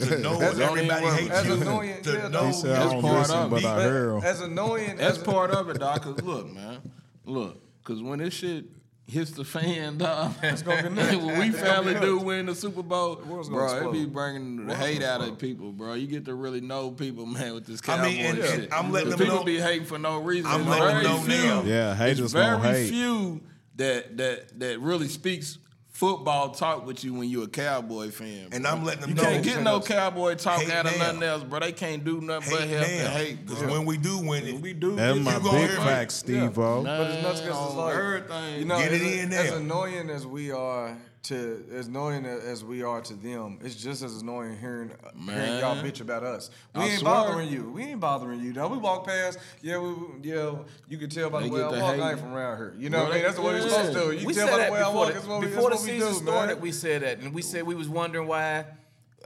to 0.06 0.18
know 0.20 0.40
As- 0.40 0.60
everybody 0.60 1.06
as 1.06 1.14
hates 1.18 1.44
you. 1.46 1.54
annoying- 1.54 2.02
to 2.02 2.12
yeah, 2.12 2.28
know 2.28 2.40
no. 2.42 2.46
He 2.46 2.52
said, 2.52 2.70
I 2.70 2.78
That's 2.78 2.92
don't 2.92 3.02
part 3.02 3.18
listen, 3.18 3.36
of 3.38 3.50
but 3.50 3.62
it. 3.62 3.64
I 3.66 3.74
But 3.76 3.82
hear 3.82 4.10
'em. 4.16 4.22
as 4.22 4.40
annoying 4.40 4.96
That's 4.96 5.18
as 5.18 5.24
part 5.24 5.50
of 5.50 5.68
it, 5.70 5.80
dog. 5.80 6.02
Cause 6.02 6.22
look, 6.22 6.52
man, 6.54 6.78
look, 7.24 7.60
cause 7.82 8.00
when 8.00 8.20
this 8.20 8.32
shit 8.32 8.66
hits 9.08 9.32
the 9.32 9.44
fan, 9.44 9.98
dog, 9.98 10.34
it's 10.40 10.62
gonna 10.62 10.84
be 10.88 10.94
nuts. 10.94 11.16
when 11.16 11.36
we 11.38 11.48
It's 11.48 11.60
gonna 11.60 11.82
be 11.82 11.94
finally 11.94 12.00
do 12.00 12.18
win 12.20 12.46
the 12.46 12.54
Super 12.54 12.84
Bowl, 12.84 13.20
world's 13.26 13.48
gonna 13.48 13.80
bro, 13.80 13.90
it 13.90 13.92
be 13.92 14.04
bringing 14.06 14.56
the 14.58 14.62
world's 14.66 14.78
hate 14.86 15.02
out 15.02 15.20
of 15.20 15.36
people, 15.38 15.72
bro. 15.72 15.94
You 15.94 16.06
get 16.06 16.26
to 16.26 16.34
really 16.36 16.60
know 16.60 16.92
people, 16.92 17.26
man, 17.26 17.54
with 17.54 17.66
this 17.66 17.80
I 17.88 18.00
mean, 18.08 18.24
and- 18.24 18.38
shit. 18.38 18.50
and 18.66 18.72
I'm 18.72 18.92
letting 18.92 19.10
'Cause 19.10 19.18
them 19.18 19.26
people 19.26 19.40
know- 19.40 19.44
be 19.44 19.58
hating 19.58 19.86
for 19.88 19.98
no 19.98 20.20
reason. 20.20 20.48
I'm 20.48 20.60
It's 20.60 20.70
letting 20.70 21.02
them 21.10 21.22
very 21.26 21.38
know 21.48 21.62
now. 21.62 21.68
Yeah, 21.68 21.94
haters 21.96 22.20
it's 22.20 22.32
gonna 22.34 22.58
hate. 22.62 22.72
very 22.72 22.88
few 22.88 23.40
that 23.76 24.16
that 24.18 24.60
that 24.60 24.78
really 24.80 25.08
speaks 25.08 25.58
football 25.94 26.50
talk 26.50 26.84
with 26.84 27.04
you 27.04 27.14
when 27.14 27.28
you're 27.30 27.44
a 27.44 27.48
cowboy 27.48 28.10
fan. 28.10 28.48
And. 28.52 28.66
I'm 28.66 28.84
letting 28.84 29.02
them 29.02 29.10
you 29.10 29.16
know- 29.16 29.22
You 29.22 29.28
can't 29.28 29.44
get 29.44 29.62
no 29.62 29.80
cowboy 29.80 30.34
talk 30.34 30.68
out 30.68 30.86
of 30.86 30.98
now. 30.98 31.06
nothing 31.06 31.22
else, 31.22 31.44
bro. 31.44 31.60
They 31.60 31.72
can't 31.72 32.04
do 32.04 32.20
nothing 32.20 32.50
but 32.52 32.60
hate 32.62 32.70
help 32.70 32.88
and 32.88 33.12
hate, 33.12 33.46
Because 33.46 33.62
when 33.62 33.84
we 33.86 33.96
do 33.96 34.18
win 34.18 34.46
it, 34.46 34.60
we 34.60 34.72
do 34.74 34.96
That's 34.96 35.18
my 35.20 35.36
you 35.36 35.44
you 35.44 35.50
big 35.52 35.70
hear 35.70 35.76
fact, 35.78 36.12
Steve 36.12 36.58
O. 36.58 36.82
But 36.82 37.10
it's 37.10 37.22
nuts 37.22 37.40
because 37.40 37.66
it's 37.66 37.74
like 37.76 37.94
everything. 37.94 38.58
You 38.58 38.64
know, 38.64 38.78
Get 38.78 38.92
it 38.92 39.02
as, 39.02 39.24
in 39.24 39.32
as 39.32 39.52
annoying 39.52 40.10
as 40.10 40.26
we 40.26 40.50
are 40.50 40.98
to 41.24 41.64
as 41.74 41.86
annoying 41.88 42.24
as 42.26 42.64
we 42.64 42.82
are 42.82 43.00
to 43.00 43.14
them, 43.14 43.58
it's 43.62 43.74
just 43.74 44.02
as 44.02 44.22
annoying 44.22 44.56
hearing, 44.58 44.92
hearing 45.26 45.58
y'all 45.58 45.76
bitch 45.82 46.00
about 46.00 46.22
us. 46.22 46.50
We 46.74 46.80
I 46.82 46.84
ain't 46.86 46.98
swear. 47.00 47.12
bothering 47.14 47.48
you. 47.48 47.70
We 47.70 47.82
ain't 47.84 48.00
bothering 48.00 48.40
you. 48.40 48.52
Though 48.52 48.68
we 48.68 48.78
walk 48.78 49.06
past, 49.06 49.38
yeah, 49.62 49.78
we, 49.78 49.94
yeah. 50.22 50.54
You 50.88 50.98
can 50.98 51.10
tell 51.10 51.30
by 51.30 51.42
the 51.42 51.48
They 51.48 51.54
way 51.54 51.62
I 51.62 51.72
the 51.72 51.80
walk. 51.80 51.98
I 51.98 52.10
ain't 52.10 52.20
from 52.20 52.32
around 52.34 52.56
here. 52.58 52.74
You 52.78 52.90
know 52.90 53.02
what 53.02 53.12
I 53.12 53.14
mean? 53.14 53.22
That's 53.24 53.36
the 53.36 53.42
way 53.42 53.52
we're 53.54 53.68
supposed 53.68 53.92
to. 53.92 53.98
do. 54.00 54.12
You 54.12 54.26
we 54.26 54.34
tell 54.34 54.46
by 54.48 54.66
the 54.66 54.72
way 54.72 54.80
I 54.80 54.88
walk. 54.88 55.08
the, 55.08 55.14
That's 55.14 55.26
what 55.26 55.40
we, 55.40 55.46
before 55.46 55.62
the 55.64 55.68
that's 55.70 55.82
what 55.82 55.90
we 55.92 55.98
season 56.00 56.12
do, 56.12 56.14
started. 56.30 56.54
man. 56.54 56.62
We 56.62 56.72
said 56.72 57.02
that, 57.02 57.18
and 57.20 57.34
we 57.34 57.42
said 57.42 57.62
we 57.64 57.74
was 57.74 57.88
wondering 57.88 58.28
why 58.28 58.64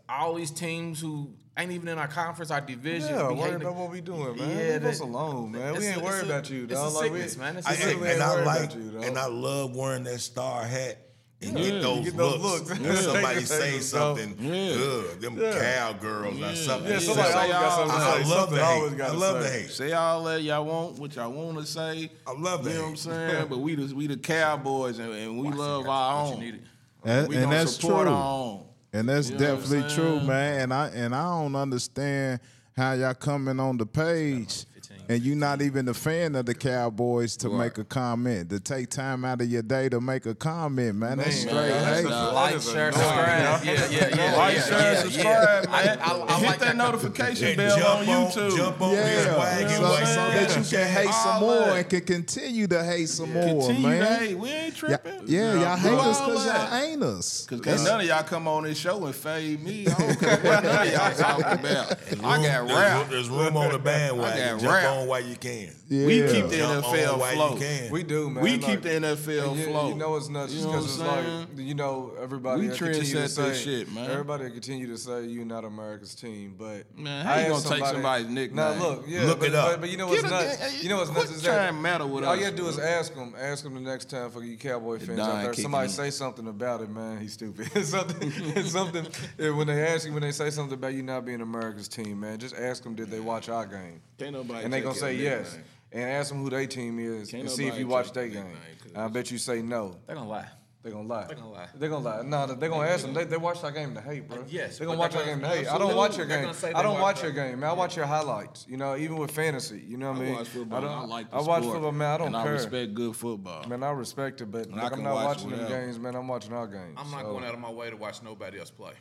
all 0.09 0.35
these 0.35 0.51
teams 0.51 1.01
who 1.01 1.31
ain't 1.57 1.73
even 1.73 1.89
in 1.89 1.99
our 1.99 2.07
conference, 2.09 2.51
our 2.53 2.61
division, 2.61 3.09
Yeah, 3.11 3.33
worried 3.33 3.55
about 3.61 3.75
what 3.75 3.91
we 3.91 4.01
doing, 4.01 4.37
man. 4.39 4.49
Yeah, 4.57 4.73
Leave 4.75 4.85
us 4.85 5.01
alone, 5.01 5.51
man. 5.53 5.75
We 5.77 5.87
ain't 5.89 6.01
worried 6.01 6.23
a- 6.23 6.27
about 6.27 6.49
you, 6.49 6.63
it's 6.65 6.73
a 6.73 6.77
dog. 6.77 6.93
Like, 6.93 7.13
we- 7.13 7.19
sickness, 7.19 7.37
man. 7.37 7.57
It's 7.57 7.67
a 7.69 7.71
sickness. 7.73 7.93
and, 7.93 8.01
really 8.01 8.13
ain't 8.13 8.23
and 8.23 8.31
I 8.31 8.45
like 8.45 8.75
you, 8.77 8.99
and 9.03 9.19
I 9.19 9.27
love 9.27 9.75
wearing 9.75 10.05
that 10.05 10.21
star 10.21 10.63
hat 10.65 10.99
and 11.41 11.59
Yeah. 11.59 11.71
get 11.71 11.83
those 11.83 12.05
Get 12.05 12.17
those 12.17 12.41
looks. 12.41 12.69
looks. 12.71 12.81
When 12.81 12.97
somebody 12.97 13.41
Yeah. 13.41 13.47
say 13.47 13.75
Yeah. 13.77 13.81
something, 13.81 14.37
Yeah. 14.41 14.71
ugh, 14.85 15.21
them 15.21 15.37
cowgirls 15.37 16.41
or 16.41 16.57
something. 16.57 16.89
Yeah, 16.91 16.95
Yeah. 16.95 16.99
somebody 16.99 17.29
Say 17.29 17.35
always 17.35 17.53
got 17.53 17.73
something 17.73 17.89
to 17.91 17.97
I, 17.97 18.01
say. 18.01 18.07
I 18.07 18.13
love 18.19 18.29
Something 18.29 18.59
the 18.59 18.65
hate. 18.65 19.01
I 19.11 19.13
love 19.15 19.39
the 19.43 19.49
say. 19.49 19.61
hate. 19.63 19.71
Say 19.71 19.93
all 19.93 20.25
that 20.25 20.43
y'all 20.43 20.65
want, 20.65 20.99
what 20.99 21.15
y'all 21.17 21.31
want 21.33 21.59
to 21.59 21.67
say. 21.67 22.11
I 22.27 22.33
love 22.33 22.65
that. 22.65 22.71
You 22.71 22.77
know 22.77 22.83
what. 22.83 22.91
I'm 22.91 22.97
saying? 22.97 23.47
but 23.49 23.59
we 23.59 23.75
the 23.77 23.95
we 23.95 24.07
the 24.09 24.17
cowboys 24.17 24.99
and, 24.99 25.13
and 25.13 25.39
we 25.39 25.49
love 25.51 25.87
our 25.89 26.23
What 26.25 26.29
you 26.31 26.35
own. 26.35 26.41
needed. 26.41 26.63
And, 27.05 27.29
We 27.29 27.37
and 27.37 27.53
that's 27.53 27.77
support 27.77 28.07
true. 28.07 28.15
our 28.15 28.35
own. 28.35 28.65
And 28.93 29.09
that's 29.09 29.31
You 29.31 29.39
know 29.39 29.57
definitely 29.57 29.95
true, 29.95 30.21
man. 30.21 30.61
And 30.63 30.75
I 30.75 30.89
and 30.89 31.15
I 31.15 31.23
don't 31.41 31.55
understand 31.55 32.41
how 32.77 32.93
y'all 32.95 33.15
coming 33.15 33.61
on 33.61 33.77
the 33.77 33.87
page 33.87 34.65
and 35.09 35.23
you're 35.23 35.37
not 35.37 35.63
even 35.63 35.89
a 35.89 35.95
fan 35.95 36.35
of 36.35 36.47
the 36.47 36.55
Cowboys 36.55 37.37
to 37.39 37.49
make 37.49 37.79
a 37.79 37.85
comment, 37.85 38.51
to 38.51 38.61
take 38.61 38.91
time 38.91 39.25
out 39.25 39.41
of 39.41 39.49
your 39.51 39.63
day 39.63 39.89
to 39.89 40.01
make 40.01 40.27
a 40.27 40.35
comment, 40.35 40.97
man. 40.97 41.19
That's 41.19 41.45
Man, 41.45 41.49
straight 41.55 41.69
that's 41.71 42.01
hate. 42.01 42.07
a- 42.07 42.33
Like, 42.33 42.55
is 42.57 42.71
share, 42.71 42.93
subscribe. 42.93 43.43
dog. 43.61 43.65
Yeah, 43.65 43.73
yeah, 43.73 44.09
yeah. 44.15 44.37
Like, 44.37 44.55
yeah, 44.55 44.63
share, 44.63 44.93
yeah, 44.93 45.01
subscribe, 45.01 45.25
yeah. 45.65 45.71
man. 45.71 45.99
I, 46.01 46.13
I, 46.13 46.25
I 46.37 46.39
Hit 46.39 46.47
like 46.47 46.59
that 46.61 46.67
that. 46.67 46.77
notification 46.77 47.57
bell 47.57 47.73
on 47.73 47.79
jump 48.05 48.09
on, 48.09 48.27
YouTube. 48.31 48.57
jump 48.57 48.81
on 48.83 48.91
this 48.91 49.27
Yeah, 49.27 49.39
wagon 49.39 49.69
so, 49.71 49.83
so 49.83 50.15
that 50.31 50.57
you 50.57 50.77
can 50.79 50.87
hate 50.93 51.13
some 51.15 51.41
more 51.41 51.55
that. 51.55 51.77
and 51.77 51.89
can 51.89 52.01
continue 52.03 52.67
to 52.69 52.85
hate 52.85 53.09
some 53.09 53.33
more, 53.33 53.43
Continue 53.69 53.89
man. 53.89 54.01
to 54.01 54.27
hate. 54.27 54.35
We 54.39 54.49
ain't 54.51 54.75
Yeah, 54.83 54.97
tripping. 54.99 55.21
yeah, 55.27 55.55
y'all 55.55 55.77
hate 55.77 55.89
Do 55.91 55.97
us 55.97 56.21
because 56.21 56.47
y'all 56.47 56.75
ain't 56.83 57.03
us. 57.03 57.47
Cause 57.47 57.85
none 57.85 58.01
of 58.01 58.07
y'all 58.07 58.23
come 58.25 58.47
on 58.47 58.65
this 58.65 58.79
show 58.79 59.05
and 59.07 59.15
fade 59.15 59.63
me. 59.63 59.87
I 59.87 59.91
don't 59.95 60.21
care 60.21 60.37
what 60.39 60.65
none 60.65 60.87
of 60.87 60.93
y'all 60.93 61.15
talking 61.15 61.61
about. 61.67 61.99
I 62.25 62.43
got 62.43 62.69
rap. 62.69 63.09
There's, 63.09 63.29
there's 63.29 63.31
room 63.31 63.57
on 63.57 63.73
the 63.73 63.79
bandwagon. 63.79 64.43
I 64.43 64.59
got 64.61 64.63
rap. 64.63 64.98
On 64.99 65.09
while 65.09 65.21
you 65.21 65.37
can. 65.37 65.71
Yeah. 65.89 66.07
We 66.07 66.21
keep 66.23 66.49
the 66.49 66.57
Jump 66.59 66.85
NFL 66.87 67.19
while 67.19 67.53
you 67.53 67.59
can. 67.59 67.91
We 67.91 68.03
do, 68.03 68.31
man. 68.31 68.43
We 68.45 68.53
Like, 68.53 68.61
keep 68.63 68.83
the 68.83 68.89
NFL 68.91 69.49
and 69.51 69.59
you, 69.59 69.65
float. 69.67 69.89
You 69.91 69.95
know 69.95 70.17
it's 70.17 70.29
nuts 70.29 70.53
You 70.53 70.63
know 70.63 70.69
what 70.69 70.73
because 70.83 71.01
it's 71.01 71.09
saying? 71.11 71.41
like 71.57 71.67
you 71.67 71.75
know 71.75 72.13
everybody 72.21 72.61
We 72.63 72.69
will 72.69 72.77
continue 72.77 73.05
to 73.05 73.19
trendset 73.19 73.29
say 73.29 73.55
shit, 73.55 73.93
man. 73.93 74.11
Everybody 74.11 74.51
continue 74.51 74.87
to 74.89 74.99
say 74.99 75.27
you're 75.27 75.45
not 75.45 75.65
America's 75.65 76.15
team, 76.15 76.55
but 76.59 76.85
Man, 76.97 77.25
how 77.25 77.33
I 77.35 77.43
you 77.45 77.49
gonna 77.51 77.65
take 77.69 77.85
somebody's 77.87 78.27
Nah, 78.29 78.33
nickname? 78.35 78.79
look, 78.81 79.05
yeah, 79.07 79.25
Look 79.27 79.41
but, 79.41 79.49
it 79.49 79.55
up. 79.55 79.71
But, 79.73 79.81
but 79.83 79.91
you 79.91 79.97
know 79.97 80.07
what's 80.09 80.23
Get 80.23 80.31
nuts? 80.31 80.57
hey, 80.57 80.83
You 80.83 80.89
know 80.89 80.97
what's 80.97 81.11
quit 81.11 81.25
nuts 81.27 81.37
is 81.39 81.43
trying 81.43 81.57
that 81.57 81.67
to 81.69 81.73
meddle 81.73 82.09
with 82.09 82.25
all 82.25 82.33
us, 82.33 82.39
you 82.39 82.45
gotta 82.45 82.57
do 82.57 82.67
is 82.69 82.79
ask 82.79 83.15
them, 83.15 83.35
ask 83.39 83.65
them 83.65 83.75
the 83.75 83.81
next 83.81 84.11
time 84.11 84.31
for 84.31 84.43
you 84.45 84.57
Cowboy 84.57 84.99
fans 84.99 85.21
out 85.21 85.43
there. 85.43 85.55
Somebody 85.55 85.89
say 85.89 86.11
something 86.11 86.47
about 86.49 86.81
it, 86.83 86.91
man. 86.91 87.21
He's 87.21 87.33
stupid. 87.35 87.71
something, 87.85 88.31
something. 88.65 89.07
When 89.59 89.67
they 89.67 89.87
ask 89.87 90.07
you, 90.07 90.13
when 90.13 90.23
they 90.23 90.33
say 90.33 90.51
something 90.51 90.75
about 90.75 90.95
you 90.95 91.03
not 91.03 91.25
being 91.25 91.41
America's 91.41 91.89
team, 91.89 92.21
man, 92.21 92.39
just 92.39 92.55
ask 92.57 92.83
them 92.83 92.95
did 92.95 93.11
they 93.11 93.21
watch 93.21 93.49
our 93.49 93.67
game. 93.67 94.01
Can't 94.19 94.33
nobody 94.33 94.65
and 94.65 94.73
they 94.73 94.81
take 94.81 94.88
gonna 94.89 95.01
say 95.01 95.15
yes. 95.17 95.59
And 95.91 96.03
ask 96.03 96.29
them 96.31 96.43
who 96.43 96.51
their 96.51 96.67
team 96.67 96.99
is 96.99 97.31
Can't 97.31 97.45
and 97.45 97.51
see 97.51 97.67
if 97.67 97.79
you 97.79 97.87
watch 97.87 98.13
their 98.13 98.29
game. 98.29 98.45
nickname, 98.45 98.57
'cause 98.83 98.93
And 98.93 99.03
I 99.03 99.09
bet 99.09 99.31
you 99.31 99.39
say 99.39 99.63
no. 99.63 99.97
They're 100.07 100.17
gonna 100.17 100.29
lie. 100.29 100.49
They're 100.83 100.93
gonna 100.93 101.09
lie. 101.09 101.27
They're 101.27 101.37
gonna 101.37 101.51
lie. 101.51 101.69
They're 101.75 101.89
gonna 101.89 102.05
lie. 102.05 102.23
No, 102.23 102.47
they're 102.55 102.69
gonna 102.69 102.87
ask 102.89 103.05
them. 103.05 103.13
They, 103.13 103.25
they 103.25 103.37
watch 103.37 103.65
our 103.65 103.73
game 103.73 103.95
to 103.95 104.01
hate, 104.01 104.29
bro. 104.29 104.39
Uh, 104.39 104.45
yes, 104.49 104.79
They're 104.79 104.87
gonna 104.87 104.99
watch 104.99 105.17
our 105.17 105.25
game 105.25 105.41
to 105.41 105.49
hate. 105.49 105.67
I 105.67 105.77
don't 105.77 105.97
watch 105.97 106.17
your 106.17 106.27
game. 106.27 106.53
I 106.75 106.83
don't 106.83 107.01
watch 107.01 107.23
your 107.23 107.33
game, 107.33 107.61
man. 107.61 107.71
I 107.71 107.73
watch 107.73 107.97
your 107.97 108.07
highlights. 108.07 108.65
You 108.69 108.77
know, 108.77 108.97
even 108.97 109.17
with 109.17 109.31
fantasy. 109.33 109.81
You 109.87 109.97
know 109.97 110.13
what 110.13 110.19
I 110.19 110.21
I 110.21 110.25
mean? 110.27 110.35
watch 110.37 110.49
football. 110.49 110.79
I, 110.79 110.81
don't, 110.83 110.91
I 110.93 111.05
like 111.07 111.31
the 111.31 111.37
I 111.37 111.41
watch 111.41 111.63
sport, 111.63 111.75
football, 111.77 111.93
man. 111.93 112.09
I 112.09 112.19
don't 112.19 112.27
and 112.29 112.37
care. 112.37 112.47
I 112.47 112.51
respect 112.51 112.95
good 112.95 113.17
football. 113.17 113.67
Man, 113.67 113.83
I 113.83 113.91
respect 113.91 114.41
it, 114.41 114.47
but 114.51 114.69
I 114.73 114.83
like, 114.83 114.93
I'm 114.93 115.03
not 115.03 115.15
watch 115.15 115.25
watching 115.43 115.51
them 115.51 115.69
games, 115.69 115.99
man. 115.99 116.15
I'm 116.15 116.29
watching 116.29 116.53
our 116.53 116.67
games. 116.67 116.95
I'm 116.97 117.11
not 117.11 117.23
So, 117.23 117.33
going 117.33 117.45
out 117.45 117.55
of 117.55 117.61
my 117.61 117.71
way 117.71 117.91
to 117.91 117.97
watch 117.97 118.23
nobody 118.23 118.59
else 118.61 118.71
play. 118.71 118.93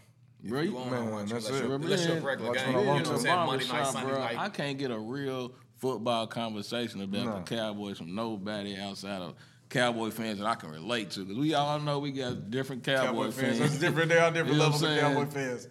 Bro, 0.44 0.62
You 0.62 0.70
you- 0.70 0.76
want 0.76 0.92
Man, 0.92 1.06
to 1.06 1.12
watch 1.12 1.30
that's 1.30 1.48
unless 1.48 1.62
it. 1.62 1.68
you're, 1.68 1.78
Bro, 1.80 1.86
unless 1.88 2.04
you're 2.06 2.12
a 2.12 2.16
man, 2.16 2.24
regular 2.24 2.54
game. 2.54 2.64
I 2.64 2.68
You 2.68 2.74
know 2.86 2.94
what 2.94 3.08
I'm 3.08 3.20
saying? 3.20 3.36
Monday 3.36 3.68
night, 3.68 3.88
Sunday 3.88 4.10
bro, 4.12 4.20
night. 4.20 4.38
I 4.38 4.50
can't 4.50 4.78
get 4.78 4.92
a 4.92 5.00
real 5.00 5.52
football 5.78 6.28
conversation 6.28 7.02
about 7.02 7.26
Nah. 7.26 7.36
the 7.40 7.56
Cowboys 7.56 7.98
from 7.98 8.14
nobody 8.16 8.78
outside 8.78 9.22
of 9.22 9.36
Cowboy 9.70 10.12
fans 10.12 10.40
that 10.40 10.46
I 10.48 10.56
can 10.56 10.70
relate 10.70 11.12
to. 11.12 11.22
Because 11.22 11.38
we 11.38 11.54
all 11.54 11.80
know 11.80 12.00
we 12.00 12.12
got 12.12 12.50
different 12.50 12.84
Cowboy, 12.84 13.06
Cowboy 13.06 13.24
fans. 13.32 13.58
fans. 13.58 13.60
That's 13.60 13.80
different. 13.80 14.10
There 14.10 14.22
are 14.24 14.32
different 14.32 14.54
You 14.54 14.58
know 14.60 14.64
levels 14.64 14.82
of 14.84 15.00
Cowboy 15.00 15.26
fans. 15.26 15.68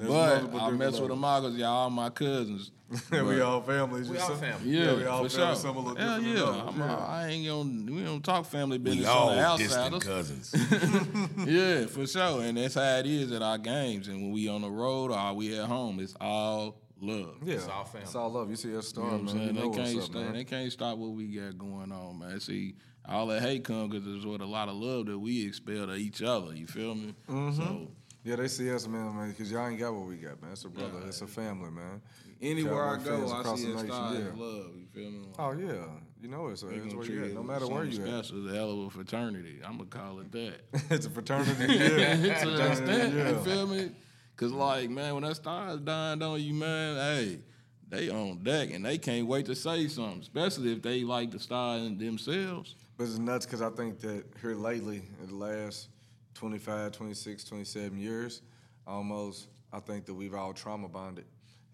There's 0.00 0.10
But 0.12 0.28
multiple 0.42 0.60
I 0.60 0.62
different 0.70 0.78
mess 0.78 0.86
with 0.92 1.00
levels. 1.02 1.08
them 1.10 1.24
all 1.24 1.40
because 1.42 1.56
y'all 1.58 1.68
all 1.68 1.90
my 1.90 2.10
cousins. 2.10 2.70
we 3.12 3.40
all 3.40 3.60
families. 3.62 4.08
We 4.10 4.18
all 4.18 4.28
see? 4.34 4.40
family. 4.40 4.70
Yeah, 4.70 4.94
we 4.96 5.04
all 5.06 5.22
for 5.22 5.28
family, 5.30 5.46
sure. 5.46 5.54
some 5.56 5.76
a 5.76 5.80
little 5.80 5.96
Hell 5.96 6.16
different 6.20 6.36
yeah. 6.38 6.44
levels, 6.44 6.74
I'm, 6.74 6.82
uh, 6.82 6.96
I 7.06 7.26
ain't 7.28 7.46
gonna. 7.46 7.92
We 7.92 8.02
don't 8.02 8.24
talk 8.24 8.46
family 8.46 8.78
business 8.78 9.06
We 9.06 9.10
on 9.12 9.38
all 9.44 9.56
the 9.56 9.62
distant 9.62 9.94
outsiders. 9.94 10.50
cousins. 10.50 10.54
yeah, 11.46 11.86
for 11.86 12.06
sure. 12.06 12.42
And 12.42 12.56
that's 12.58 12.74
how 12.74 12.96
it 12.98 13.06
is 13.06 13.30
at 13.32 13.42
our 13.42 13.58
games. 13.58 14.08
And 14.08 14.20
when 14.22 14.32
we 14.32 14.48
on 14.48 14.62
the 14.62 14.70
road 14.70 15.12
or 15.12 15.34
we 15.34 15.56
at 15.58 15.66
home, 15.66 16.00
it's 16.00 16.16
all 16.20 16.80
love. 17.00 17.36
Yeah, 17.44 17.54
It's 17.54 17.68
all 17.68 17.84
family. 17.84 18.02
It's 18.06 18.14
all 18.16 18.32
love. 18.32 18.50
You 18.50 18.56
see 18.56 18.76
us 18.76 18.92
You 18.96 19.02
know 19.02 19.04
star, 19.04 19.04
what 19.04 19.12
I'm 19.14 19.24
man. 19.26 19.36
You 19.46 19.52
know 19.52 19.60
they 19.60 19.66
what's 19.68 19.92
can't 19.92 20.02
stop. 20.02 20.14
man. 20.22 20.32
They 20.32 20.44
can't 20.44 20.72
stop 20.72 20.98
what 20.98 21.10
we 21.12 21.26
got 21.28 21.58
going 21.58 21.92
on, 21.92 22.18
man. 22.18 22.40
See, 22.40 22.74
all 23.08 23.28
that 23.28 23.42
hate 23.42 23.62
comes 23.62 23.90
because 23.92 24.04
there's 24.04 24.26
what 24.26 24.40
a 24.40 24.46
lot 24.46 24.68
of 24.68 24.74
love 24.74 25.06
that 25.06 25.18
we 25.18 25.46
expel 25.46 25.86
to 25.86 25.94
each 25.94 26.22
other. 26.22 26.56
You 26.56 26.66
feel 26.66 26.94
me? 26.96 27.14
Mm-hmm. 27.28 27.56
So 27.56 27.88
Yeah, 28.22 28.36
they 28.36 28.48
see 28.48 28.70
us, 28.70 28.86
man, 28.86 29.16
man, 29.16 29.30
because 29.30 29.50
y'all 29.50 29.66
ain't 29.66 29.78
got 29.78 29.94
what 29.94 30.06
we 30.06 30.16
got, 30.16 30.42
man. 30.42 30.52
It's 30.52 30.64
a 30.64 30.68
brother. 30.68 31.00
It's 31.06 31.22
a 31.22 31.26
family, 31.26 31.70
man. 31.70 32.02
anywhere 32.42 32.90
I 32.90 32.96
go, 32.98 33.32
I 33.32 33.54
see 33.56 33.72
a 33.72 33.78
star 33.78 34.14
yeah. 34.14 34.20
of 34.20 34.38
love. 34.38 34.70
You 34.76 34.86
feel 34.92 35.10
me? 35.10 35.28
Oh 35.38 35.52
yeah, 35.52 35.86
you 36.20 36.28
know 36.28 36.48
it's, 36.48 36.62
it's 36.62 36.94
where 36.94 37.06
you 37.06 37.24
at. 37.24 37.32
No 37.32 37.42
matter 37.42 37.66
where 37.66 37.84
you 37.84 38.02
at. 38.02 38.18
It's 38.20 38.30
a 38.30 38.54
hell 38.54 38.72
of 38.72 38.78
a 38.86 38.90
fraternity. 38.90 39.60
I'm 39.64 39.78
gonna 39.78 39.88
call 39.88 40.20
it 40.20 40.32
that. 40.32 40.60
it's 40.90 41.06
a 41.06 41.10
fraternity. 41.10 41.66
Yeah, 41.78 42.14
to 42.16 42.48
an 42.50 42.56
Fraternity, 42.56 42.70
extent, 42.70 43.14
yeah. 43.14 43.30
you 43.30 43.38
feel 43.38 43.66
me? 43.66 43.90
Cause 44.36 44.52
like 44.52 44.90
man, 44.90 45.14
when 45.14 45.22
that 45.22 45.36
stars 45.36 45.80
dying 45.80 46.22
on 46.22 46.42
you, 46.42 46.52
man, 46.54 46.96
hey, 46.96 47.38
they 47.88 48.10
on 48.10 48.42
deck 48.42 48.70
and 48.72 48.84
they 48.84 48.98
can't 48.98 49.26
wait 49.26 49.46
to 49.46 49.54
say 49.54 49.88
something, 49.88 50.20
especially 50.20 50.72
if 50.72 50.82
they 50.82 51.04
like 51.04 51.30
the 51.30 51.38
star 51.38 51.78
in 51.78 51.98
themselves. 51.98 52.74
But 52.96 53.04
it's 53.04 53.18
nuts 53.18 53.46
because 53.46 53.62
I 53.62 53.70
think 53.70 53.98
that 54.00 54.24
here 54.40 54.54
lately, 54.54 55.02
in 55.22 55.28
the 55.28 55.34
last 55.34 55.88
25, 56.40 56.92
26, 56.92 57.44
27 57.44 57.98
years, 57.98 58.40
almost, 58.86 59.48
I 59.74 59.78
think 59.78 60.06
that 60.06 60.14
we've 60.14 60.32
all 60.32 60.54
trauma 60.54 60.88
bonded. 60.88 61.26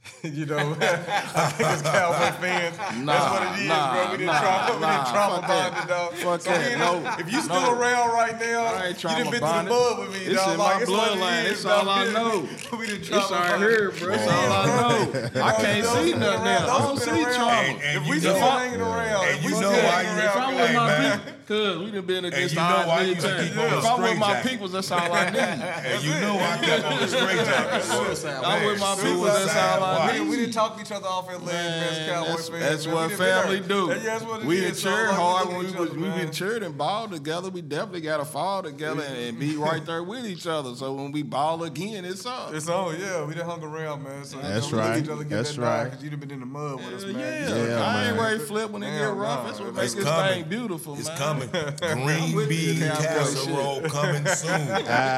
you 0.22 0.46
know, 0.46 0.58
I 0.80 1.50
think 1.54 1.68
as 1.70 1.82
Cowboy 1.82 2.36
fans, 2.40 2.76
that's 2.76 3.06
what 3.06 3.42
it 3.58 3.62
is, 3.62 3.68
nah, 3.68 3.92
bro. 3.94 4.10
We 4.12 4.16
didn't 4.18 4.26
nah, 4.26 4.40
trauma, 4.40 4.74
we 4.74 4.80
nah, 4.80 4.96
didn't 4.96 5.14
trauma 5.14 5.36
fuck 5.36 5.46
that. 5.46 5.72
bonded, 5.72 5.88
dog. 5.88 6.14
Fuck 6.14 6.40
so 6.40 6.50
that, 6.50 6.70
you 6.70 6.78
no, 6.78 6.98
know, 7.00 7.14
if 7.18 7.32
you 7.32 7.40
still 7.42 7.60
no. 7.60 7.78
around 7.80 8.08
right 8.10 8.40
now, 8.40 8.64
I 8.64 8.86
ain't 8.86 8.94
you 8.96 9.00
trauma 9.08 9.22
done 9.24 9.30
been 9.32 9.40
bonded. 9.40 9.72
to 9.72 9.78
the 9.78 9.84
mud 9.90 9.98
with 10.00 10.12
me, 10.12 10.26
It's 10.26 10.34
dog. 10.42 10.52
in 10.52 10.58
like, 10.58 10.74
my 10.76 10.82
it's 10.82 10.90
bloodline. 10.90 11.44
is, 11.44 11.50
It's 11.52 11.64
all. 11.66 11.88
I 11.88 12.04
know. 12.12 12.48
we 12.78 12.86
didn't 12.86 13.00
It's 13.00 13.08
trauma 13.08 13.24
all 13.24 13.30
bonded. 13.30 13.70
here, 13.70 13.90
bro. 13.92 14.14
It's 14.14 14.26
all 14.26 14.52
I 14.52 14.66
know. 14.66 15.42
I 15.42 15.52
can't 15.62 15.86
see 15.86 16.12
nothing 16.14 16.44
now. 16.44 16.76
I 16.76 16.78
don't 16.82 16.98
see 16.98 17.22
trauma. 17.22 17.52
And- 17.52 17.82
and 17.82 17.96
If 18.02 18.08
we 18.10 18.16
know- 18.16 18.20
still 18.20 18.50
hanging 18.50 18.80
around, 18.80 19.24
and 19.26 19.36
if 19.38 19.42
you 19.44 19.54
we 19.54 19.60
know 19.60 19.70
still 19.72 19.84
why 19.84 20.02
hanging 20.02 20.16
you- 20.16 20.24
If 20.26 20.34
around, 20.34 20.42
I'm 20.42 20.44
come 20.46 20.54
with 20.56 20.68
on, 20.70 20.74
my 20.76 20.88
man. 20.98 21.20
cause 21.46 21.78
we 21.78 21.90
done 21.92 22.06
been 22.06 22.24
against 22.24 22.54
you 22.54 22.60
the 22.60 22.68
know 22.68 22.76
odds 22.76 22.86
many 22.88 23.02
you 23.08 23.14
used 23.14 23.26
to 23.26 23.32
times. 23.36 23.48
keep 23.48 23.58
on 23.58 23.70
the 23.70 23.78
If 23.78 23.84
I'm 23.86 24.02
with 24.02 24.18
my 24.18 24.32
jacket. 24.32 24.50
peoples, 24.50 24.72
that's 24.72 24.90
all 24.90 25.12
I 25.12 25.30
need. 25.30 25.38
And 25.38 26.02
you 26.02 26.10
know 26.20 26.34
I 26.40 26.56
kept 26.58 26.84
on 26.84 26.98
the 27.00 27.06
straight 27.06 27.46
jacket. 27.46 28.42
I'm 28.46 28.64
with 28.66 28.80
my 28.80 28.94
peoples, 28.96 29.26
that's 29.26 29.56
all 29.56 29.84
I 29.84 29.95
We, 30.12 30.20
we 30.30 30.36
didn't 30.36 30.52
talk 30.52 30.76
to 30.76 30.82
each 30.82 30.92
other 30.92 31.06
off 31.06 31.28
at 31.30 31.42
leg, 31.42 31.54
man. 31.54 32.08
Cowboy 32.08 32.28
that's, 32.28 32.48
fans, 32.48 32.62
that's 32.62 32.86
man. 32.86 32.94
what 32.94 33.10
We 33.10 33.16
done 33.16 33.26
family 33.26 33.60
do. 33.60 33.94
That's 34.00 34.24
what 34.24 34.40
it 34.42 34.46
we 34.46 34.56
is. 34.58 34.64
done 34.64 34.74
So, 34.74 34.90
cheered 34.90 35.10
hard 35.10 35.46
look 35.48 35.56
when 35.56 35.66
we 35.74 35.80
was 35.80 35.90
we 35.90 35.98
man. 36.02 36.18
been 36.18 36.30
cheered 36.32 36.62
and 36.62 36.76
ball 36.78 37.08
together. 37.08 37.48
We 37.50 37.62
definitely 37.62 38.00
got 38.02 38.18
to 38.18 38.24
fall 38.24 38.62
together 38.62 39.02
and, 39.02 39.16
and 39.16 39.38
be 39.38 39.56
right 39.56 39.84
there 39.86 40.02
with 40.02 40.26
each 40.26 40.46
other. 40.46 40.74
So 40.74 40.92
when 40.94 41.12
we 41.12 41.22
ball 41.22 41.62
again, 41.64 42.04
it's 42.04 42.26
up. 42.26 42.52
It's 42.54 42.68
on, 42.68 42.98
yeah. 43.00 43.24
We 43.24 43.34
done 43.34 43.46
hung 43.46 43.62
around, 43.62 44.04
man. 44.04 44.24
So, 44.24 44.38
That's 44.38 44.70
you 44.70 44.76
know, 44.76 44.82
we 44.82 44.88
right. 44.88 45.02
Each 45.02 45.08
other 45.08 45.22
give 45.24 45.30
That's 45.30 45.54
that 45.56 45.62
right. 45.62 45.84
Because 45.84 46.04
you 46.04 46.10
done 46.10 46.20
been 46.20 46.30
in 46.30 46.40
the 46.40 46.46
mud 46.46 46.76
with 46.76 46.86
us, 46.94 47.04
man. 47.04 47.18
yeah, 47.18 47.48
You 47.48 47.66
Yeah, 47.68 47.80
I 47.82 48.06
ain't 48.08 48.16
man. 48.16 48.24
ready 48.24 48.38
to 48.38 48.44
flip 48.44 48.70
when 48.70 48.82
it 48.82 48.90
get 48.90 48.98
Damn, 48.98 49.16
rough. 49.16 49.46
That's 49.46 49.58
what 49.60 49.68
It's 49.68 49.76
makes 49.78 49.94
this 49.94 50.04
coming. 50.04 50.32
thing 50.34 50.48
beautiful, 50.48 50.98
It's 50.98 51.08
coming. 51.10 51.48
Green 51.80 52.48
bean 52.48 52.78
casserole 52.80 53.82
coming 53.82 54.26
soon. 54.34 54.50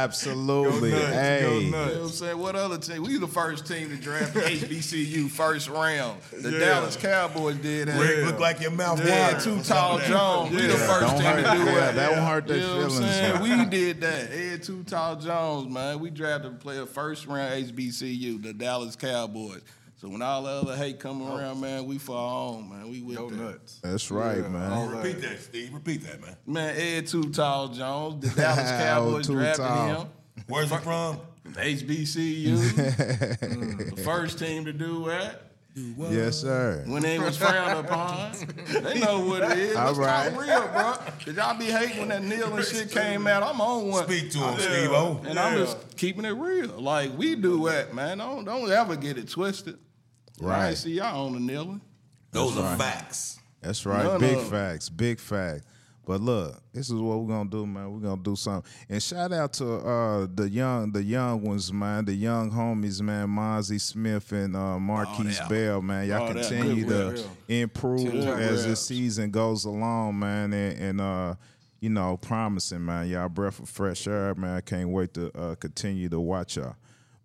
Absolutely. 0.02 0.90
Go 0.90 0.96
nuts, 0.98 1.06
go 1.10 1.12
hey. 1.12 1.58
You 1.60 1.70
know 1.70 1.84
what 1.84 1.96
I'm 1.96 2.08
saying? 2.08 2.38
What 2.38 2.56
other 2.56 2.78
team? 2.78 3.02
We 3.02 3.18
the 3.18 3.26
first 3.26 3.66
team 3.66 3.88
to 3.90 3.96
draft 3.96 4.34
the 4.34 4.40
HBCU 4.68 5.28
first 5.31 5.68
round. 5.68 6.20
The 6.33 6.50
Yeah. 6.52 6.59
Dallas 6.59 6.96
Cowboys 6.96 7.57
did 7.57 7.88
that. 7.88 8.00
Rick, 8.00 8.24
look 8.26 8.40
like 8.40 8.61
your 8.61 8.70
mouth 8.70 9.04
Yeah, 9.04 9.26
watered 9.28 9.42
too 9.42 9.62
tall 9.62 9.98
some 9.98 10.00
of. 10.00 10.07
Jones. 10.07 10.50
We 10.54 10.66
the 10.66 10.74
first 10.74 11.00
Don't 11.00 11.16
team 11.16 11.24
hurt, 11.24 11.37
to 11.37 11.64
do 11.64 11.70
yeah, 11.70 11.88
it. 11.90 11.94
that 11.94 12.11
won't 12.12 12.26
hurt 12.28 12.46
their 12.46 12.57
You 12.59 12.62
know 12.62 12.88
feelings. 12.88 13.40
We 13.40 13.64
did 13.66 14.00
that. 14.02 14.31
Ed 14.33 14.62
Too 14.62 14.85
Tall 14.85 15.16
Jones, 15.16 15.72
man. 15.72 15.98
We 16.00 16.11
drafted 16.11 16.52
a 16.52 16.54
player 16.57 16.87
first 16.87 17.26
round 17.26 17.52
HBCU, 17.66 18.42
the 18.42 18.52
Dallas 18.52 18.96
Cowboys. 18.96 19.62
So 20.00 20.09
when 20.09 20.22
all 20.22 20.44
the 20.44 20.50
other 20.50 20.76
hate 20.76 21.00
come 21.00 21.22
oh. 21.22 21.37
around, 21.37 21.61
man, 21.61 21.85
we 21.87 21.98
for 21.98 22.16
our 22.16 22.48
own, 22.54 22.68
man. 22.68 22.88
We 22.88 23.02
with 23.02 23.16
Go 23.16 23.31
that. 23.31 23.37
nuts. 23.37 23.81
That's 23.83 24.11
right, 24.12 24.37
Yeah, 24.38 24.48
man. 24.48 24.70
all 24.70 24.87
that. 24.88 25.04
Repeat 25.04 25.20
that, 25.22 25.40
Steve. 25.40 25.74
Repeat 25.74 26.04
that, 26.04 26.20
man. 26.20 26.37
Man, 26.46 26.74
Ed 26.76 27.07
Too 27.09 27.31
Tall 27.31 27.68
Jones, 27.68 28.22
the 28.28 28.40
Dallas 28.40 28.61
oh, 28.70 28.78
Cowboys 28.78 29.26
Too 29.26 29.33
drafted 29.35 29.64
Tall. 29.64 29.87
him. 30.02 30.09
Where's 30.46 30.70
he 30.70 30.76
from? 30.78 31.18
HBCU, 31.54 32.56
mm, 32.56 33.94
the 33.96 34.02
first 34.02 34.38
team 34.38 34.64
to 34.64 34.72
do 34.72 35.06
that. 35.06 35.42
Yes, 36.11 36.38
sir. 36.38 36.82
when 36.88 37.02
they 37.02 37.20
was 37.20 37.37
frowned 37.37 37.87
upon. 37.87 38.32
They 38.82 38.98
know 38.98 39.20
what 39.20 39.42
it 39.52 39.58
is. 39.58 39.76
All 39.76 39.92
Let's 39.92 39.98
right. 39.98 40.30
talk 40.34 40.40
real, 40.40 40.68
bro. 40.68 40.94
Did 41.24 41.37
y'all 41.37 41.56
be 41.56 41.66
hating 41.66 41.98
when 42.00 42.08
that 42.08 42.24
Neil 42.24 42.52
and 42.52 42.64
shit 42.64 42.90
came 42.90 43.28
out? 43.28 43.44
I'm 43.44 43.61
on 43.61 43.87
one. 43.87 44.04
Speak 44.04 44.32
to 44.32 44.38
him, 44.38 44.58
Steve 44.58 44.90
O. 44.90 45.20
And 45.24 45.38
I'm 45.38 45.56
just 45.56 45.96
keeping 45.96 46.24
it 46.24 46.30
real. 46.32 46.80
Like 46.80 47.16
we 47.16 47.37
do 47.37 47.64
that, 47.68 47.94
man. 47.94 48.18
Don't 48.18 48.44
don't 48.44 48.68
ever 48.72 48.96
get 48.96 49.18
it 49.18 49.28
twisted. 49.28 49.78
Right. 50.40 50.70
ain't 50.70 50.78
see 50.78 50.92
y'all 50.94 51.26
on 51.26 51.34
the 51.34 51.40
kneeling. 51.40 51.80
Those 52.32 52.58
are 52.58 52.76
facts. 52.76 53.38
That's 53.61 53.87
right. 53.87 54.02
None 54.04 54.18
big 54.20 54.37
of 54.37 54.44
'em. 54.46 54.50
facts. 54.50 54.88
Big 54.88 55.20
facts. 55.20 55.64
But 56.08 56.22
look, 56.22 56.62
this 56.72 56.86
is 56.88 56.94
what 56.94 57.18
we're 57.20 57.28
gonna 57.28 57.50
do, 57.50 57.66
man. 57.66 57.92
We're 57.92 58.08
gonna 58.08 58.22
do 58.22 58.34
something. 58.34 58.72
And 58.88 59.02
shout 59.02 59.30
out 59.30 59.52
to 59.52 59.74
uh, 59.74 60.26
the 60.34 60.48
young, 60.48 60.90
the 60.90 61.02
young 61.02 61.42
ones, 61.42 61.70
man, 61.70 62.06
the 62.06 62.14
young 62.14 62.50
homies, 62.50 63.02
man, 63.02 63.28
Mazi 63.28 63.78
Smith 63.78 64.32
and 64.32 64.56
uh, 64.56 64.78
Markquese 64.80 65.36
that. 65.36 65.50
Bell, 65.50 65.82
man. 65.82 66.08
Y'all 66.08 66.30
Oh, 66.30 66.32
continue 66.32 66.88
to 66.88 67.22
improve 67.46 68.06
as 68.26 68.64
the 68.64 68.74
season 68.74 69.30
goes 69.30 69.66
along, 69.66 70.18
man. 70.18 70.54
And, 70.54 70.78
and 70.80 71.00
uh, 71.02 71.34
you 71.78 71.90
know, 71.90 72.16
promising, 72.16 72.86
man. 72.86 73.06
Y'all 73.08 73.28
breath 73.28 73.60
of 73.60 73.68
fresh 73.68 74.08
air, 74.08 74.34
man. 74.34 74.56
I 74.56 74.60
can't 74.62 74.88
wait 74.88 75.12
to 75.12 75.30
uh, 75.38 75.56
continue 75.56 76.08
to 76.08 76.20
watch 76.20 76.56
y'all. 76.56 76.76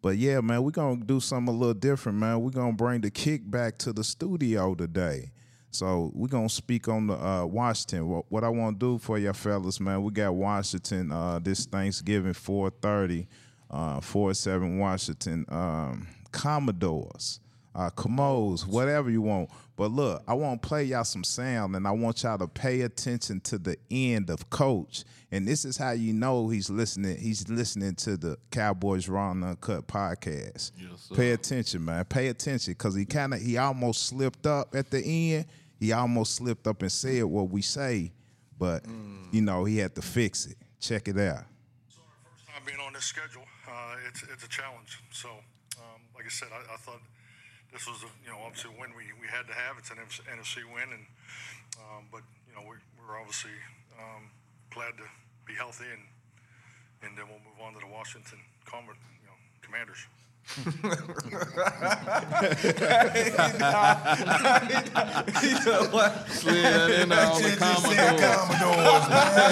But 0.01 0.17
yeah, 0.17 0.41
man, 0.41 0.61
we're 0.61 0.71
gonna 0.71 1.05
do 1.05 1.21
something 1.21 1.55
a 1.55 1.57
little 1.57 1.73
different, 1.73 2.17
man. 2.17 2.41
We're 2.41 2.49
gonna 2.51 2.73
bring 2.73 2.99
the 2.99 3.11
kick 3.11 3.49
back 3.49 3.77
to 3.77 3.93
the 3.93 4.03
studio 4.03 4.75
today. 4.75 5.31
So 5.73 6.12
we're 6.13 6.27
gonna 6.27 6.49
speak 6.49 6.88
on 6.88 7.07
the 7.07 7.15
uh, 7.15 7.45
Washington. 7.45 8.07
What, 8.07 8.25
what 8.29 8.43
I 8.43 8.49
want 8.49 8.79
to 8.79 8.86
do 8.86 8.97
for 8.99 9.17
you 9.17 9.33
fellas, 9.33 9.79
man, 9.79 10.03
we 10.03 10.12
got 10.12 10.33
Washington 10.33 11.12
uh, 11.12 11.39
this 11.39 11.65
Thanksgiving, 11.65 12.33
4:30, 12.33 13.27
uh, 13.71 13.99
4-7 13.99 14.77
Washington 14.77 15.45
um, 15.49 16.07
Commodores, 16.31 17.39
uh, 17.73 17.89
Commodes, 17.89 18.67
whatever 18.67 19.09
you 19.09 19.23
want. 19.23 19.49
But 19.75 19.89
look, 19.89 20.21
I 20.27 20.36
want 20.36 20.62
to 20.62 20.67
play 20.67 20.83
y'all 20.83 21.03
some 21.03 21.23
sound, 21.23 21.75
and 21.75 21.88
I 21.88 21.91
want 21.91 22.21
y'all 22.21 22.38
to 22.38 22.47
pay 22.47 22.81
attention 22.81 23.39
to 23.41 23.57
the 23.57 23.75
end 23.89 24.29
of 24.29 24.51
Coach. 24.51 25.03
And 25.31 25.47
this 25.47 25.65
is 25.65 25.77
how 25.77 25.91
you 25.91 26.13
know 26.13 26.49
he's 26.49 26.69
listening. 26.69 27.17
He's 27.17 27.49
listening 27.49 27.95
to 27.95 28.15
the 28.15 28.38
Cowboys 28.51 29.09
Raw 29.09 29.31
and 29.31 29.43
Uncut 29.43 29.88
podcast. 29.88 30.71
Yes, 30.77 31.07
sir. 31.09 31.15
Pay 31.15 31.31
attention, 31.31 31.83
man. 31.83 32.05
Pay 32.05 32.27
attention, 32.27 32.73
because 32.73 32.93
he 32.93 33.05
kind 33.05 33.33
of 33.33 33.41
he 33.41 33.57
almost 33.57 34.03
slipped 34.05 34.45
up 34.45 34.75
at 34.75 34.91
the 34.91 35.03
end. 35.03 35.45
He 35.83 35.91
almost 35.91 36.39
slipped 36.39 36.63
up 36.63 36.79
and 36.79 36.87
said 36.89 37.25
what 37.25 37.51
we 37.51 37.61
say, 37.61 38.13
but 38.57 38.87
you 39.35 39.41
know 39.43 39.67
he 39.67 39.83
had 39.83 39.91
to 39.95 40.01
fix 40.01 40.45
it. 40.45 40.55
Check 40.79 41.11
it 41.11 41.19
out. 41.19 41.43
So 41.91 41.99
our 42.07 42.23
first 42.23 42.47
time 42.47 42.63
being 42.63 42.79
on 42.79 42.95
this 42.95 43.03
schedule. 43.03 43.43
Uh, 43.67 43.99
it's 44.07 44.23
it's 44.31 44.47
a 44.47 44.47
challenge. 44.47 45.03
So, 45.11 45.27
um, 45.83 45.99
like 46.15 46.23
I 46.23 46.31
said, 46.31 46.47
I, 46.55 46.63
I 46.71 46.77
thought 46.79 47.03
this 47.75 47.83
was 47.83 47.99
a, 47.99 48.07
you 48.23 48.31
know 48.31 48.39
obviously 48.47 48.71
a 48.71 48.79
win 48.79 48.95
we, 48.95 49.11
we 49.19 49.27
had 49.27 49.43
to 49.51 49.51
have. 49.51 49.75
It's 49.75 49.91
an 49.91 49.99
NFC 49.99 50.63
win, 50.71 50.87
and 50.87 51.03
um, 51.83 52.07
but 52.07 52.23
you 52.47 52.55
know 52.55 52.63
we, 52.63 52.79
we're 53.03 53.19
obviously 53.19 53.51
um, 53.99 54.31
glad 54.71 54.95
to 54.95 55.07
be 55.43 55.51
healthy, 55.51 55.91
and 55.91 56.07
and 57.03 57.11
then 57.19 57.27
we'll 57.27 57.43
move 57.43 57.59
on 57.59 57.75
to 57.75 57.83
the 57.83 57.91
Washington 57.91 58.39
Commanders. 58.63 59.99
Slid 60.43 60.75
that 66.63 66.91
in 67.01 67.09
there 67.09 67.25
on 67.25 67.41
the 67.41 67.49
Shit 67.49 67.59
just 67.59 67.85
said 67.85 68.19
Commodore. 68.19 68.75
Commodores, 68.75 69.07
man. 69.09 69.51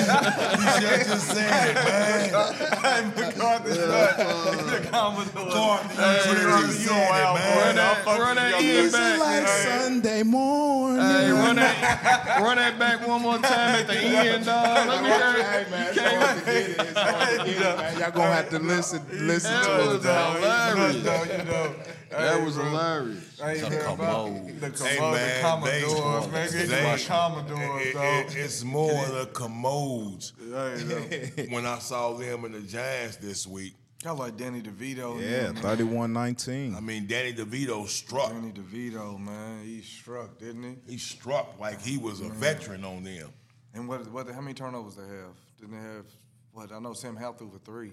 You 0.60 0.68
should 0.68 1.08
just 1.08 1.28
said 1.28 1.70
it, 1.70 1.76
man. 1.76 3.08
McCarthy, 3.16 3.70
the 3.72 4.88
Commodore. 4.92 5.52
Gordon, 5.52 5.90
you 5.90 5.96
should 5.96 6.38
have 6.38 6.66
just 6.66 6.80
said 6.86 6.92
it, 6.92 7.24
Run 7.32 7.76
that, 7.76 8.06
run 8.06 8.36
that 8.36 8.62
Ian 8.62 8.92
back. 8.92 9.20
like 9.20 9.48
Sunday 9.48 10.24
morning. 10.24 11.02
Hey, 11.02 11.32
run 11.32 11.56
that, 11.56 12.40
run 12.42 12.58
that 12.58 12.78
back 12.78 13.08
one 13.08 13.22
more 13.22 13.38
time 13.38 13.76
at 13.76 13.88
the 13.88 13.96
end, 13.98 14.46
dog. 14.46 14.88
Let 14.88 15.04
me 15.04 15.10
hear 15.10 15.36
it. 15.38 15.72
man, 15.72 15.88
it's 15.90 16.00
hard 16.02 16.38
to 16.38 16.46
get 16.46 16.70
it. 16.70 16.80
It's 16.80 17.00
hard 17.00 17.40
to 17.40 17.46
get 17.46 17.62
it, 17.62 17.78
man. 17.78 18.00
Y'all 18.00 18.12
gonna 18.12 18.34
have 18.36 18.50
to 18.50 18.60
listen, 18.60 19.02
listen 19.12 19.52
to 19.64 19.96
it. 19.96 20.04
dog. 20.04 20.81
Hilarious. 20.90 21.38
you 21.38 21.44
know, 21.46 21.76
That 22.10 22.44
was 22.46 22.56
hilarious. 22.56 23.42
I 23.42 23.54
ain't 23.54 23.68
heard 23.68 23.94
about 23.94 24.26
the, 24.60 24.86
Hey, 24.86 24.98
Commodore, 24.98 25.12
man, 25.12 25.42
the 25.42 25.48
Commodores, 25.48 26.26
they- 26.26 26.32
man. 26.32 26.52
Get 26.52 26.68
they- 26.70 26.84
my 26.84 26.98
Commodores, 26.98 27.86
it- 27.88 27.94
dog. 27.94 28.04
it- 28.04 28.36
it's 28.38 28.64
more 28.64 29.06
the 29.08 29.26
commodes. 29.34 30.34
When 31.50 31.66
I 31.66 31.80
saw 31.80 32.14
them 32.14 32.46
in 32.46 32.52
the 32.54 32.62
Giants 32.62 33.18
this 33.18 33.48
week, 33.48 33.74
I 34.06 34.12
like 34.12 34.36
Danny 34.36 34.62
DeVito. 34.62 35.22
Yeah, 35.22 35.52
them, 35.52 35.56
man. 35.56 35.64
31-19. 35.64 36.76
I 36.76 36.80
mean, 36.80 37.06
Danny 37.08 37.34
DeVito 37.34 37.88
struck. 37.88 38.32
Danny 38.32 38.52
DeVito, 38.52 39.20
man, 39.20 39.64
he 39.64 39.82
struck, 39.82 40.40
didn't 40.40 40.64
he? 40.88 40.94
He 40.94 40.98
struck 40.98 41.60
like 41.60 41.82
he 41.82 41.98
was 41.98 42.20
a 42.20 42.30
veteran 42.30 42.84
on 42.84 43.04
them. 43.04 43.30
And 43.74 43.88
what? 43.88 44.10
What? 44.12 44.30
How 44.32 44.42
many 44.42 44.54
turnovers 44.56 44.96
they 44.96 45.04
have? 45.04 45.36
Didn't 45.60 45.76
they 45.78 45.88
have? 45.96 46.06
What? 46.52 46.72
I 46.74 46.80
know 46.80 46.94
Sam 46.94 47.16
Howell 47.16 47.34
threw 47.34 47.50
for 47.52 47.60
three. 47.60 47.92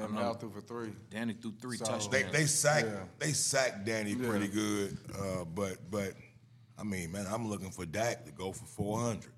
Sam 0.00 0.14
Howell 0.14 0.34
threw 0.34 0.50
for 0.50 0.60
three. 0.60 0.90
Danny 1.10 1.34
threw 1.34 1.52
three 1.60 1.76
So- 1.76 1.84
touchdowns. 1.84 2.08
They 2.08 2.22
they 2.24 2.46
sacked 2.46 2.86
Yeah. 2.86 3.04
they 3.18 3.32
sacked 3.32 3.84
Danny 3.84 4.12
Yeah. 4.12 4.28
pretty 4.28 4.48
good, 4.48 4.96
uh, 5.18 5.44
but 5.44 5.90
but 5.90 6.14
I 6.78 6.84
mean, 6.84 7.10
man, 7.12 7.26
I'm 7.28 7.48
looking 7.48 7.70
for 7.70 7.84
Dak 7.86 8.24
to 8.26 8.30
go 8.32 8.52
for 8.52 8.64
400. 8.66 9.32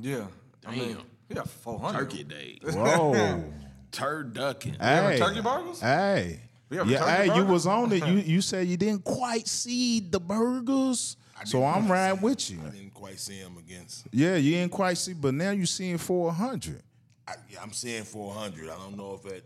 Yeah. 0.00 0.26
I 0.64 0.70
mean, 0.76 0.94
Damn. 1.28 1.36
yeah, 1.36 1.42
four 1.42 1.78
hundred. 1.80 2.10
Turkey 2.10 2.24
day. 2.24 2.58
Whoa. 2.62 3.44
Turducken. 3.92 4.80
hey. 4.80 5.18
turkey 5.18 5.40
burgers? 5.40 5.80
Hey. 5.80 6.40
We 6.68 6.76
have 6.76 6.88
a 6.88 6.90
Yeah, 6.92 6.98
turkey 7.00 7.30
hey, 7.30 7.36
you 7.36 7.44
was 7.44 7.66
on 7.66 7.92
it. 7.92 8.06
You 8.06 8.14
you 8.34 8.40
said 8.40 8.68
you 8.68 8.76
didn't 8.76 9.04
quite 9.04 9.48
see 9.48 9.98
the 10.00 10.20
burgers. 10.20 11.16
So 11.44 11.64
I'm 11.64 11.86
quite 11.86 11.90
riding 12.12 12.18
see- 12.18 12.24
with 12.24 12.50
you. 12.50 12.58
I 12.66 12.70
didn't 12.70 12.94
quite 12.94 13.18
see 13.18 13.38
him 13.38 13.56
against. 13.56 14.06
Yeah, 14.12 14.36
you 14.36 14.52
didn't 14.52 14.72
quite 14.72 14.98
see, 14.98 15.14
but 15.14 15.32
now 15.34 15.50
you're 15.52 15.64
seeing 15.66 15.96
400. 15.98 16.82
I, 17.26 17.34
yeah, 17.48 17.62
I'm 17.62 17.72
seeing 17.72 18.04
400. 18.04 18.68
I 18.68 18.76
don't 18.76 18.96
know 18.96 19.14
if 19.14 19.22
that 19.22 19.42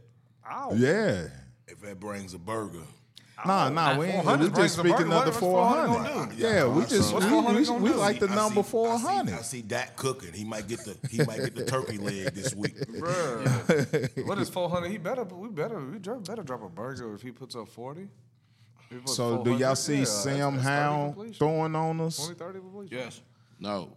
Yeah. 0.75 1.27
if 1.69 1.81
that 1.83 1.99
brings 2.01 2.35
a 2.35 2.39
burger. 2.39 2.83
Nah, 3.45 3.69
nah, 3.69 3.99
we 3.99 4.07
ain't. 4.07 4.23
400 4.25 4.53
We 4.57 4.63
just 4.63 4.77
the 4.77 4.83
speaking 4.85 5.13
of 5.13 5.25
the 5.27 5.33
400 5.33 5.87
400. 5.87 6.15
gonna 6.15 6.35
do? 6.35 6.43
Yeah, 6.43 6.67
we 6.67 6.87
just 6.87 7.13
we, 7.13 7.81
we, 7.81 7.91
we 7.91 7.91
like 7.93 8.19
the 8.21 8.29
number 8.29 8.63
400. 8.63 9.07
I 9.09 9.27
see, 9.27 9.33
I 9.33 9.43
see 9.43 9.63
Dak 9.63 9.97
cooking. 9.97 10.33
He 10.33 10.45
might 10.45 10.67
get 10.67 10.81
the 10.81 10.97
he 11.11 11.19
might 11.25 11.41
get 11.41 11.55
the 11.55 11.65
turkey 11.67 11.99
leg 11.99 12.33
this 12.33 12.55
week. 12.55 12.75
Bruh. 12.79 14.27
what 14.27 14.39
is 14.39 14.49
four 14.49 14.71
hundred? 14.71 14.91
He 14.93 14.99
better. 14.99 15.25
We 15.25 15.49
better. 15.49 15.79
We 15.81 15.99
better 15.99 16.43
drop 16.43 16.63
a 16.63 16.69
burger 16.71 17.13
if 17.15 17.23
he 17.23 17.33
puts 17.33 17.55
up 17.57 17.69
forty. 17.69 18.09
Puts 18.89 19.17
So 19.17 19.43
do 19.43 19.57
y'all 19.57 19.75
see 19.75 19.99
yeah, 19.99 20.05
Sam 20.05 20.55
that's 20.57 20.65
30 20.65 20.75
Howell 20.77 21.27
throwing 21.35 21.75
on 21.75 22.01
us? 22.03 22.19
20, 22.19 22.35
30 22.39 22.59
completion. 22.61 22.97
yes, 22.99 23.21
No. 23.59 23.97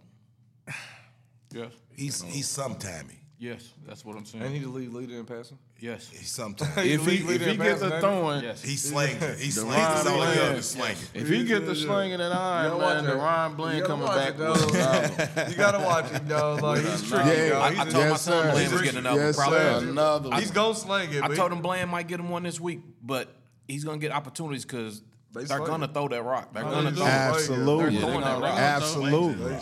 yes, 1.52 1.72
He's 1.94 2.20
he's 2.22 2.48
sometimey. 2.48 3.18
yes. 3.38 3.72
That's 3.86 4.04
what 4.04 4.16
I'm 4.16 4.24
saying. 4.24 4.44
And 4.44 4.52
he 4.54 4.60
the 4.60 4.68
lead 4.68 4.92
leader 4.92 5.14
in 5.14 5.24
passing. 5.24 5.58
Yes, 5.80 6.08
He's 6.08 6.30
sometime. 6.30 6.68
If 6.78 7.04
he, 7.06 7.18
lead 7.22 7.40
if 7.40 7.46
he 7.46 7.56
gets 7.56 7.82
a 7.82 7.88
the 7.88 7.94
he? 7.96 8.00
throwing, 8.00 8.42
yes. 8.44 8.62
He 8.62 8.76
slings 8.76 9.22
it. 9.22 9.38
He 9.38 9.50
slings 9.50 9.74
it. 9.76 10.06
All 10.06 10.12
he 10.12 10.16
Bland. 10.16 10.34
does 10.36 10.58
is 10.58 10.68
sling 10.70 10.92
it. 10.92 11.10
if 11.14 11.28
he 11.28 11.44
gets 11.44 11.66
the 11.66 11.74
slinging 11.76 12.20
and 12.20 12.34
iron, 12.34 12.78
gotta 12.78 12.78
man, 12.78 12.96
watch 12.96 13.04
the. 13.04 13.16
Ryan 13.16 13.50
You 13.50 13.56
Bland 13.56 13.80
gotta 13.82 13.88
coming 13.88 14.06
watch 14.06 14.16
back 14.16 14.34
it, 14.34 14.38
with 14.38 14.48
dog. 14.60 14.70
a 14.70 15.26
problem. 15.26 15.48
You 15.50 15.56
gotta 15.56 15.78
watch 15.78 16.10
him, 16.10 16.28
dog. 16.28 16.62
Like 16.62 16.80
he's 16.84 17.08
tricky, 17.08 17.28
Yeah, 17.28 17.48
dog. 17.50 17.62
I, 17.62 17.66
I 17.66 17.70
He's, 17.84 17.92
told 17.92 17.94
my 17.94 18.10
Yes, 18.10 18.22
son 18.22 18.42
sir. 18.44 18.50
Bland 18.52 18.72
was 18.72 18.82
getting 18.82 18.98
another. 18.98 19.20
Yes, 19.20 19.36
probably 19.36 19.58
sir. 19.58 19.88
Another 19.90 20.28
one. 20.30 20.40
he's 20.40 20.50
gonna 20.50 20.74
sling 20.74 21.12
it. 21.12 21.22
I 21.22 21.28
but 21.28 21.36
told 21.36 21.52
him 21.52 21.62
Bland 21.62 21.90
might 21.90 22.06
get 22.08 22.20
him 22.20 22.28
one 22.30 22.42
this 22.42 22.60
week, 22.60 22.80
but 23.02 23.28
he's 23.66 23.84
gonna 23.84 23.98
get 23.98 24.10
opportunities 24.12 24.64
because 24.64 25.02
They 25.34 25.44
they 25.44 25.54
are 25.54 25.66
gonna 25.66 25.88
throw 25.88 26.08
that 26.08 26.22
rock. 26.22 26.54
They're 26.54 26.64
Oh, 26.64 26.70
gonna 26.70 26.90
they 26.90 26.96
throw 26.96 27.04
do. 27.04 27.10
it. 27.10 27.14
Absolutely. 27.14 27.90
They're 27.90 28.00
throwing 28.00 28.20
that 28.22 28.40
rock. 28.40 28.58
Absolutely. 28.58 29.56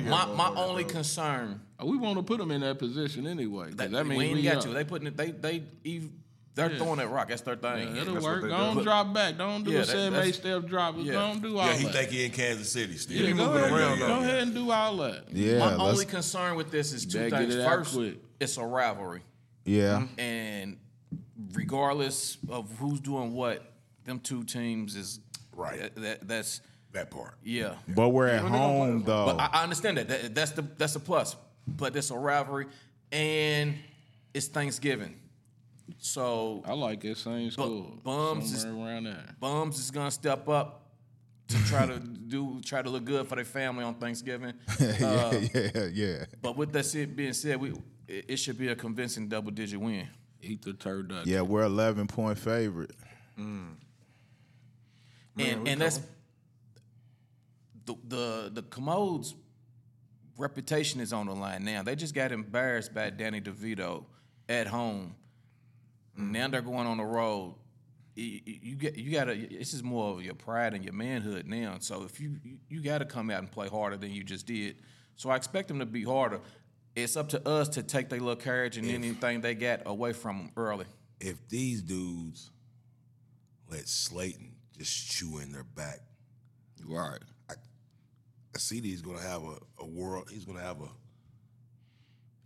They 0.00 0.02
My 0.08 0.26
my 0.26 0.52
only 0.54 0.84
concern 0.84 1.60
oh, 1.80 1.86
We 1.86 1.96
want 1.96 2.18
to 2.18 2.22
put 2.22 2.38
them 2.38 2.50
in 2.52 2.60
that 2.60 2.78
position 2.78 3.26
anyway. 3.26 3.70
that, 3.74 3.90
that 3.90 4.06
means 4.06 4.18
we 4.18 4.24
ain't 4.26 4.34
we 4.36 4.42
got 4.42 4.58
up. 4.58 4.66
you. 4.66 4.74
They 4.74 4.84
putting 4.84 5.08
it. 5.08 5.16
They 5.16 5.30
they 5.32 5.62
ev- 5.84 6.10
they're 6.54 6.70
throwing 6.70 6.98
that 6.98 7.08
rock. 7.08 7.28
That's 7.28 7.42
their 7.42 7.54
thing. 7.56 7.96
It'll 7.96 8.14
That's 8.14 8.24
work. 8.26 8.48
Don't 8.48 8.78
do. 8.78 8.82
drop 8.82 9.12
back. 9.14 9.38
Don't 9.38 9.62
do 9.64 9.70
Yeah, 9.70 9.76
a 9.76 9.80
that- 9.80 9.86
seven, 9.86 10.12
that's- 10.12 10.28
eight 10.28 10.34
step 10.34 10.66
drop. 10.66 10.94
yeah. 10.98 11.12
Don't 11.12 11.40
do 11.42 11.56
all 11.58 11.66
that. 11.66 11.74
Yeah, 11.74 11.78
he 11.78 11.84
that. 11.84 11.92
think 11.94 12.10
he 12.10 12.24
in 12.24 12.30
Kansas 12.32 12.72
City 12.72 12.96
still. 12.96 13.16
yeah, 13.16 13.30
go 13.30 13.46
moving 13.46 13.62
ahead, 13.62 13.72
around, 13.72 13.98
go 14.00 14.06
though. 14.08 14.18
ahead 14.20 14.42
and 14.42 14.54
do 14.54 14.70
all 14.72 14.96
that. 14.98 15.24
Yeah, 15.32 15.58
My 15.58 15.74
only 15.74 16.04
concern 16.04 16.56
with 16.56 16.70
this 16.72 16.92
is 16.92 17.06
two 17.06 17.30
things. 17.30 17.54
it 17.54 17.64
First, 17.64 17.94
quick. 17.94 18.16
it's 18.40 18.56
a 18.56 18.64
rivalry, 18.64 19.22
yeah. 19.64 20.06
and 20.16 20.78
regardless 21.52 22.38
of 22.48 22.70
who's 22.78 23.00
doing 23.00 23.34
what, 23.34 23.62
them 24.08 24.18
two 24.20 24.42
teams 24.44 24.96
is 24.96 25.20
Right. 25.52 25.78
That, 25.80 25.94
that- 26.02 26.28
that's 26.28 26.60
that 26.92 27.10
part. 27.10 27.34
yeah. 27.42 27.74
But 27.88 28.08
we're 28.10 28.28
at 28.28 28.42
home 28.42 29.02
though. 29.04 29.26
But 29.26 29.40
I, 29.40 29.60
I 29.60 29.62
understand 29.64 29.98
that. 29.98 30.08
that. 30.08 30.34
That's 30.34 30.52
the 30.52 30.62
that's 30.62 30.94
a 30.96 31.00
plus. 31.00 31.36
But 31.66 31.94
it's 31.96 32.10
a 32.10 32.16
rivalry, 32.16 32.66
and 33.12 33.74
it's 34.32 34.46
Thanksgiving, 34.48 35.16
so 35.98 36.62
I 36.66 36.72
like 36.72 37.00
that 37.02 37.18
same 37.18 37.50
score. 37.50 37.92
bums 38.02 38.52
is- 38.52 38.64
around 38.64 39.04
there. 39.04 39.24
bums 39.40 39.78
is 39.78 39.90
gonna 39.90 40.10
step 40.10 40.48
up 40.48 40.86
to 41.48 41.56
try 41.66 41.84
to 41.86 41.98
do 42.28 42.60
try 42.64 42.80
to 42.82 42.88
look 42.88 43.04
good 43.04 43.26
for 43.28 43.34
their 43.36 43.44
family 43.44 43.84
on 43.84 43.94
Thanksgiving. 43.96 44.54
yeah, 44.80 44.86
uh, 45.06 45.40
yeah, 45.54 45.84
yeah. 45.92 46.24
But 46.40 46.56
with 46.56 46.72
that 46.72 46.84
said, 46.86 47.14
being 47.16 47.32
said, 47.34 47.60
we 47.60 47.70
it, 48.06 48.24
it 48.28 48.36
should 48.38 48.56
be 48.58 48.68
a 48.68 48.76
convincing 48.76 49.28
double 49.28 49.50
digit 49.50 49.78
win. 49.80 50.08
Eat 50.40 50.62
the 50.62 50.72
turducken. 50.72 51.26
Yeah, 51.26 51.40
we're 51.42 51.64
11 51.64 52.06
point 52.06 52.38
favorite. 52.38 52.92
Mm. 53.38 53.74
And 55.38 55.68
and 55.68 55.80
that's 55.80 56.00
the 57.84 57.96
the 58.06 58.50
the 58.52 58.62
commodes 58.62 59.34
reputation 60.36 61.00
is 61.00 61.12
on 61.12 61.26
the 61.26 61.34
line 61.34 61.64
now. 61.64 61.82
They 61.82 61.96
just 61.96 62.14
got 62.14 62.32
embarrassed 62.32 62.94
by 62.94 63.10
Danny 63.10 63.40
DeVito 63.40 64.04
at 64.48 64.68
home. 64.68 65.16
Now 66.16 66.48
they're 66.48 66.62
going 66.62 66.86
on 66.86 66.96
the 66.96 67.04
road. 67.04 67.54
You, 68.14 68.40
you 68.44 68.76
get 68.76 68.96
you 68.96 69.12
gotta. 69.12 69.34
This 69.34 69.74
is 69.74 69.82
more 69.84 70.14
of 70.14 70.22
your 70.22 70.34
pride 70.34 70.74
and 70.74 70.84
your 70.84 70.94
manhood 70.94 71.46
now. 71.46 71.76
So 71.78 72.02
if 72.02 72.20
you 72.20 72.36
you, 72.42 72.58
you 72.68 72.82
got 72.82 72.98
to 72.98 73.04
come 73.04 73.30
out 73.30 73.38
and 73.38 73.50
play 73.50 73.68
harder 73.68 73.96
than 73.96 74.10
you 74.10 74.24
just 74.24 74.46
did. 74.46 74.82
So 75.14 75.30
I 75.30 75.36
expect 75.36 75.68
them 75.68 75.78
to 75.78 75.86
be 75.86 76.02
harder. 76.02 76.40
It's 76.96 77.16
up 77.16 77.28
to 77.28 77.48
us 77.48 77.68
to 77.70 77.84
take 77.84 78.08
their 78.08 78.18
little 78.18 78.34
courage 78.34 78.76
and 78.76 78.88
anything 78.88 79.40
they 79.40 79.54
got 79.54 79.82
away 79.86 80.12
from 80.12 80.38
them 80.38 80.52
early. 80.56 80.86
If 81.20 81.48
these 81.48 81.82
dudes 81.82 82.50
let 83.70 83.86
Slayton 83.88 84.57
just 84.78 85.10
chew 85.10 85.38
in 85.38 85.52
their 85.52 85.64
back, 85.64 86.00
Right. 86.86 87.18
I 87.50 88.58
see. 88.58 88.80
He's 88.80 89.02
gonna 89.02 89.20
have 89.20 89.42
a, 89.44 89.56
a 89.80 89.86
world. 89.86 90.28
He's 90.30 90.44
gonna 90.44 90.60
have 90.62 90.80
a 90.80 90.88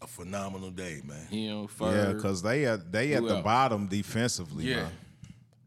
a 0.03 0.07
phenomenal 0.07 0.71
day, 0.71 1.01
man. 1.05 1.27
Him 1.27 1.69
Yeah, 1.81 2.13
because 2.13 2.43
they 2.43 2.65
at 2.67 2.91
they 2.91 3.15
at 3.15 3.23
the 3.23 3.37
else? 3.37 3.45
bottom 3.45 3.87
defensively. 3.87 4.65
Yeah. 4.65 4.83
man. 4.83 4.93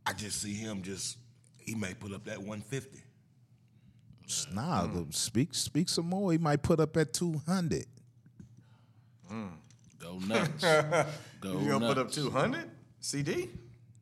I 0.05 0.13
just 0.13 0.41
see 0.41 0.53
him 0.53 0.82
just. 0.82 1.18
He 1.57 1.74
may 1.74 1.93
put 1.93 2.11
up 2.13 2.26
that 2.26 2.38
150. 2.38 3.01
Nah, 4.53 4.86
the- 4.88 5.05
speak 5.11 5.53
speak 5.53 5.88
some 5.89 6.07
more. 6.09 6.32
He 6.32 6.38
might 6.38 6.61
put 6.61 6.80
up 6.80 6.95
at 6.97 7.13
200. 7.13 7.86
Mm. 9.32 9.49
Go 9.99 10.20
nuts. 10.20 10.63
Go 11.41 11.59
You 11.59 11.70
gonna 11.70 11.88
put 11.88 11.97
up 11.97 12.11
two 12.11 12.30
hundred? 12.30 12.70
CD? 12.99 13.49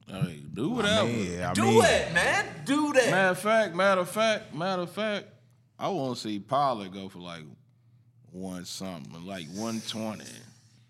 Hey, 0.08 0.42
do 0.54 0.70
whatever. 0.72 1.10
Yeah, 1.10 1.52
I 1.52 1.54
Do 1.54 1.64
mean, 1.64 1.84
it, 1.84 2.14
man. 2.14 2.46
Do 2.66 2.92
that. 2.94 3.10
Matter 3.10 3.30
of 3.32 3.40
fact, 3.40 3.76
matter 3.76 4.02
of 4.02 4.10
fact, 4.10 4.54
matter 4.54 4.82
of 4.84 4.92
fact, 4.92 5.28
I 5.80 5.88
want 5.90 6.16
to 6.18 6.22
see 6.22 6.40
Pollard 6.40 6.94
go 6.94 7.10
for 7.10 7.20
like 7.20 7.44
one 8.32 8.66
something, 8.66 9.26
like 9.26 9.48
one 9.54 9.82
twenty. 9.88 10.26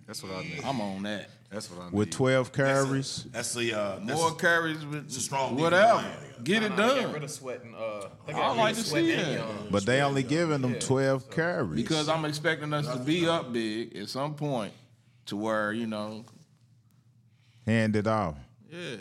That's 0.07 0.21
what 0.23 0.33
I 0.33 0.41
need. 0.43 0.61
I'm 0.65 0.81
on 0.81 1.03
that. 1.03 1.29
That's 1.49 1.69
what 1.69 1.81
I 1.81 1.85
need. 1.85 1.93
with 1.93 2.09
12 2.09 2.51
carries. 2.51 3.23
That's 3.31 3.53
the 3.53 3.73
uh, 3.73 3.99
that's 4.03 4.19
More 4.19 4.33
carries 4.35 4.83
with 4.85 5.07
a 5.07 5.11
strong 5.11 5.55
whatever. 5.55 6.01
defensive 6.01 6.43
Get 6.43 6.63
it 6.63 6.69
They 6.71 6.75
got 6.75 6.95
done 6.95 7.13
rid 7.13 7.23
of 7.23 7.31
sweating. 7.31 7.75
Uh, 7.75 8.07
they 8.25 8.33
I 8.33 8.37
got 8.37 8.49
rid 8.53 8.57
like 8.57 8.75
to 8.75 8.81
see 8.81 9.11
and 9.13 9.21
that. 9.21 9.33
Young. 9.33 9.67
But 9.69 9.85
they 9.85 10.01
only 10.01 10.23
giving 10.23 10.61
them 10.61 10.75
12 10.79 11.29
carries. 11.29 11.75
because 11.75 12.09
I'm 12.09 12.25
expecting 12.25 12.73
us 12.73 12.87
to 12.87 12.97
be 12.97 13.27
up 13.29 13.53
big 13.53 13.95
at 13.95 14.09
some 14.09 14.33
point 14.33 14.73
to 15.27 15.37
where 15.37 15.71
you 15.71 15.85
know, 15.85 16.25
hand 17.67 17.95
it 17.95 18.07
off. 18.07 18.35
Yeah. 18.73 18.95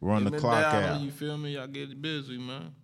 Run 0.00 0.18
Him 0.18 0.24
the 0.24 0.32
and 0.32 0.40
clock 0.40 0.64
Dowdle, 0.64 0.88
out. 0.96 1.00
You 1.00 1.10
feel 1.10 1.36
me? 1.38 1.54
Y'all 1.54 1.66
get 1.66 2.00
busy, 2.00 2.38
man. 2.38 2.74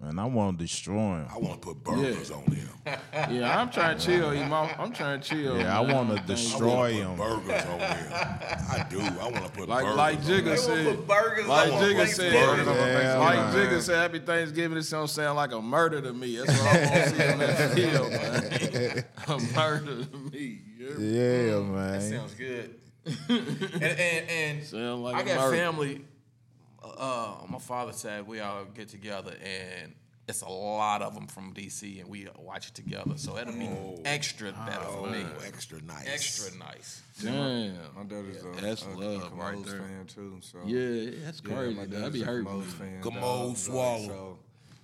Man, 0.00 0.18
I 0.18 0.24
want 0.24 0.58
to 0.58 0.64
destroy 0.64 1.18
him. 1.18 1.28
I 1.32 1.38
want 1.38 1.62
to 1.62 1.68
put 1.68 1.84
burgers 1.84 2.30
on 2.32 2.42
him. 2.44 2.68
Yeah, 3.30 3.60
I'm 3.60 3.70
trying 3.70 3.96
to 3.96 4.04
chill. 4.04 4.34
Eat 4.34 4.44
my, 4.48 4.68
I'm 4.76 4.92
trying 4.92 5.20
to 5.20 5.28
chill. 5.28 5.56
Yeah, 5.56 5.78
I 5.78 5.80
want 5.80 6.10
to 6.16 6.20
destroy 6.26 6.86
I 6.86 6.90
him. 6.90 7.16
burgers 7.16 7.64
on 7.66 7.78
him. 7.78 8.12
I 8.12 8.86
do. 8.90 9.00
I 9.00 9.24
want 9.30 9.44
to 9.46 9.50
put 9.52 9.68
Like 9.68 9.84
burgers 9.84 9.96
like 9.96 10.16
on 10.18 10.22
Jigga 10.24 10.58
said. 10.58 11.06
burgers 11.06 11.46
Like 11.46 11.72
on 11.72 11.78
Jigga 11.82 11.96
Thanksgiving. 11.98 12.32
said. 12.34 12.66
Yeah, 13.04 13.18
like 13.18 13.36
man. 13.36 13.54
Jigga 13.54 13.80
said, 13.80 13.96
Happy 13.98 14.18
Thanksgiving. 14.18 14.76
This 14.76 14.90
don't 14.90 15.06
sound 15.08 15.36
like 15.36 15.52
a 15.52 15.62
murder 15.62 16.00
to 16.02 16.12
me. 16.12 16.36
That's 16.36 16.50
what 16.50 16.60
I 16.60 16.80
want 16.80 16.92
to 16.92 17.10
see 17.16 17.32
on 17.32 17.38
that 17.38 17.72
field, 17.76 18.10
man. 18.10 19.04
a 19.28 19.54
murder 19.56 20.04
to 20.04 20.16
me. 20.18 20.58
You 20.76 20.86
hear 20.88 20.98
me? 20.98 21.16
Yeah, 21.16 21.54
That 21.54 21.62
man. 21.62 22.00
sounds 22.10 22.34
good. 22.34 22.74
and 23.28 23.82
and, 23.82 24.30
and 24.30 24.64
Sound 24.64 25.02
like 25.02 25.16
I 25.16 25.20
a 25.20 25.24
got 25.24 25.40
murder. 25.40 25.56
family. 25.56 26.04
Uh, 26.82 27.34
my 27.48 27.58
father 27.58 27.92
said 27.92 28.26
we 28.26 28.40
all 28.40 28.64
get 28.64 28.88
together, 28.88 29.34
and 29.42 29.94
it's 30.28 30.42
a 30.42 30.48
lot 30.48 31.02
of 31.02 31.14
them 31.14 31.26
from 31.26 31.52
DC, 31.54 32.00
and 32.00 32.08
we 32.08 32.26
watch 32.38 32.68
it 32.68 32.74
together. 32.74 33.12
So 33.16 33.36
it'll 33.38 33.52
be 33.54 33.68
extra 34.04 34.52
better 34.66 34.84
for 34.86 35.08
me. 35.08 35.24
Oh, 35.24 35.44
extra 35.46 35.80
nice. 35.82 36.08
Extra 36.08 36.58
nice. 36.58 37.02
Damn. 37.22 37.74
My 37.96 38.02
dad 38.04 38.24
is 38.26 38.42
a, 38.44 38.60
That's 38.60 38.84
a, 38.84 38.88
love 38.90 39.32
a 39.32 39.34
right 39.36 39.52
Commodores 39.54 39.66
there. 39.66 39.80
fan 39.82 40.06
too. 40.06 40.38
So 40.40 40.58
Yeah, 40.66 41.10
that's 41.24 41.40
Yeah, 41.44 41.54
crazy. 41.54 41.74
my 41.74 41.86
That'd 41.86 42.12
be 42.12 42.22
a 42.22 42.24
hurting. 42.24 42.46
Commodores 42.46 42.74
fan, 42.74 43.00
Commode 43.02 43.22
dog. 43.22 43.48
Like, 43.48 43.56
swallow. 43.58 44.06
So, 44.08 44.38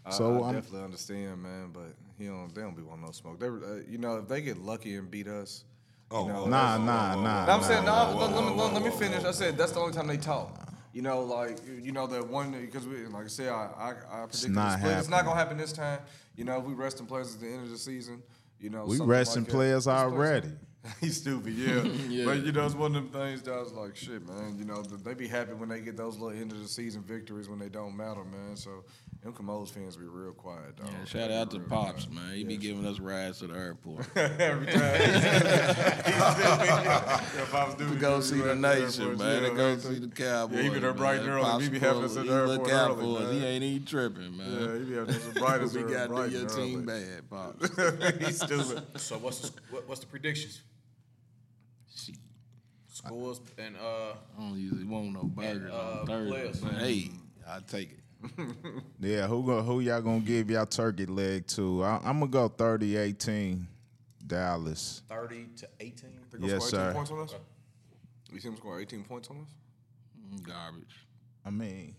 I, 0.07 0.11
So 0.11 0.43
I 0.43 0.47
I'm- 0.47 0.55
definitely 0.55 0.85
understand, 0.85 1.43
man. 1.43 1.71
But 1.73 1.95
he 2.19 2.27
don't. 2.27 2.55
They 2.55 2.61
don't 2.63 2.77
be 2.77 2.83
wanting 2.83 3.07
no 3.07 3.11
smoke. 3.13 3.41
They, 3.41 3.47
uh, 3.49 3.81
you 3.89 3.99
know, 3.99 4.19
if 4.19 4.29
they 4.29 4.41
get 4.41 4.59
lucky 4.59 4.97
and 4.97 5.11
beat 5.11 5.27
us. 5.29 5.65
Oh, 6.11 6.27
you 6.27 6.33
know, 6.33 6.47
Nah, 6.47 6.79
that's- 6.79 6.81
oh, 6.81 6.85
nah, 6.85 7.15
nah. 7.15 7.15
Oh, 7.15 7.23
no, 7.23 7.53
I'm 7.53 7.61
nah. 7.61 7.67
saying 7.67 7.85
no. 7.85 8.17
let, 8.19 8.31
let 8.33 8.45
me, 8.45 8.51
let, 8.61 8.73
let 8.75 8.83
me 8.83 8.91
finish. 8.91 9.25
I 9.25 9.31
said 9.33 9.59
that's 9.59 9.73
the 9.73 9.81
only 9.81 9.93
time 9.93 10.07
they 10.07 10.17
talk. 10.17 10.65
You 10.95 11.03
know, 11.03 11.21
like 11.21 11.59
you 11.83 11.93
know 11.93 12.07
that 12.07 12.27
one 12.29 12.51
because 12.53 12.87
we 12.89 13.05
like 13.07 13.25
I 13.25 13.29
said, 13.29 13.49
I 13.51 13.69
I, 13.79 14.23
I 14.23 14.27
predicted 14.27 14.51
not 14.53 14.71
the 14.73 14.79
split. 14.79 14.99
It's 14.99 15.09
not 15.09 15.25
gonna 15.25 15.39
happen 15.39 15.59
this 15.59 15.73
time. 15.73 16.01
You 16.35 16.45
know, 16.45 16.59
if 16.59 16.65
we 16.65 16.73
resting 16.75 17.07
players 17.07 17.35
at 17.35 17.41
the 17.41 17.47
end 17.49 17.65
of 17.65 17.71
the 17.71 17.79
season. 17.79 18.23
You 18.61 18.71
know, 18.71 18.87
We 18.87 18.97
something 18.97 19.07
resting 19.09 19.43
like 19.45 19.53
players 19.53 19.85
These 19.85 19.93
players- 19.95 20.13
already. 20.13 20.49
He's 21.01 21.17
stupid, 21.19 21.53
yeah. 21.55 21.83
Yeah. 22.09 22.25
But 22.25 22.45
you 22.45 22.51
know, 22.51 22.67
it's 22.67 22.75
one 22.75 22.97
of 22.97 23.13
them 23.13 23.23
things 23.23 23.43
that 23.43 23.53
I 23.53 23.61
was 23.61 23.73
like, 23.73 23.95
shit, 23.95 24.27
man. 24.27 24.57
You 24.59 24.65
know, 24.65 24.83
they 24.83 25.15
be 25.15 25.29
happy 25.29 25.53
when 25.53 25.69
they 25.69 25.81
get 25.81 25.97
those 25.97 26.19
little 26.19 26.37
end 26.37 26.51
of 26.51 26.61
the 26.61 26.67
season 26.67 27.03
victories 27.03 27.49
when 27.49 27.59
they 27.61 27.69
don't 27.69 27.97
matter, 27.97 28.25
man. 28.25 28.57
So 28.57 28.85
them 29.23 29.33
Commodes 29.33 29.71
fans 29.73 29.97
be 29.97 30.05
real 30.05 30.33
quiet, 30.33 30.77
dog. 30.77 30.89
Yeah, 30.93 31.05
shout 31.05 31.31
out 31.33 31.51
to 31.51 31.59
Pops, 31.59 32.09
man. 32.09 32.35
He 32.35 32.45
be 32.45 32.57
giving 32.57 32.87
us 32.87 33.01
rides 33.01 33.41
to 33.41 33.49
the 33.49 33.55
airport. 33.55 34.07
Every 34.17 34.67
time. 34.67 34.83
if 36.15 37.55
I 37.55 37.65
was 37.67 37.75
doing 37.75 37.95
to 37.95 37.99
go 37.99 38.21
see 38.21 38.41
the 38.41 38.55
nation, 38.55 39.19
man. 39.19 39.43
To 39.43 39.51
go 39.51 39.77
see 39.79 39.99
the 39.99 40.07
Cowboys. 40.09 40.57
Yeah, 40.59 40.63
he 40.63 40.69
be 40.71 40.79
there 40.79 40.93
bright 40.93 41.19
and 41.19 41.27
man. 41.27 41.35
early. 41.37 41.45
Pops 41.45 41.65
He 41.65 41.71
be 41.71 41.79
having 41.81 42.05
us 42.05 42.13
full- 42.13 42.21
at 42.21 42.25
he 42.27 42.31
the 42.31 42.47
look 42.47 42.69
airport 42.69 42.73
out 42.73 42.91
early, 42.93 43.17
for 43.17 43.23
us. 43.27 43.33
He 43.33 43.45
ain't 43.45 43.65
even 43.65 43.87
tripping, 43.87 44.37
man. 44.37 44.51
Yeah, 44.53 44.79
he 44.79 44.85
be 44.85 44.95
having 44.95 45.15
some 45.15 45.33
brightest 45.33 45.75
we 45.75 45.83
early, 45.83 45.93
got 45.95 46.03
to 46.05 46.09
bright 46.11 46.31
do 46.31 46.39
your 46.39 46.49
team 46.49 46.89
early. 46.89 47.05
bad, 47.05 47.31
Pops. 47.31 48.25
He's 48.27 48.37
stupid. 48.41 49.01
So 49.01 49.19
what's 49.19 49.41
the, 49.41 49.51
what, 49.71 49.89
what's 49.89 50.01
the 50.01 50.07
predictions? 50.07 50.63
Scores 52.89 53.41
and 53.59 53.77
uh, 53.77 54.15
I 54.37 54.41
don't 54.41 54.59
usually 54.59 54.85
want 54.85 55.13
no 55.13 55.23
burgers 55.23 55.71
uh, 55.73 55.99
on 56.01 56.07
Thursday, 56.07 56.31
players. 56.31 56.61
but 56.61 56.73
hey, 56.75 57.11
I 57.49 57.61
take 57.61 57.93
it. 57.93 57.99
Yeah, 59.01 59.27
who 59.27 59.45
go, 59.45 59.63
who 59.63 59.81
y'all 59.81 60.01
gonna 60.03 60.21
give 60.21 60.51
y'all 60.51 60.67
turkey 60.67 61.07
leg 61.07 61.47
to? 61.49 61.85
I, 61.85 62.01
I'm 62.05 62.19
gonna 62.21 62.27
go 62.29 62.49
30-18 62.49 63.65
Dallas. 64.27 65.03
thirty 65.09 65.47
to 65.57 65.69
eighteen. 65.81 66.11
They 66.33 66.49
Yes, 66.49 66.67
score 66.67 66.81
18 66.81 66.89
sir. 66.89 66.93
points 66.95 67.11
on 67.11 67.21
us? 67.21 67.35
You 68.33 68.41
see 68.41 68.49
him 68.49 68.57
score 68.57 68.81
18 68.81 69.05
points 69.05 69.29
on 69.31 69.37
us? 69.41 69.49
Mm, 70.35 70.43
Garbage. 70.43 71.07
I 71.47 71.51
mean, 71.51 71.95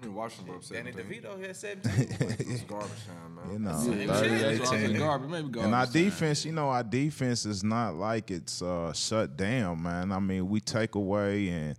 I 0.00 0.04
mean, 0.04 0.14
Washington 0.14 0.54
up 0.56 0.62
Danny 0.68 0.92
17. 0.92 1.22
DeVito 1.22 1.40
had 1.46 1.56
seventeen. 1.56 2.08
It's 2.40 2.62
garbage 2.62 2.90
time, 3.06 3.34
man. 3.36 3.52
you 3.52 3.58
know, 3.60 3.78
Same 3.78 3.98
shit. 3.98 4.08
30 4.10 4.28
That's 4.58 4.70
why 4.70 4.76
I 4.76 4.80
18. 4.80 4.98
garbage. 4.98 5.30
Maybe 5.30 5.48
garbage. 5.48 5.64
And 5.64 5.74
our 5.74 5.84
time. 5.86 5.92
defense, 5.92 6.44
you 6.44 6.52
know, 6.52 6.68
our 6.68 6.82
defense 6.84 7.46
is 7.46 7.64
not 7.64 7.94
like 7.94 8.30
it's 8.30 8.60
uh, 8.60 8.92
shut 8.92 9.36
down, 9.36 9.82
man. 9.82 10.12
I 10.12 10.18
mean, 10.18 10.48
we 10.48 10.60
take 10.60 10.94
away 10.96 11.48
and 11.48 11.76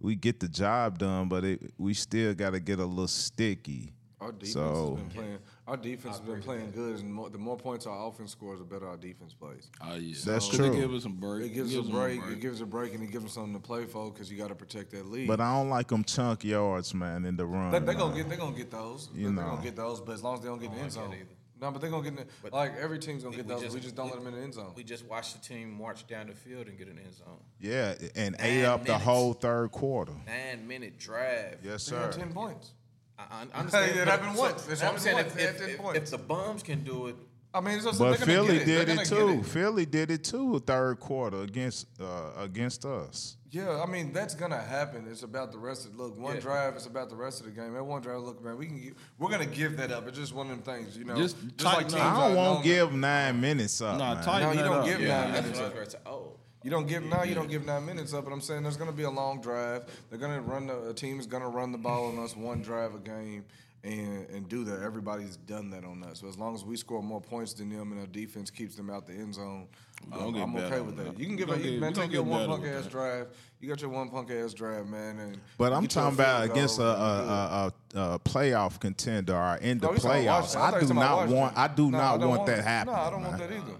we 0.00 0.14
get 0.16 0.40
the 0.40 0.48
job 0.48 0.98
done, 0.98 1.28
but 1.28 1.44
it, 1.44 1.72
we 1.78 1.94
still 1.94 2.34
got 2.34 2.50
to 2.50 2.60
get 2.60 2.78
a 2.78 2.84
little 2.84 3.08
sticky. 3.08 3.92
Our 4.20 4.32
defense 4.32 4.52
So- 4.52 4.96
has 4.96 5.04
been 5.04 5.10
playing. 5.10 5.38
Our 5.68 5.76
defense 5.76 6.16
has 6.16 6.26
been 6.26 6.40
playing 6.42 6.70
good, 6.70 6.98
and 7.00 7.12
more, 7.12 7.28
the 7.28 7.36
more 7.38 7.56
points 7.56 7.86
our 7.86 8.08
offense 8.08 8.32
scores, 8.32 8.58
the 8.58 8.64
better 8.64 8.88
our 8.88 8.96
defense 8.96 9.34
plays. 9.34 9.68
Oh 9.82 9.94
yeah, 9.96 10.14
That's 10.24 10.46
So 10.46 10.56
true. 10.56 10.72
It 10.72 10.76
give 10.80 10.94
us 10.94 11.02
some 11.02 11.16
break. 11.16 11.44
It 11.44 11.54
gives, 11.54 11.74
It 11.74 11.78
a 11.78 11.82
them 11.82 11.92
break. 11.92 12.20
It 12.26 12.40
gives 12.40 12.56
us 12.56 12.62
a 12.62 12.66
break, 12.66 12.94
and 12.94 13.02
it 13.02 13.12
gives 13.12 13.24
them 13.24 13.28
something 13.28 13.52
to 13.52 13.60
play 13.60 13.84
for 13.84 14.10
because 14.10 14.32
you 14.32 14.38
got 14.38 14.48
to 14.48 14.54
protect 14.54 14.92
that 14.92 15.06
lead. 15.06 15.28
But 15.28 15.40
I 15.42 15.52
don't 15.52 15.68
like 15.68 15.88
them 15.88 16.04
chunk 16.04 16.42
yards, 16.42 16.94
man, 16.94 17.26
in 17.26 17.36
the 17.36 17.44
run. 17.44 17.70
they, 17.70 17.80
they 17.80 17.94
gonna 17.94 18.14
man. 18.14 18.16
get 18.16 18.30
they 18.30 18.36
gonna 18.36 18.56
get 18.56 18.70
those. 18.70 19.10
You 19.14 19.26
they, 19.26 19.32
know. 19.34 19.42
are 19.42 19.50
gonna 19.50 19.62
get 19.62 19.76
those, 19.76 20.00
but 20.00 20.12
as 20.12 20.22
long 20.22 20.34
as 20.36 20.40
they 20.40 20.48
don't 20.48 20.58
get 20.58 20.70
in 20.70 20.72
oh 20.72 20.76
the 20.76 20.82
end 20.82 20.92
zone. 20.92 21.12
either. 21.12 21.26
No, 21.60 21.70
but 21.70 21.80
they're 21.80 21.90
gonna 21.90 22.08
get 22.10 22.18
in. 22.20 22.26
The, 22.44 22.54
like 22.54 22.76
every 22.76 22.98
team's 22.98 23.22
gonna 23.24 23.30
we- 23.32 23.36
get 23.38 23.46
we 23.46 23.54
those. 23.54 23.62
just- 23.62 23.74
we 23.74 23.80
just 23.80 23.94
don't 23.96 24.06
we- 24.06 24.12
let 24.12 24.18
them 24.24 24.32
in 24.32 24.38
the 24.38 24.44
end 24.44 24.54
zone. 24.54 24.72
We 24.76 24.84
just 24.84 25.04
watched 25.06 25.40
the 25.40 25.46
team 25.54 25.70
march 25.76 26.06
down 26.06 26.28
the 26.28 26.34
field 26.34 26.66
and 26.68 26.78
get 26.78 26.88
an 26.88 26.98
end 26.98 27.14
zone. 27.14 27.38
Yeah, 27.60 27.94
and 28.14 28.36
ate 28.38 28.58
Nine 28.62 28.64
up 28.66 28.84
the 28.84 28.98
whole 28.98 29.32
third 29.32 29.72
quarter. 29.72 30.12
Nine 30.26 30.66
minute 30.68 30.98
drive. 30.98 31.58
Yes, 31.62 31.82
sir. 31.82 32.10
ten 32.12 32.32
points. 32.32 32.72
I, 33.18 33.24
I 33.52 33.58
understand. 33.58 33.98
It 33.98 34.06
happened 34.08 34.36
once. 34.36 34.68
It 34.68 34.76
So 34.78 34.86
I'm 34.86 34.98
saying 34.98 35.16
once. 35.16 35.34
if, 35.34 35.60
if, 35.60 35.80
if, 35.80 35.96
if 35.96 36.10
the 36.10 36.18
bums 36.18 36.62
can 36.62 36.84
do 36.84 37.08
it, 37.08 37.16
I 37.54 37.60
mean, 37.60 37.76
it's 37.76 37.84
just, 37.84 37.98
But 37.98 38.18
Philly 38.18 38.58
get 38.58 38.66
did 38.66 38.88
They're 38.88 39.00
it 39.00 39.06
too. 39.06 39.36
get 39.36 39.46
Philly 39.46 39.86
did 39.86 40.10
it 40.10 40.22
too. 40.24 40.58
Third 40.60 41.00
quarter 41.00 41.42
against 41.42 41.86
uh, 42.00 42.32
against 42.38 42.84
us. 42.84 43.36
Yeah, 43.50 43.82
I 43.82 43.86
mean 43.90 44.12
that's 44.12 44.34
gonna 44.34 44.60
happen. 44.60 45.06
It's 45.10 45.22
about 45.22 45.52
the 45.52 45.58
rest 45.58 45.86
of 45.86 45.96
look. 45.96 46.18
One 46.18 46.34
Yeah. 46.34 46.40
drive, 46.40 46.74
it's 46.76 46.84
about 46.84 47.08
the 47.08 47.16
rest 47.16 47.40
of 47.40 47.46
the 47.46 47.52
game. 47.52 47.72
That 47.72 47.82
one 47.84 48.02
drive, 48.02 48.20
look, 48.20 48.44
man, 48.44 48.58
we 48.58 48.66
can 48.66 48.78
give, 48.78 48.94
we're 49.18 49.30
gonna 49.30 49.46
give 49.46 49.78
that 49.78 49.90
up. 49.90 50.06
It's 50.06 50.18
just 50.18 50.34
one 50.34 50.50
of 50.50 50.62
them 50.62 50.76
things, 50.76 50.96
you 50.98 51.04
know. 51.04 51.16
Just 51.16 51.36
like 51.64 51.88
teams. 51.88 51.94
I 51.94 51.98
are 52.10 52.28
don't 52.28 52.36
want 52.36 52.54
known- 52.56 52.62
to 52.62 52.68
give 52.68 52.92
nine 52.92 53.40
minutes 53.40 53.80
up. 53.80 53.96
Nah, 53.98 54.14
man. 54.16 54.42
No, 54.42 54.52
you 54.52 54.58
don't 54.68 54.78
up. 54.80 54.84
give 54.84 55.00
Yeah. 55.00 55.20
nine 55.22 55.32
that's 55.32 55.42
minutes 55.46 55.60
I 55.60 55.64
up. 55.64 55.78
was 55.78 55.88
to. 55.94 56.00
Oh, 56.06 56.32
You 56.64 56.70
don't 56.70 56.86
give 56.86 57.02
now. 57.04 57.22
You 57.22 57.34
don't 57.34 57.48
give 57.48 57.64
nine 57.64 57.86
minutes 57.86 58.12
up. 58.12 58.24
But 58.24 58.32
I'm 58.34 58.42
saying 58.42 58.62
there's 58.64 58.76
gonna 58.76 58.92
be 58.92 59.04
a 59.04 59.10
long 59.10 59.40
drive. 59.40 59.84
They're 60.10 60.18
gonna 60.18 60.42
run 60.42 60.66
the 60.66 60.90
a 60.90 60.92
team 60.92 61.18
is 61.18 61.26
gonna 61.26 61.48
run 61.48 61.72
the 61.72 61.78
ball 61.78 62.06
on 62.08 62.18
us 62.18 62.36
one 62.36 62.60
drive 62.60 62.94
a 62.94 62.98
game. 62.98 63.46
And, 63.84 64.28
and 64.30 64.48
do 64.48 64.64
that. 64.64 64.82
Everybody's 64.82 65.36
done 65.36 65.70
that 65.70 65.84
on 65.84 66.02
us. 66.02 66.18
So 66.20 66.26
as 66.28 66.36
long 66.36 66.52
as 66.52 66.64
we 66.64 66.76
score 66.76 67.00
more 67.00 67.20
points 67.20 67.52
than 67.52 67.70
them 67.70 67.92
and 67.92 68.00
our 68.00 68.08
defense 68.08 68.50
keeps 68.50 68.74
them 68.74 68.90
out 68.90 69.06
the 69.06 69.12
end 69.12 69.34
zone, 69.36 69.68
um, 70.12 70.34
I'm 70.34 70.56
okay 70.56 70.80
with 70.80 70.96
that. 70.96 71.04
that. 71.14 71.18
You 71.18 71.26
can 71.26 71.36
give 71.36 71.48
a, 71.48 71.58
you, 71.58 71.80
man 71.80 71.92
take 71.92 72.10
your 72.12 72.24
one 72.24 72.46
punk 72.48 72.64
ass 72.66 72.84
that. 72.84 72.90
drive. 72.90 73.28
You 73.60 73.68
got 73.68 73.80
your 73.80 73.90
one 73.90 74.08
punk 74.08 74.30
ass 74.32 74.52
drive, 74.52 74.86
man. 74.88 75.18
And 75.20 75.40
But 75.56 75.72
I'm 75.72 75.86
talking 75.86 76.14
about 76.14 76.44
against 76.50 76.78
a, 76.80 76.82
a, 76.82 76.86
a, 76.86 77.72
a, 77.94 78.00
a 78.14 78.18
playoff 78.18 78.80
contender 78.80 79.36
or 79.36 79.56
in 79.58 79.78
the 79.78 79.86
No, 79.88 79.92
playoffs. 79.94 80.56
I 80.56 80.80
do 80.80 80.92
not 80.92 81.28
want. 81.28 81.56
I 81.56 81.68
do 81.68 81.90
No, 81.90 81.98
not 81.98 82.20
don't 82.20 82.30
want 82.30 82.46
that 82.46 82.64
happen. 82.64 82.92
No, 82.92 82.98
I 82.98 83.10
don't 83.10 83.22
want 83.22 83.38
man. 83.38 83.48
that 83.48 83.56
either. 83.56 83.78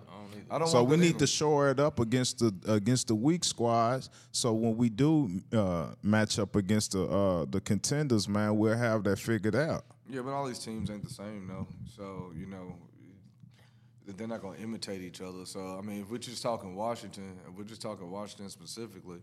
I 0.50 0.58
don't 0.58 0.68
So 0.68 0.82
we 0.82 0.96
need 0.96 1.10
either. 1.10 1.18
to 1.20 1.26
shore 1.26 1.70
it 1.70 1.78
up 1.80 2.00
against 2.00 2.38
the 2.38 2.54
against 2.66 3.08
the 3.08 3.14
weak 3.14 3.44
squads. 3.44 4.10
So 4.32 4.52
when 4.52 4.76
we 4.76 4.88
do 4.88 5.42
uh, 5.52 5.88
match 6.02 6.38
up 6.38 6.56
against 6.56 6.92
the 6.92 7.04
uh, 7.04 7.46
the 7.48 7.60
contenders, 7.60 8.28
man, 8.28 8.56
we'll 8.56 8.76
have 8.76 9.04
that 9.04 9.18
figured 9.18 9.56
out. 9.56 9.84
Yeah, 10.10 10.22
but 10.22 10.30
all 10.32 10.46
these 10.46 10.58
teams 10.58 10.90
ain't 10.90 11.04
the 11.04 11.12
same, 11.12 11.46
though. 11.46 11.66
So 11.96 12.32
you 12.36 12.46
know, 12.46 12.74
they're 14.06 14.26
not 14.26 14.40
going 14.40 14.56
to 14.56 14.62
imitate 14.62 15.02
each 15.02 15.20
other. 15.20 15.44
So 15.44 15.78
I 15.78 15.86
mean, 15.86 16.00
if 16.00 16.10
we're 16.10 16.18
just 16.18 16.42
talking 16.42 16.74
Washington, 16.74 17.38
if 17.46 17.54
we're 17.54 17.64
just 17.64 17.82
talking 17.82 18.10
Washington 18.10 18.48
specifically, 18.48 19.20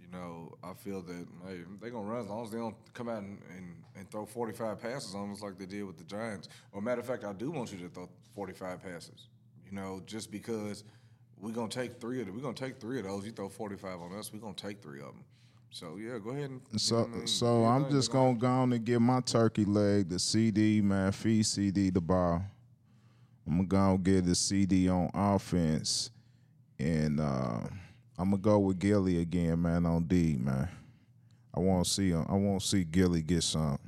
you 0.00 0.06
know, 0.10 0.54
I 0.64 0.72
feel 0.72 1.02
that 1.02 1.26
hey, 1.46 1.60
they're 1.80 1.90
gonna 1.90 2.08
run 2.08 2.20
as 2.22 2.28
long 2.28 2.44
as 2.44 2.50
they 2.50 2.58
don't 2.58 2.76
come 2.94 3.08
out 3.08 3.18
and, 3.18 3.38
and, 3.56 3.74
and 3.96 4.10
throw 4.10 4.24
45 4.24 4.80
passes 4.80 5.14
on 5.14 5.30
us 5.32 5.42
like 5.42 5.58
they 5.58 5.66
did 5.66 5.82
with 5.84 5.98
the 5.98 6.04
Giants. 6.04 6.48
Or 6.72 6.80
matter 6.80 7.00
of 7.00 7.06
fact, 7.06 7.24
I 7.24 7.32
do 7.34 7.50
want 7.50 7.72
you 7.72 7.78
to 7.80 7.88
throw 7.88 8.08
45 8.34 8.82
passes. 8.82 9.28
You 9.72 9.78
know, 9.78 10.02
just 10.04 10.30
because 10.30 10.84
we're 11.40 11.52
gonna 11.52 11.68
take 11.68 11.98
three 11.98 12.20
of 12.20 12.26
them, 12.26 12.36
we're 12.36 12.42
gonna 12.42 12.52
take 12.52 12.78
three 12.78 12.98
of 12.98 13.06
those. 13.06 13.24
You 13.24 13.32
throw 13.32 13.48
45 13.48 14.02
on 14.02 14.12
us, 14.18 14.30
we're 14.30 14.38
gonna 14.38 14.52
take 14.52 14.82
three 14.82 15.00
of 15.00 15.06
them. 15.06 15.24
So 15.70 15.96
yeah, 15.96 16.18
go 16.22 16.30
ahead 16.30 16.50
and. 16.50 16.60
you 16.60 16.72
know 16.72 16.78
So 16.78 16.96
I 17.04 17.06
mean? 17.06 17.26
so 17.26 17.60
your 17.60 17.72
I'm 17.72 17.90
just 17.90 18.12
gonna 18.12 18.34
go 18.34 18.48
on 18.48 18.72
and 18.74 18.84
give 18.84 19.00
my 19.00 19.20
turkey 19.20 19.64
leg 19.64 20.10
the 20.10 20.18
CD, 20.18 20.82
man. 20.82 21.10
Feed 21.12 21.46
CD 21.46 21.88
the 21.88 22.02
ball. 22.02 22.44
I'm 23.46 23.66
gonna 23.66 23.96
go 23.96 23.98
get 23.98 24.26
the 24.26 24.34
CD 24.34 24.90
on 24.90 25.10
offense, 25.14 26.10
and 26.78 27.18
uh, 27.18 27.60
I'm 28.18 28.30
gonna 28.30 28.36
go 28.36 28.58
with 28.58 28.78
Gilly 28.78 29.22
again, 29.22 29.62
man, 29.62 29.86
on 29.86 30.04
D, 30.04 30.36
man. 30.38 30.68
I 31.54 31.60
want 31.60 31.86
to 31.86 31.90
see 31.90 32.10
him. 32.10 32.26
I 32.28 32.34
want 32.34 32.60
to 32.60 32.66
see 32.66 32.84
Gilly 32.84 33.22
get 33.22 33.42
some. 33.42 33.78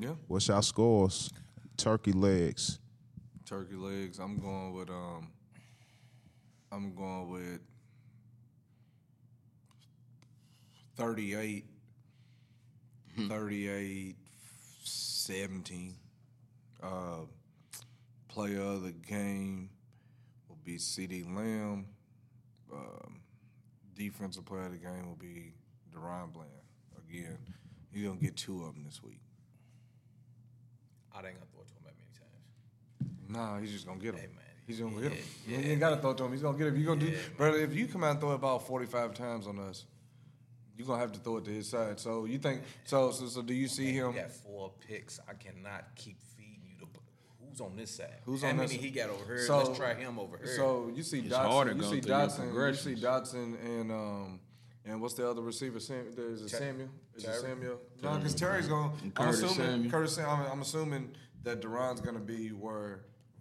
Yeah. 0.00 0.14
What's 0.26 0.48
y'all 0.48 0.62
scores? 0.62 1.30
Turkey 1.76 2.12
legs. 2.12 2.80
Turkey 3.46 3.76
legs. 3.76 4.18
I'm 4.18 4.38
going 4.38 4.74
with 4.74 4.90
um. 4.90 5.28
I'm 6.72 6.94
going 6.94 7.30
with 7.30 7.60
thirty-eight. 10.96 11.64
38 13.16 14.14
17. 14.82 15.94
Uh, 16.82 16.88
player 18.28 18.60
of 18.60 18.82
the 18.82 18.92
game 18.92 19.70
will 20.48 20.58
be 20.64 20.78
CD 20.78 21.24
Lamb. 21.24 21.86
Um, 22.72 23.20
defensive 23.94 24.44
player 24.44 24.66
of 24.66 24.72
the 24.72 24.78
game 24.78 25.08
will 25.08 25.16
be 25.16 25.54
DaRon 25.94 26.32
Bland. 26.32 26.50
Again, 27.08 27.38
he's 27.92 28.04
going 28.04 28.18
to 28.18 28.24
get 28.24 28.36
two 28.36 28.64
of 28.64 28.74
them 28.74 28.84
this 28.84 29.02
week. 29.02 29.20
I 31.14 31.22
gonna 31.22 31.32
throw 31.50 31.62
it 31.62 31.68
to 31.68 31.74
him 31.74 31.84
that 31.84 31.94
many 31.96 32.12
times. 32.12 33.15
Nah, 33.28 33.58
he's 33.58 33.72
just 33.72 33.86
gonna 33.86 33.98
get 34.00 34.14
him. 34.14 34.20
Hey, 34.20 34.26
man. 34.28 34.42
He's 34.66 34.80
gonna 34.80 35.00
get 35.00 35.12
him. 35.12 35.24
Yeah, 35.46 35.58
You 35.58 35.70
ain't 35.72 35.80
gotta 35.80 35.96
throw 35.98 36.14
to 36.14 36.24
him. 36.24 36.32
He's 36.32 36.42
gonna 36.42 36.58
get 36.58 36.66
him. 36.68 36.76
You 36.76 36.86
gonna 36.86 37.00
do, 37.00 37.06
Yeah, 37.06 37.18
brother. 37.36 37.58
If 37.58 37.74
you 37.74 37.86
come 37.86 38.02
out 38.04 38.12
and 38.12 38.20
throw 38.20 38.32
it 38.32 38.36
about 38.36 38.66
forty 38.66 38.86
five 38.86 39.14
times 39.14 39.46
on 39.46 39.58
us, 39.58 39.84
you're 40.76 40.86
gonna 40.86 41.00
have 41.00 41.12
to 41.12 41.20
throw 41.20 41.36
it 41.38 41.44
to 41.44 41.50
his 41.52 41.68
side. 41.68 42.00
So 42.00 42.24
you 42.24 42.38
think? 42.38 42.62
So 42.84 43.10
so, 43.12 43.26
so 43.26 43.42
do 43.42 43.54
you 43.54 43.68
see 43.68 43.86
He 43.86 43.92
him? 43.92 44.12
got 44.12 44.30
four 44.32 44.72
picks. 44.86 45.20
I 45.28 45.34
cannot 45.34 45.84
keep 45.94 46.20
feeding 46.36 46.62
you 46.64 46.74
the. 46.80 46.86
Who's 47.48 47.60
on 47.60 47.76
this 47.76 47.92
side? 47.92 48.10
Who's 48.24 48.42
How 48.42 48.48
on 48.48 48.56
many 48.56 48.68
this- 48.74 48.76
he 48.84 48.90
got 48.90 49.08
over 49.10 49.24
here? 49.24 49.46
So- 49.46 49.58
Let's 49.62 49.78
try 49.78 49.94
him 49.94 50.18
over 50.18 50.36
here. 50.36 50.56
So 50.56 50.90
you 50.94 51.02
see 51.04 51.20
It's 51.20 51.34
Dotson, 51.34 51.76
you 51.76 51.82
see 51.82 52.00
through 52.00 52.12
Dotson, 52.12 52.22
you 52.24 52.30
see 52.30 52.42
progressions. 52.42 53.02
Dotson, 53.02 53.64
and 53.64 53.92
um, 53.92 54.40
and 54.84 55.00
what's 55.00 55.14
the 55.14 55.28
other 55.28 55.42
receiver? 55.42 55.78
Sam, 55.80 56.06
is 56.18 56.42
it 56.42 56.48
Ter- 56.50 56.58
Samuel? 56.58 56.88
Is 57.14 57.24
it 57.24 57.34
Samuel? 57.40 57.80
No, 58.02 58.16
because 58.16 58.34
Terry's 58.34 58.66
going. 58.66 58.90
I'm 59.02 59.10
Curtis 59.12 59.42
assuming 59.42 59.56
Samuel. 59.70 59.90
Curtis. 59.92 60.14
Sam- 60.16 60.28
I'm, 60.28 60.52
I'm 60.52 60.60
assuming 60.62 61.14
that 61.44 61.60
DaRon's 61.60 62.00
going 62.00 62.14
to 62.16 62.20
be 62.20 62.48
where 62.48 63.00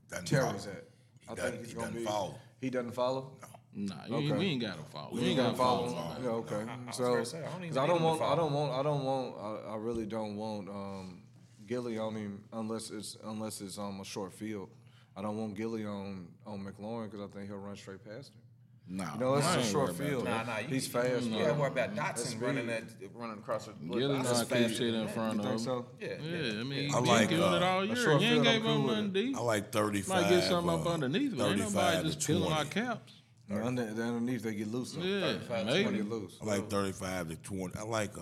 Doesn't 0.09 0.25
Terry's 0.25 0.65
follow. 0.65 0.75
at. 0.75 0.83
He 1.21 1.29
I 1.29 1.35
doesn't- 1.35 1.51
think 1.51 1.61
he's 1.63 1.69
he 1.71 1.75
going 1.75 1.87
to 1.87 1.93
doesn't 1.93 1.99
be. 2.05 2.05
follow. 2.05 2.35
He 2.61 2.69
doesn't 2.69 2.91
follow. 2.91 3.31
No. 3.41 3.47
Nah, 3.95 4.05
you 4.07 4.15
Okay. 4.31 4.37
we 4.39 4.45
ain't 4.45 4.61
got 4.61 4.77
to 4.77 4.83
follow. 4.85 5.09
We 5.11 5.19
We 5.21 5.27
ain't 5.27 5.39
ain't 5.39 5.47
got 5.47 5.51
to 5.51 5.57
follow. 5.57 5.89
follow. 5.89 6.13
him. 6.15 6.23
Yeah, 6.23 6.29
okay. 6.29 6.65
was 6.87 6.95
So, 6.95 7.03
gonna 7.13 7.25
say, 7.25 7.39
I 7.39 7.59
don't 7.59 7.77
I 7.77 7.87
don't 7.87 8.01
want, 8.03 8.21
I 8.21 8.35
don't 8.35 8.53
want, 8.53 8.71
I 8.71 8.83
don't 8.83 9.03
want, 9.03 9.35
I, 9.67 9.73
I 9.73 9.75
really 9.75 10.05
don't 10.05 10.37
want 10.37 10.69
um, 10.69 11.23
Gilly 11.67 11.97
on 11.97 12.15
him 12.15 12.43
unless 12.53 12.89
it's 12.91 13.17
unless 13.23 13.59
it's 13.59 13.77
um 13.77 13.99
a 13.99 14.05
short 14.05 14.31
field. 14.31 14.69
I 15.17 15.21
don't 15.21 15.35
want 15.37 15.55
Gilly 15.55 15.85
on 15.85 16.29
on 16.45 16.63
McLaurin 16.63 17.11
because 17.11 17.19
I 17.19 17.27
think 17.33 17.49
he'll 17.49 17.57
run 17.57 17.75
straight 17.75 18.03
past 18.05 18.29
him. 18.33 18.39
Nah, 18.87 19.13
You 19.15 19.19
know, 19.19 19.33
it's 19.35 19.47
I 19.47 19.57
a 19.57 19.63
short 19.63 19.95
field. 19.95 20.25
Nah, 20.25 20.43
nah, 20.43 20.59
you, 20.59 20.67
He's 20.67 20.85
you, 20.85 20.93
fast. 20.93 21.23
You 21.25 21.31
bro. 21.31 21.39
gotta 21.39 21.53
worry 21.59 21.71
about 21.71 21.95
That's 21.95 22.33
Dotson 22.35 22.41
running 22.41 22.67
that 22.67 22.83
running 23.15 23.39
across 23.39 23.65
the. 23.65 23.71
Gilly 23.73 24.01
know 24.01 24.23
Dotson's 24.23 24.31
I 24.31 24.43
keep 24.43 24.49
faster 24.49 24.69
shit 24.69 24.79
than 24.91 24.93
in 25.01 25.05
that. 25.07 25.13
front 25.15 25.33
You 25.33 25.39
of 25.39 25.45
think 25.47 25.59
him. 25.59 25.65
so? 25.65 25.85
Yeah, 25.99 26.07
Yeah, 26.21 26.37
yeah. 26.53 26.59
I 26.59 26.63
mean, 26.63 26.93
I 26.93 26.99
he 27.01 27.07
like, 27.07 27.29
been 27.29 27.39
doing 27.39 27.53
it 27.53 27.63
uh, 27.63 27.65
all 27.65 27.85
year. 27.85 27.95
short 27.95 28.21
He 28.21 28.27
ain't 28.27 28.37
I'm 28.37 28.43
gave 28.43 28.65
up 28.67 28.79
nothing 28.85 29.11
deep. 29.13 29.37
I 29.37 29.41
like 29.41 29.71
35. 29.71 30.07
Might 30.21 30.29
get 30.29 30.43
something 30.43 30.73
up 30.73 30.85
uh, 30.85 30.89
underneath, 30.89 31.31
man. 31.33 31.47
Ain't 31.47 31.59
nobody 31.59 32.03
just 32.09 32.27
peeling 32.27 32.51
our 32.53 32.65
caps. 32.65 33.13
Under, 33.51 33.83
underneath 33.83 34.43
they 34.43 34.53
get 34.53 34.67
loose. 34.71 34.91
Though. 34.93 35.01
Yeah, 35.03 35.21
35, 35.33 35.65
They 35.67 35.83
maybe. 35.85 35.97
get 35.97 36.09
loose. 36.09 36.37
I 36.41 36.45
like 36.45 36.69
35 36.69 37.29
to 37.29 37.35
20. 37.37 37.77
I 37.79 37.83
like 37.83 38.17
uh, 38.17 38.21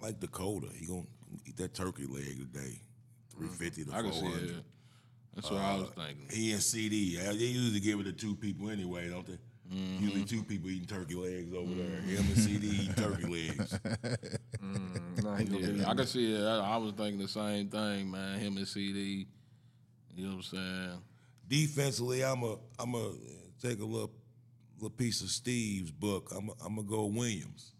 I 0.00 0.06
like 0.06 0.20
Dakota. 0.20 0.68
He 0.74 0.86
gonna 0.86 1.02
eat 1.46 1.56
that 1.58 1.74
turkey 1.74 2.06
leg 2.06 2.24
today. 2.52 2.80
350 3.36 3.84
to 3.84 3.94
I 3.94 4.02
can 4.02 4.12
see 4.12 4.20
400. 4.20 4.64
That's 5.34 5.50
what 5.50 5.60
I 5.60 5.74
was 5.76 5.88
thinking. 5.90 6.26
He 6.30 6.52
and 6.52 6.62
CD. 6.62 7.18
uh, 7.20 7.24
They 7.32 7.36
usually 7.44 7.80
give 7.80 8.00
it 8.00 8.04
to 8.04 8.12
two 8.12 8.34
people 8.34 8.70
anyway, 8.70 9.08
don't 9.08 9.26
they? 9.26 9.38
Mm-hmm. 9.72 10.04
Usually 10.04 10.24
two 10.24 10.42
people 10.42 10.70
eating 10.70 10.86
turkey 10.86 11.14
legs 11.14 11.52
over 11.52 11.74
there. 11.74 12.00
Him 12.00 12.24
and 12.26 12.36
CD 12.36 12.68
eat 12.84 12.96
turkey 12.96 13.26
legs. 13.26 13.78
Nah, 15.22 15.38
Yeah, 15.38 15.90
I 15.90 15.94
can 15.94 16.06
see 16.06 16.34
it. 16.34 16.42
I, 16.42 16.74
I 16.74 16.76
was 16.78 16.92
thinking 16.92 17.18
the 17.18 17.28
same 17.28 17.68
thing, 17.68 18.10
man. 18.10 18.38
Him 18.38 18.56
and 18.56 18.66
CD. 18.66 19.26
You 20.14 20.24
know 20.24 20.30
what 20.30 20.36
I'm 20.36 20.42
saying? 20.42 21.02
Defensively, 21.48 22.24
I'm 22.24 22.42
a 22.42 22.56
I'm 22.78 22.94
a 22.94 23.12
take 23.62 23.80
a 23.80 23.84
little 23.84 24.12
little 24.76 24.90
piece 24.90 25.22
of 25.22 25.28
Steve's 25.28 25.90
book. 25.90 26.32
I'm 26.34 26.48
a, 26.48 26.52
I'm 26.64 26.76
gonna 26.76 26.88
go 26.88 27.06
Williams. 27.06 27.72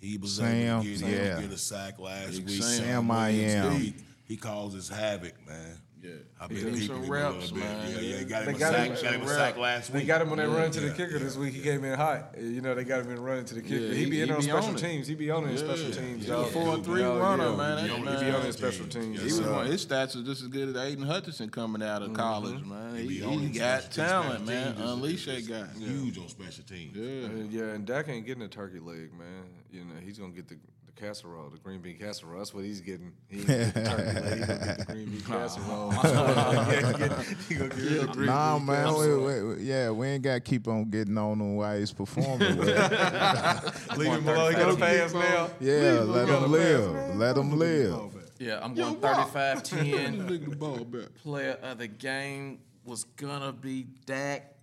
He 0.00 0.18
was 0.18 0.36
Sam, 0.36 0.80
able 0.82 0.82
to 0.82 0.88
get, 0.88 1.02
able 1.02 1.08
to 1.08 1.24
yeah. 1.24 1.40
get 1.40 1.52
a 1.52 1.58
sack 1.58 1.98
last 2.00 2.38
Big 2.38 2.46
week. 2.46 2.62
Sam. 2.62 2.84
Sam 2.84 3.10
I 3.10 3.28
am. 3.30 3.72
He, 3.76 3.94
he 4.24 4.36
causes 4.36 4.88
havoc, 4.88 5.34
man. 5.46 5.78
Yeah. 6.02 6.10
I've 6.40 6.50
He 6.50 6.56
been 6.56 6.64
took 6.64 6.72
peeping 6.74 6.86
some 6.88 6.96
him 7.04 7.10
a 7.10 7.12
reps, 7.12 7.34
little 7.52 7.56
bit. 7.58 7.64
man. 7.64 7.88
Yeah, 7.92 8.00
yeah. 8.00 8.22
Got 8.24 8.42
him 8.42 8.54
a 8.54 8.58
got 8.58 8.72
sack. 8.72 8.88
him- 8.88 9.02
Got 9.02 9.14
him 9.14 9.22
a 9.22 9.28
sack 9.28 9.56
last 9.56 9.92
They 9.92 9.98
week. 10.00 10.06
got 10.08 10.22
him 10.22 10.32
on 10.32 10.38
that 10.38 10.48
run 10.48 10.70
to 10.72 10.80
the 10.80 10.86
yeah, 10.88 10.92
kicker 10.94 11.12
yeah. 11.12 11.18
this 11.18 11.36
week. 11.36 11.54
He 11.54 11.60
came 11.62 11.84
in 11.84 11.96
hot. 11.96 12.34
You 12.40 12.60
know, 12.60 12.74
they 12.74 12.82
got 12.82 13.02
him 13.02 13.12
in 13.12 13.22
running 13.22 13.44
to 13.44 13.54
the 13.54 13.62
kicker. 13.62 13.74
Yeah, 13.76 13.94
he, 13.94 14.04
he- 14.04 14.10
be 14.10 14.20
in 14.22 14.26
he 14.28 14.34
on 14.34 14.40
be 14.40 14.46
special 14.46 14.68
on 14.70 14.74
teams. 14.76 15.06
He 15.06 15.14
be 15.14 15.30
on 15.30 15.44
it 15.46 15.52
in 15.52 15.58
special 15.58 15.88
Yeah. 15.90 15.94
teams. 15.94 16.18
He's 16.18 16.26
dog. 16.26 16.48
four 16.50 16.74
and 16.74 16.84
three 16.84 17.02
Yeah, 17.02 17.16
runner, 17.16 17.50
yeah. 17.50 17.56
man. 17.56 17.78
He 17.88 18.04
That 18.04 18.20
be 18.20 18.30
on 18.32 18.42
his 18.42 18.56
special 18.56 18.86
teams. 18.86 19.22
Yes, 19.22 19.32
He 19.34 19.40
was 19.40 19.48
one. 19.48 19.66
His 19.66 19.86
stats 19.86 20.16
are 20.16 20.22
just 20.24 20.42
as 20.42 20.48
good 20.48 20.74
as 20.74 20.76
Aidan 20.76 21.04
Hutchinson 21.06 21.50
coming 21.50 21.82
out 21.82 22.02
of 22.02 22.08
mm-hmm. 22.08 22.16
college, 22.16 22.64
man. 22.64 22.96
He, 22.96 23.06
be 23.06 23.22
on 23.22 23.32
he 23.38 23.46
his 23.46 23.58
got 23.58 23.90
talent, 23.92 24.44
man. 24.46 24.74
Unleash 24.78 25.26
that 25.26 25.36
is 25.36 25.46
guy. 25.48 25.66
Huge 25.78 26.18
on 26.18 26.28
special 26.28 26.64
teams. 26.64 26.96
Yeah. 26.96 27.62
Yeah, 27.62 27.74
and 27.74 27.86
Dak 27.86 28.08
ain't 28.08 28.26
getting 28.26 28.42
a 28.42 28.48
turkey 28.48 28.80
leg, 28.80 29.12
man. 29.16 29.44
You 29.70 29.84
know, 29.84 29.94
he's 30.04 30.18
gonna 30.18 30.32
get 30.32 30.48
the, 30.48 30.56
the 30.94 31.00
casserole, 31.06 31.50
the 31.50 31.58
green 31.58 31.80
bean 31.80 31.96
casserole. 31.98 32.38
That's 32.38 32.52
what 32.54 32.64
he's 32.64 32.80
getting. 32.80 33.12
He 33.28 33.44
getting 33.44 33.72
the 33.72 33.80
turkey 33.82 34.20
leg. 34.20 34.38
He 34.38 34.44
gonna 34.46 34.64
get 34.66 34.78
the 34.78 34.84
green 34.92 35.10
bean 35.10 35.20
casserole. 35.20 35.90
he 35.92 36.98
get, 36.98 37.26
he 37.48 37.54
gonna 37.54 37.68
get 37.68 38.00
the 38.00 38.06
green 38.12 38.26
Nah, 38.26 38.56
bean 38.58 38.66
man. 38.66 38.84
We, 38.88 38.94
casserole. 38.94 39.24
we, 39.26 39.54
we- 39.56 39.62
yeah, 39.62 39.90
we 39.90 40.06
ain't 40.08 40.22
got 40.24 40.34
to 40.34 40.40
keep 40.40 40.68
on 40.68 40.90
getting 40.90 41.16
on 41.18 41.40
him 41.40 41.56
while 41.56 41.78
he's 41.78 41.92
performing. 41.92 42.56
Leave 42.58 42.66
him 42.66 44.28
alone. 44.28 44.52
He 44.52 44.58
got 44.58 44.72
a 44.72 44.76
pass 44.76 45.12
now. 45.14 45.50
yeah, 45.60 46.00
let 46.00 46.26
got 46.28 46.42
a 46.42 46.44
him 46.44 46.52
live. 46.52 46.92
man. 46.92 47.18
Let 47.18 47.36
him 47.36 47.58
live. 47.58 48.00
Yeah, 48.38 48.58
I'm 48.62 48.74
going 48.74 48.96
35 48.96 49.62
10. 49.62 49.86
Nigga 49.86 50.50
the 50.50 50.56
ball 50.56 50.84
back. 50.84 51.14
Player 51.22 51.58
of 51.62 51.78
the 51.78 51.86
game 51.88 52.58
was 52.84 53.04
gonna 53.04 53.52
be 53.52 53.86
Dak, 54.04 54.54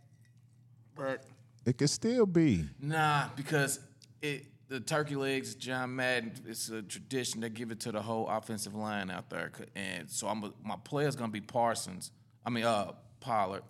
but 0.96 1.24
It 1.66 1.78
could 1.78 1.90
still 1.90 2.26
be. 2.26 2.66
nah, 2.82 3.30
because 3.38 3.80
it 4.22 4.46
the 4.70 4.80
turkey 4.80 5.16
legs, 5.16 5.56
John 5.56 5.96
Madden, 5.96 6.32
it's 6.48 6.70
a 6.70 6.82
tradition. 6.82 7.42
They 7.42 7.50
give 7.50 7.72
it 7.72 7.80
to 7.82 7.92
the 7.92 8.02
whole 8.02 8.28
offensive 8.30 8.76
line 8.76 9.10
out 9.12 9.30
there, 9.30 9.52
and 9.76 10.10
so 10.10 10.28
I'm 10.28 10.44
a, 10.44 10.54
my 10.64 10.76
player's 10.84 11.16
gonna 11.16 11.32
be 11.32 11.42
Parsons. 11.42 12.12
I 12.46 12.50
mean, 12.52 12.64
uh, 12.64 12.92
Pollard, 13.20 13.64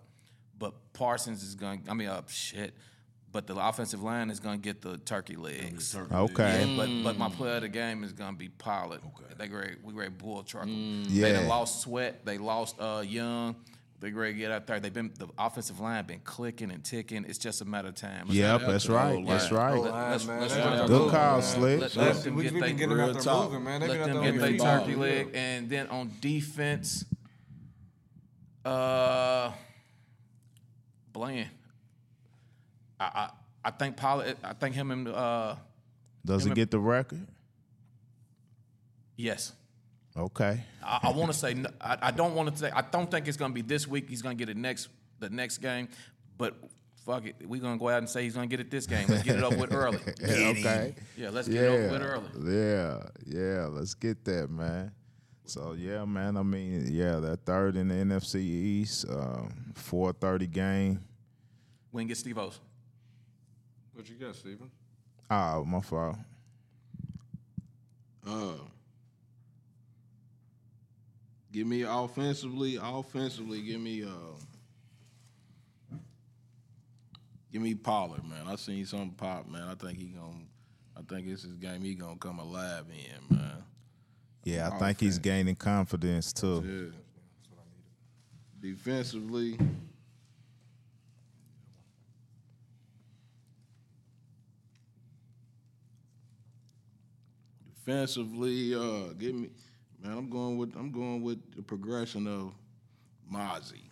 but 0.58 0.74
Parsons 0.92 1.42
is 1.42 1.54
gonna. 1.54 1.80
I 1.88 1.94
mean, 1.94 2.08
uh, 2.08 2.22
shit. 2.28 2.74
But 3.32 3.46
the 3.46 3.54
offensive 3.56 4.02
line 4.02 4.28
is 4.28 4.40
gonna 4.40 4.58
get 4.58 4.82
the 4.82 4.98
turkey 4.98 5.36
legs. 5.36 5.94
Okay. 5.96 6.66
Yeah, 6.66 6.76
but 6.76 6.88
but 7.04 7.16
my 7.16 7.28
player 7.28 7.56
of 7.56 7.62
the 7.62 7.68
game 7.68 8.02
is 8.02 8.12
gonna 8.12 8.36
be 8.36 8.48
Pollard. 8.48 9.00
Okay. 9.06 9.34
They 9.38 9.46
great. 9.46 9.82
We 9.84 9.92
great 9.92 10.18
bull 10.18 10.42
truck 10.42 10.64
'em. 10.64 11.04
They 11.04 11.10
Yeah. 11.30 11.32
done 11.34 11.46
lost 11.48 11.80
Sweat. 11.82 12.24
They 12.26 12.38
lost 12.38 12.74
uh, 12.80 13.04
Young. 13.06 13.54
They 14.00 14.10
great 14.10 14.38
get 14.38 14.50
out 14.50 14.66
there. 14.66 14.80
They've 14.80 14.92
been 14.92 15.12
the 15.18 15.28
offensive 15.38 15.78
line 15.78 16.06
been 16.06 16.20
clicking 16.20 16.70
and 16.70 16.82
ticking. 16.82 17.26
It's 17.28 17.36
just 17.36 17.60
a 17.60 17.66
matter 17.66 17.88
of 17.88 17.96
time. 17.96 18.28
Let's 18.28 18.34
Yep, 18.38 18.60
that's 18.62 18.88
right. 18.88 19.26
That's 19.26 19.52
right. 19.52 19.74
Line, 19.78 20.10
let's- 20.10 20.26
let's 20.26 20.54
run 20.54 20.62
got 20.64 20.76
that 20.78 20.86
Good 20.88 21.00
move, 21.02 21.10
call. 21.10 21.42
Slick. 21.42 21.80
Let, 21.80 21.96
Let 21.96 21.96
let 21.96 22.14
them, 22.14 22.22
them 22.24 22.34
we, 22.36 22.42
get 22.44 22.52
we 22.54 22.60
they 22.60 22.72
get 22.72 22.88
real 22.88 23.14
talk. 23.14 23.50
moving, 23.50 23.64
man. 23.64 23.80
They 23.82 23.88
let 23.88 24.06
them 24.06 24.22
get 24.22 24.38
their 24.38 24.48
their 24.50 24.58
ball. 24.58 24.80
turkey 24.80 24.94
leg, 24.94 25.30
and 25.34 25.68
then 25.68 25.86
on 25.88 26.10
defense, 26.20 27.04
uh, 28.64 29.52
Bland. 31.12 31.48
I, 32.98 33.04
I 33.04 33.30
I 33.66 33.70
think 33.72 33.96
Pollard. 33.98 34.36
I 34.42 34.54
think 34.54 34.74
him 34.74 34.90
and 34.92 35.08
uh, 35.08 35.56
Does 36.24 36.44
he 36.44 36.50
get 36.52 36.70
the 36.70 36.80
record? 36.80 37.26
yes. 39.16 39.52
Okay. 40.16 40.62
I, 40.82 41.00
I 41.04 41.10
want 41.12 41.32
to 41.32 41.38
say 41.38 41.54
no- 41.54 41.70
I, 41.80 41.96
I 42.02 42.10
don't 42.10 42.34
want 42.34 42.50
to 42.52 42.56
say 42.58 42.70
I 42.70 42.82
don't 42.82 43.10
think 43.10 43.28
it's 43.28 43.36
going 43.36 43.50
to 43.52 43.54
be 43.54 43.62
this 43.62 43.86
week. 43.86 44.08
He's 44.08 44.22
going 44.22 44.36
to 44.36 44.44
get 44.44 44.50
it 44.50 44.56
next 44.56 44.88
the 45.20 45.30
next 45.30 45.58
game, 45.58 45.88
but 46.38 46.56
fuck 47.06 47.26
it, 47.26 47.36
we're 47.46 47.60
going 47.60 47.74
to 47.74 47.78
go 47.78 47.88
out 47.88 47.98
and 47.98 48.08
say 48.08 48.24
he's 48.24 48.34
going 48.34 48.48
to 48.48 48.56
get 48.56 48.60
it 48.64 48.70
this 48.70 48.86
game. 48.86 49.06
Let's 49.08 49.22
get 49.22 49.36
it 49.36 49.44
up 49.44 49.56
with 49.56 49.72
early. 49.72 49.98
Yeah, 50.20 50.48
okay. 50.48 50.94
Yeah, 51.16 51.30
let's 51.30 51.46
get 51.48 51.62
it 51.62 51.66
over 51.68 51.90
with 51.92 52.02
early. 52.02 52.56
Yeah. 52.56 53.02
Yeah. 53.26 53.66
Let's 53.66 53.94
get 53.94 54.24
that, 54.24 54.50
man. 54.50 54.92
So 55.44 55.72
yeah, 55.72 56.04
man. 56.04 56.36
I 56.36 56.42
mean, 56.42 56.86
yeah, 56.90 57.16
that 57.16 57.44
third 57.44 57.76
in 57.76 57.88
the 57.88 57.94
NFC 57.94 58.36
East, 58.36 59.06
um, 59.08 59.72
four 59.74 60.12
thirty 60.12 60.46
game. 60.46 61.00
We 61.92 62.04
get 62.04 62.16
Steve 62.16 62.38
O's. 62.38 62.60
What 63.94 64.08
you 64.08 64.14
got, 64.14 64.36
Steven? 64.36 64.70
Ah, 65.28 65.60
my 65.66 65.80
fault. 65.80 66.16
Uh, 68.26 68.52
give 71.52 71.66
me 71.66 71.82
offensively, 71.82 72.78
offensively, 72.80 73.62
give 73.62 73.80
me 73.80 74.04
uh 74.04 75.98
give 77.52 77.62
me 77.62 77.74
Pollard, 77.74 78.24
man. 78.28 78.46
I 78.46 78.56
seen 78.56 78.84
something 78.86 79.12
pop, 79.12 79.48
man. 79.48 79.62
I 79.68 79.74
think 79.74 79.98
he 79.98 80.06
gonna 80.06 80.44
I 80.96 81.02
think 81.02 81.26
it's 81.28 81.42
his 81.42 81.54
game 81.54 81.82
he 81.82 81.94
gonna 81.94 82.16
come 82.16 82.38
alive 82.38 82.84
in, 82.90 83.36
man. 83.36 83.64
Yeah, 84.44 84.70
I 84.72 84.78
think 84.78 85.00
he's 85.00 85.18
gaining 85.18 85.56
confidence 85.56 86.32
too. 86.32 86.92
Yeah. 88.62 88.70
Defensively. 88.72 89.58
Defensively, 97.86 98.74
uh, 98.74 99.12
give 99.18 99.34
me 99.34 99.48
man. 100.02 100.16
I'm 100.16 100.30
going 100.30 100.58
with 100.58 100.74
I'm 100.76 100.90
going 100.90 101.22
with 101.22 101.38
the 101.56 101.62
progression 101.62 102.26
of 102.26 102.52
Mazi. 103.32 103.82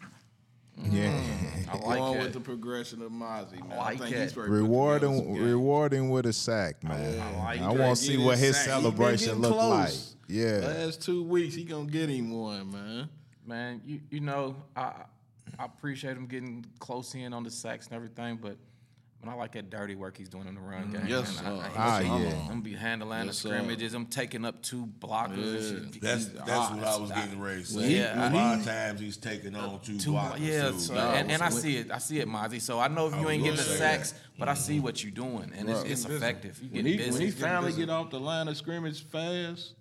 Mm. 0.80 0.92
Yeah. 0.92 1.20
I 1.68 1.74
I'm 1.74 1.80
like 1.80 1.98
going 1.98 2.14
that. 2.14 2.22
with 2.24 2.32
the 2.34 2.40
progression 2.40 3.02
of 3.02 3.10
Mazi, 3.10 3.60
man. 3.66 3.78
like 3.78 3.96
I 3.96 3.96
think 3.96 4.14
that. 4.14 4.22
he's 4.22 4.36
ready 4.36 4.50
to 4.50 4.66
put 4.66 4.94
together 4.94 5.06
some 5.06 5.18
rewarding, 5.26 5.42
rewarding 5.42 6.10
with 6.10 6.26
a 6.26 6.32
sack, 6.32 6.82
man. 6.84 7.20
I 7.20 7.38
like 7.38 7.60
I 7.60 7.68
want 7.72 7.96
to 7.98 8.04
see 8.04 8.16
what 8.16 8.38
his 8.38 8.56
sack. 8.56 8.66
Celebration 8.66 9.26
getting 9.26 9.42
look 9.42 9.56
like. 9.56 9.92
Yeah. 10.28 10.58
Last 10.58 11.02
two 11.02 11.24
weeks, 11.24 11.54
he 11.54 11.64
gonna 11.64 11.86
get 11.86 12.08
him 12.08 12.30
one, 12.30 12.70
man. 12.70 13.08
Man, 13.46 13.80
you 13.84 14.00
you 14.10 14.20
know 14.20 14.56
I 14.76 14.92
I 15.58 15.64
appreciate 15.64 16.16
him 16.16 16.26
getting 16.26 16.64
close 16.78 17.14
in 17.14 17.32
on 17.32 17.42
the 17.42 17.50
sacks 17.50 17.86
and 17.86 17.96
everything, 17.96 18.36
but 18.36 18.56
And 19.20 19.28
I 19.28 19.34
like 19.34 19.50
that 19.52 19.68
dirty 19.68 19.96
work 19.96 20.16
he's 20.16 20.28
doing 20.28 20.46
in 20.46 20.54
the 20.54 20.60
run 20.60 20.92
game. 20.92 21.02
Yes, 21.08 21.42
man. 21.42 21.52
I- 21.52 21.58
sir. 21.58 21.64
I- 21.64 21.72
Ah, 21.76 21.96
I'm, 21.98 22.22
yeah. 22.22 22.40
I'm 22.42 22.48
gonna 22.48 22.60
be 22.60 22.74
handling 22.74 23.26
Yes, 23.26 23.42
the 23.42 23.48
scrimmages. 23.48 23.92
I'm 23.92 24.06
taking 24.06 24.44
up 24.44 24.62
two 24.62 24.86
blockers. 25.00 25.70
and 25.76 25.92
shit. 25.92 26.00
That's 26.02 26.26
that's 26.26 26.48
ah, 26.50 26.70
what 26.70 26.78
I 26.78 26.80
that's- 26.82 26.98
was 27.00 27.10
getting 27.10 27.40
ready 27.40 27.64
to 27.64 27.74
Well, 27.74 27.84
say. 27.84 27.96
yeah, 27.96 28.22
a 28.22 28.30
I- 28.30 28.32
lot 28.32 28.58
of 28.60 28.64
times 28.64 29.00
he's 29.00 29.16
taking 29.16 29.56
on 29.56 29.80
two, 29.80 29.98
Two, 29.98 30.12
blockers. 30.12 30.38
yeah, 30.38 30.70
too. 30.70 30.78
so- 30.78 30.94
Nah, 30.94 31.12
and, 31.14 31.32
and 31.32 31.42
I 31.42 31.48
see 31.48 31.78
it. 31.78 31.90
I 31.90 31.98
see 31.98 32.20
it, 32.20 32.28
Mazi. 32.28 32.60
So 32.60 32.78
I 32.78 32.86
know 32.86 33.08
if 33.08 33.16
you 33.16 33.28
ain't 33.28 33.42
getting 33.42 33.56
the 33.56 33.62
sacks, 33.64 34.12
that. 34.12 34.20
but 34.38 34.48
I 34.48 34.54
see 34.54 34.78
what 34.78 35.02
you're 35.02 35.10
doing, 35.10 35.52
and 35.56 35.68
it's, 35.68 35.82
it's 35.82 36.04
effective. 36.04 36.60
You 36.62 36.68
When 36.70 36.84
get 36.84 36.90
he, 36.92 36.96
busy. 36.98 37.10
when 37.10 37.20
he 37.22 37.30
finally 37.32 37.72
get 37.72 37.90
off 37.90 38.10
the 38.10 38.20
line 38.20 38.46
of 38.46 38.56
scrimmage 38.56 39.02
fast, 39.04 39.74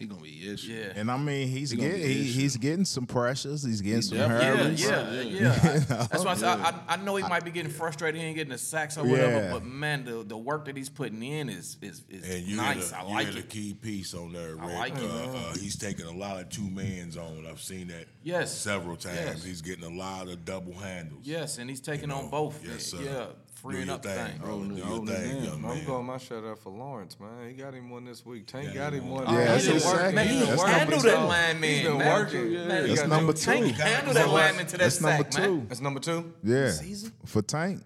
he 0.00 0.06
gonna 0.06 0.22
be 0.22 0.50
issue. 0.52 0.72
yeah. 0.72 0.92
And 0.96 1.10
I 1.10 1.16
mean, 1.16 1.46
he's 1.48 1.70
He 1.70 1.76
getting 1.76 2.00
he, 2.00 2.24
he's 2.24 2.56
getting 2.56 2.84
some 2.84 3.06
pressures. 3.06 3.62
He's 3.62 3.80
getting 3.80 4.02
some 4.02 4.18
definitely- 4.18 4.74
Yeah, 4.82 4.88
hurdles. 5.04 5.24
yeah, 5.32 5.52
yeah. 5.52 5.78
That's 6.10 6.24
why 6.24 6.32
I, 6.32 6.34
said, 6.34 6.48
I, 6.58 6.74
I 6.88 6.96
know 6.96 7.14
he 7.16 7.22
might 7.22 7.44
be 7.44 7.50
getting 7.50 7.70
frustrated. 7.70 8.20
He 8.20 8.26
ain't 8.26 8.36
getting 8.36 8.50
the 8.52 8.58
sacks 8.58 8.96
or 8.98 9.04
whatever. 9.04 9.36
Yeah. 9.36 9.52
But 9.52 9.64
man, 9.64 10.04
the, 10.04 10.24
the 10.24 10.36
work 10.38 10.64
that 10.64 10.76
he's 10.76 10.88
putting 10.88 11.22
in 11.22 11.48
is 11.48 11.76
is, 11.82 12.02
is 12.08 12.28
And 12.28 12.42
you 12.44 12.56
nice. 12.56 12.90
hit 12.90 12.98
a, 12.98 13.02
I 13.02 13.08
you 13.08 13.14
like 13.14 13.26
hit 13.26 13.36
a 13.36 13.38
it. 13.40 13.48
key 13.50 13.74
piece 13.74 14.14
on 14.14 14.32
there, 14.32 14.56
Rick. 14.56 14.62
like 14.74 14.96
it. 14.96 15.02
uh, 15.10 15.32
uh, 15.36 15.54
he's 15.54 15.76
taking 15.76 16.06
a 16.06 16.12
lot 16.16 16.40
of 16.40 16.48
two 16.48 16.68
man 16.70 17.10
zone. 17.12 17.46
I've 17.48 17.60
seen 17.60 17.88
that 17.88 18.06
Yes. 18.22 18.56
several 18.56 18.96
times. 18.96 19.16
Yes. 19.16 19.44
He's 19.44 19.62
getting 19.62 19.84
a 19.84 19.94
lot 19.96 20.28
of 20.28 20.44
double 20.44 20.74
handles. 20.74 21.20
Yes, 21.24 21.58
and 21.58 21.68
he's 21.70 21.80
taking 21.80 22.08
You 22.10 22.14
on 22.16 22.30
both. 22.30 22.58
yes, 22.64 22.86
sir. 22.86 22.98
Yeah, 23.02 23.26
freeing 23.60 23.90
up 23.90 24.02
thing, 24.02 24.14
things. 24.26 24.38
bro. 24.38 24.64
Do 24.64 24.74
your 24.74 24.86
oh, 24.86 25.06
thing, 25.06 25.06
man. 25.42 25.48
I'm 25.54 25.62
man. 25.62 25.84
going 25.84 26.06
my 26.06 26.18
shout 26.18 26.44
out 26.44 26.58
for 26.58 26.70
Lawrence, 26.70 27.18
man. 27.20 27.48
He 27.48 27.54
got 27.54 27.74
him 27.74 27.90
one 27.90 28.04
this 28.04 28.24
week. 28.24 28.46
Tank 28.46 28.68
Yeah, 28.68 28.74
got 28.74 28.92
him 28.94 29.08
one. 29.10 29.24
Yeah, 29.32 29.54
He's 29.54 29.66
that's 29.66 29.84
been 29.84 29.92
working. 29.92 30.14
Man, 30.14 30.26
He's 30.26 30.34
he 30.34 30.40
been 30.40 30.48
That's 30.48 30.60
working. 30.62 30.74
handled 30.74 30.94
He's 30.94 31.02
that 31.04 31.18
been- 31.18 31.28
lineman, 31.28 31.70
He's 31.70 31.82
been 31.82 31.98
working. 31.98 32.52
Man, 32.52 32.88
He 32.88 32.94
number 33.06 33.32
two- 33.32 33.38
two. 33.38 33.50
Tank 33.50 33.76
handled 33.76 34.16
that 34.16 34.28
lineman 34.28 34.66
to 34.66 34.72
that 34.72 34.78
That's 34.78 35.00
number 35.00 35.24
two. 35.24 35.64
That's 35.68 35.80
number 35.80 36.00
two. 36.00 36.32
Yeah, 36.42 36.70
Season? 36.70 37.12
for 37.26 37.42
Tank. 37.42 37.82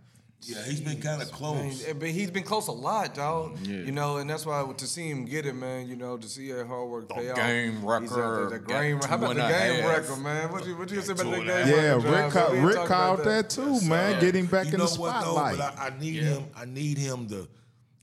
Yeah, 0.47 0.63
he's 0.65 0.81
been 0.81 1.01
kind 1.01 1.23
of 1.23 1.29
Man, 1.31 1.37
close. 1.39 1.89
Eh, 1.89 1.93
but 1.95 2.09
he's 2.09 2.31
been 2.31 2.43
close 2.43 2.69
a 2.69 2.73
lot, 2.73 3.15
dog. 3.15 3.57
Mm, 3.59 3.67
yeah. 3.67 3.75
You 3.87 3.93
know, 3.93 4.19
and 4.19 4.29
that's 4.29 4.45
why 4.45 4.65
to 4.77 4.87
see 4.87 5.09
him 5.09 5.25
get 5.25 5.47
it, 5.47 5.55
man. 5.55 5.89
You 5.89 5.97
know, 5.97 6.17
to 6.17 6.29
see 6.29 6.53
that 6.53 6.67
hard 6.67 6.89
work 6.89 7.09
pay 7.09 7.31
off. 7.31 7.37
game 7.37 7.77
He's 7.77 7.85
out 7.85 8.15
there, 8.15 8.31
record, 8.33 8.51
The 8.53 8.59
got 8.59 8.69
game. 8.83 9.01
How 9.01 9.15
about 9.17 9.35
the 9.37 9.49
game 9.49 9.87
record, 9.87 10.19
man? 10.23 10.53
What 10.53 10.67
you 10.67 10.77
what 10.77 10.91
you 10.91 11.01
say 11.01 11.13
about 11.13 11.25
the 11.25 11.31
game 11.31 11.49
a 11.49 11.55
record? 11.55 11.69
Yeah. 11.71 11.95
Rick, 11.95 12.25
We 12.27 12.31
called, 12.33 12.53
Rick 12.59 12.77
called 12.87 13.21
about 13.21 13.25
that 13.25 13.51
too, 13.51 13.81
man. 13.83 14.21
Getting 14.21 14.47
back 14.47 14.67
you 14.67 14.73
in 14.75 14.79
know 14.79 14.87
the 14.87 15.01
what 15.01 15.21
spotlight. 15.21 15.57
though? 15.59 15.71
But 15.77 15.79
I, 15.79 15.87
I 15.89 15.99
need 16.01 16.23
him. 16.23 16.45
I 16.57 16.65
need 16.65 16.99
him 16.99 17.27
to. 17.29 17.49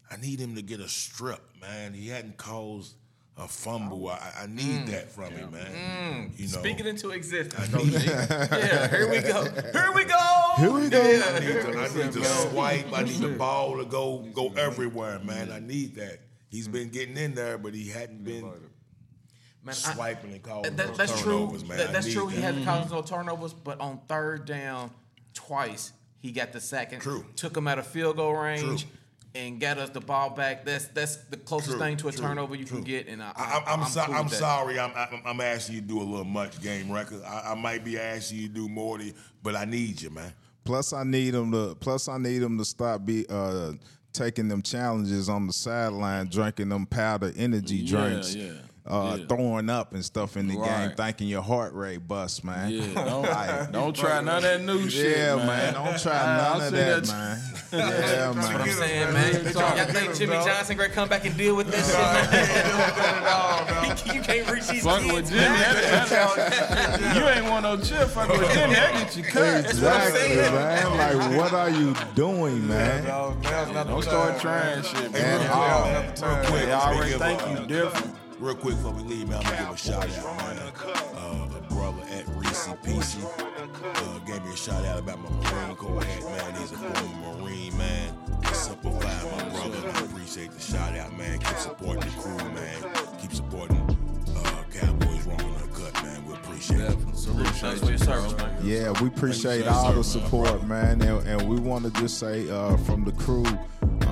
I 0.10 0.18
need 0.18 0.40
him 0.40 0.56
to 0.56 0.62
get 0.62 0.80
a 0.82 0.90
strip, 0.90 1.40
man. 1.62 1.94
He 1.94 2.10
hadn't 2.10 2.38
caused 2.38 2.96
a 3.38 3.48
fumble. 3.48 4.10
I, 4.10 4.32
I 4.44 4.48
need 4.48 4.82
mm. 4.82 4.88
that 4.88 5.12
from 5.12 5.32
him, 5.32 5.52
man. 5.52 5.66
Mm. 5.66 6.40
You 6.40 6.48
know, 6.48 6.60
Speak 6.60 6.80
it 6.80 6.86
into 6.86 7.12
existence, 7.12 7.70
Coach 7.70 7.86
G. 7.86 8.06
Yeah, 8.06 8.88
here 8.88 9.10
we 9.10 9.20
go. 9.22 9.44
Here 9.44 9.92
we 9.94 10.04
go. 10.06 10.54
Here 10.58 10.72
we 10.72 10.90
go. 10.90 11.02
Yeah. 11.02 11.24
I 11.26 11.40
need 11.40 11.62
to, 11.62 11.80
I 11.80 12.04
need 12.04 12.14
to 12.14 12.26
swipe. 12.26 12.94
I 12.94 13.04
need 13.04 13.20
the 13.20 13.30
ball 13.30 13.78
to 13.78 13.86
go 13.86 14.20
go 14.34 14.50
everywhere, 14.54 15.20
man. 15.20 15.52
I 15.52 15.60
need 15.60 15.96
that. 15.96 16.20
He's 16.50 16.68
been 16.68 16.90
getting 16.90 17.16
in 17.16 17.34
there, 17.34 17.58
but 17.58 17.74
he 17.74 17.88
hadn't 17.90 18.24
been 18.24 18.42
Man, 18.42 19.70
I- 19.70 19.72
swiping 19.74 20.34
and 20.34 20.44
calling 20.44 20.76
That- 20.76 20.88
those 20.88 20.98
that's 20.98 21.22
true. 21.22 21.52
man. 21.68 21.78
That- 21.78 21.94
that's 21.94 22.08
need 22.08 22.14
true. 22.14 22.28
He 22.28 22.42
that. 22.42 22.56
had 22.56 22.66
caused 22.66 22.88
mm-hmm. 22.88 22.96
no 22.96 23.02
turnovers, 23.04 23.54
but 23.54 23.80
on 23.80 24.02
third 24.08 24.46
down, 24.46 24.92
twice 25.34 25.94
he 26.20 26.32
got 26.32 26.52
the 26.52 26.60
second. 26.60 27.00
True. 27.00 27.26
Took 27.36 27.56
him 27.56 27.68
out 27.68 27.80
of 27.80 27.88
field 27.88 28.18
goal 28.18 28.34
range. 28.34 28.84
True. 28.84 28.92
And 29.34 29.62
got 29.62 29.78
us 29.78 29.90
the 29.90 30.02
ball 30.02 30.32
back. 30.32 30.66
That's 30.66 30.88
that's 30.90 31.16
the 31.16 31.38
closest 31.38 31.72
True, 31.72 31.80
thing 31.80 31.96
to 31.98 32.10
a 32.10 32.12
true, 32.12 32.22
turnover 32.22 32.56
you 32.56 32.66
true. 32.66 32.80
can 32.80 32.84
get. 32.84 33.08
And 33.08 33.24
I, 33.24 33.32
I, 33.36 33.64
I'm, 33.66 33.82
I'm, 33.82 33.88
so, 33.88 34.04
cool 34.04 34.16
I'm 34.16 34.28
sorry. 34.28 34.78
I'm, 34.78 34.92
I'm, 34.94 35.22
I'm 35.26 35.42
asking 35.42 35.76
you 35.76 35.82
to 35.82 35.88
do 35.88 36.02
a 36.02 36.04
little 36.04 36.26
much 36.26 36.62
game 36.62 36.92
record. 36.92 37.24
I, 37.24 37.52
I 37.52 37.56
might 37.56 37.86
be 37.86 37.98
asking 37.98 38.40
you 38.40 38.48
to 38.50 38.54
do 38.54 38.68
more, 38.68 38.98
than, 38.98 39.14
but 39.42 39.56
I 39.56 39.64
need 39.64 40.02
you, 40.02 40.10
man. 40.10 40.34
Plus, 40.66 40.92
I 40.92 41.04
need 41.04 41.32
them 41.32 41.52
to. 41.54 41.76
Plus, 41.80 42.10
I 42.10 42.18
need 42.18 42.40
them 42.40 42.58
to 42.58 42.66
stop 42.66 43.06
be 43.06 43.26
uh, 43.30 43.72
taking 44.12 44.50
them 44.50 44.62
challenges 44.62 45.30
on 45.30 45.48
the 45.48 45.54
sideline, 45.54 46.28
drinking 46.28 46.68
them 46.70 46.86
powder 46.86 47.32
energy 47.38 47.78
Yeah, 47.78 47.90
drinks, 48.10 48.36
yeah, 48.36 48.52
uh, 48.86 49.18
yeah. 49.20 49.26
throwing 49.28 49.70
up 49.70 49.94
and 49.94 50.04
stuff 50.04 50.36
in 50.38 50.48
the 50.48 50.54
game, 50.56 50.62
Right. 50.64 50.98
thinking 50.98 51.28
your 51.28 51.44
heart 51.44 51.74
rate 51.74 52.08
bust, 52.08 52.44
man. 52.44 52.72
Yeah, 52.72 52.94
don't, 53.06 53.22
Like, 53.24 53.72
don't 53.72 53.96
try 53.96 54.22
none 54.22 54.38
of 54.38 54.44
that 54.44 54.62
new 54.64 54.90
shit, 54.90 55.18
yeah, 55.18 55.36
man. 55.36 55.46
man. 55.48 55.74
Don't 55.76 56.00
try 56.00 56.14
I- 56.14 56.24
I 56.24 56.38
none 56.38 56.58
of 56.62 56.70
see 56.70 56.76
that, 56.76 57.04
that- 57.04 57.08
man. 57.14 57.38
Yeah, 57.72 57.90
That's 57.90 58.36
what 58.36 58.46
I'm 58.62 58.68
saying, 58.70 59.14
man. 59.14 59.34
Y'all 59.54 59.86
think 59.94 60.14
Jimmy 60.18 60.34
Johnson 60.34 60.76
gonna 60.76 60.90
come 60.90 61.08
back 61.08 61.24
and 61.24 61.38
deal 61.38 61.56
with 61.56 61.72
this 61.72 61.88
shit, 61.90 61.98
man? 61.98 63.98
you 64.14 64.22
can't 64.22 64.50
reach 64.52 64.68
these 64.68 64.84
Fuck 64.84 65.02
with 65.06 65.30
Jimmy. 65.30 65.40
man. 65.42 65.76
That, 65.76 66.10
that, 66.10 67.16
you 67.16 67.24
ain't 67.30 67.46
want 67.50 67.64
no 67.64 67.78
chip. 67.78 68.10
Fuck 68.10 68.28
with 68.28 68.52
Jimmy. 68.54 68.74
That 68.74 68.94
get 68.94 69.16
you 69.16 69.24
cut. 69.24 69.64
Exactly, 69.66 70.36
man. 70.36 70.98
Like, 71.18 71.38
what 71.38 71.54
are 71.54 71.70
you 71.70 71.96
doing, 72.14 72.68
man? 72.68 73.06
No, 73.06 73.38
now's 73.42 73.72
not 73.74 73.88
the 73.88 73.94
Don't 73.94 74.02
start 74.04 74.42
trying 74.42 74.84
shit, 74.84 75.10
man. 75.14 75.40
And 75.40 75.44
real, 75.44 76.12
quick, 76.12 76.22
real 76.22 76.36
quick, 76.52 76.66
They 76.66 76.74
already 76.74 77.12
think 77.14 77.42
you 77.60 77.66
different. 77.68 78.16
Real 78.42 78.56
quick 78.56 78.74
before 78.74 78.94
we 78.94 79.04
leave, 79.04 79.30
man, 79.30 79.38
I'm 79.38 79.44
gonna 79.44 79.58
give 79.58 79.70
a 79.70 79.78
shout 79.78 80.10
out, 80.18 80.38
man. 80.38 80.58
Uh, 80.58 81.58
a 81.60 81.62
brother 81.72 82.02
at 82.10 82.28
Reese 82.30 82.70
PC 82.82 83.24
uh, 83.24 84.20
gave 84.26 84.44
me 84.44 84.52
a 84.52 84.58
shout 84.58 84.84
out 84.84 84.98
about 84.98 85.20
my 85.20 85.30
Marine 85.30 85.76
Corps 85.76 86.04
hat, 86.04 86.24
man. 86.24 86.60
He's 86.60 86.72
a 86.72 86.76
former 86.78 87.44
Marine, 87.44 87.78
man. 87.78 88.18
Simplify, 88.52 89.08
my 89.30 89.50
brother. 89.50 89.88
I 89.94 90.00
appreciate 90.06 90.50
the 90.54 90.60
shout 90.60 90.98
out, 90.98 91.16
man. 91.16 91.38
Keep 91.38 91.58
supporting 91.58 92.10
the 92.10 92.20
crew, 92.20 92.38
man. 92.52 93.20
Keep 93.22 93.34
supporting 93.34 93.98
uh, 94.36 94.64
Cowboys 94.74 95.28
Raw 95.28 95.36
and 95.36 95.58
Uncut, 95.58 96.04
man. 96.04 96.26
We 96.26 96.34
appreciate 96.34 96.80
it. 96.82 96.98
Thanks 96.98 97.80
for 97.80 97.90
your 97.90 97.98
service, 98.00 98.36
man. 98.38 98.58
Yeah, 98.64 98.92
we 99.02 99.10
appreciate 99.10 99.68
all 99.68 99.94
the 99.94 100.04
support, 100.04 100.64
man, 100.66 101.00
and, 101.04 101.28
and 101.28 101.48
we 101.48 101.60
want 101.60 101.86
to 101.86 102.02
just 102.02 102.18
say 102.18 102.50
uh, 102.50 102.76
from 102.78 103.04
the 103.06 103.12
crew, 103.12 103.46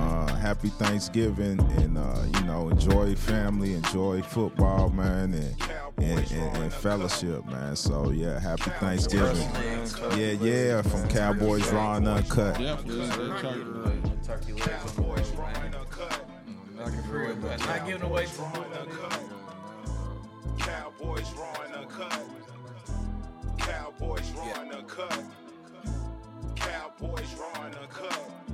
uh, 0.00 0.34
happy 0.36 0.68
Thanksgiving, 0.68 1.60
and 1.78 1.98
uh, 1.98 2.22
you 2.34 2.44
know, 2.44 2.68
enjoy 2.68 3.14
family, 3.14 3.74
enjoy 3.74 4.22
football, 4.22 4.90
man, 4.90 5.34
and 5.34 5.56
and, 5.98 6.32
and, 6.32 6.56
and 6.56 6.72
fellowship, 6.72 7.44
man. 7.46 7.76
So 7.76 8.10
yeah, 8.10 8.40
happy 8.40 8.70
Thanksgiving. 8.80 9.48
Yeah, 10.18 10.32
yeah, 10.32 10.82
from 10.82 11.06
Cowboys 11.08 11.70
Raw 11.72 11.96
and 11.96 12.08
Uncut. 12.08 12.58
Definitely. 12.58 13.06
That's 13.06 13.42
right. 13.42 14.24
Turkey 14.24 14.52
legs 14.52 14.98
on 14.98 15.04
the 15.04 15.10
way, 15.10 15.22
man. 15.38 15.72
Not 17.58 17.86
giving 17.86 18.02
away 18.02 18.26
too 18.26 18.42
much. 18.42 19.20
Cowboys 20.58 21.32
raw 21.36 21.62
and 21.64 21.74
uncut. 21.74 22.22
Cowboys 23.58 24.30
raw 24.36 24.60
and 24.60 24.72
uncut. 24.72 25.24
Cowboys 26.56 27.34
raw 27.38 27.64
and 27.64 27.74
uncut. 27.76 28.49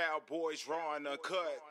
Cowboys 0.00 0.66
raw 0.66 0.96
and 0.96 1.06
uncut. 1.06 1.69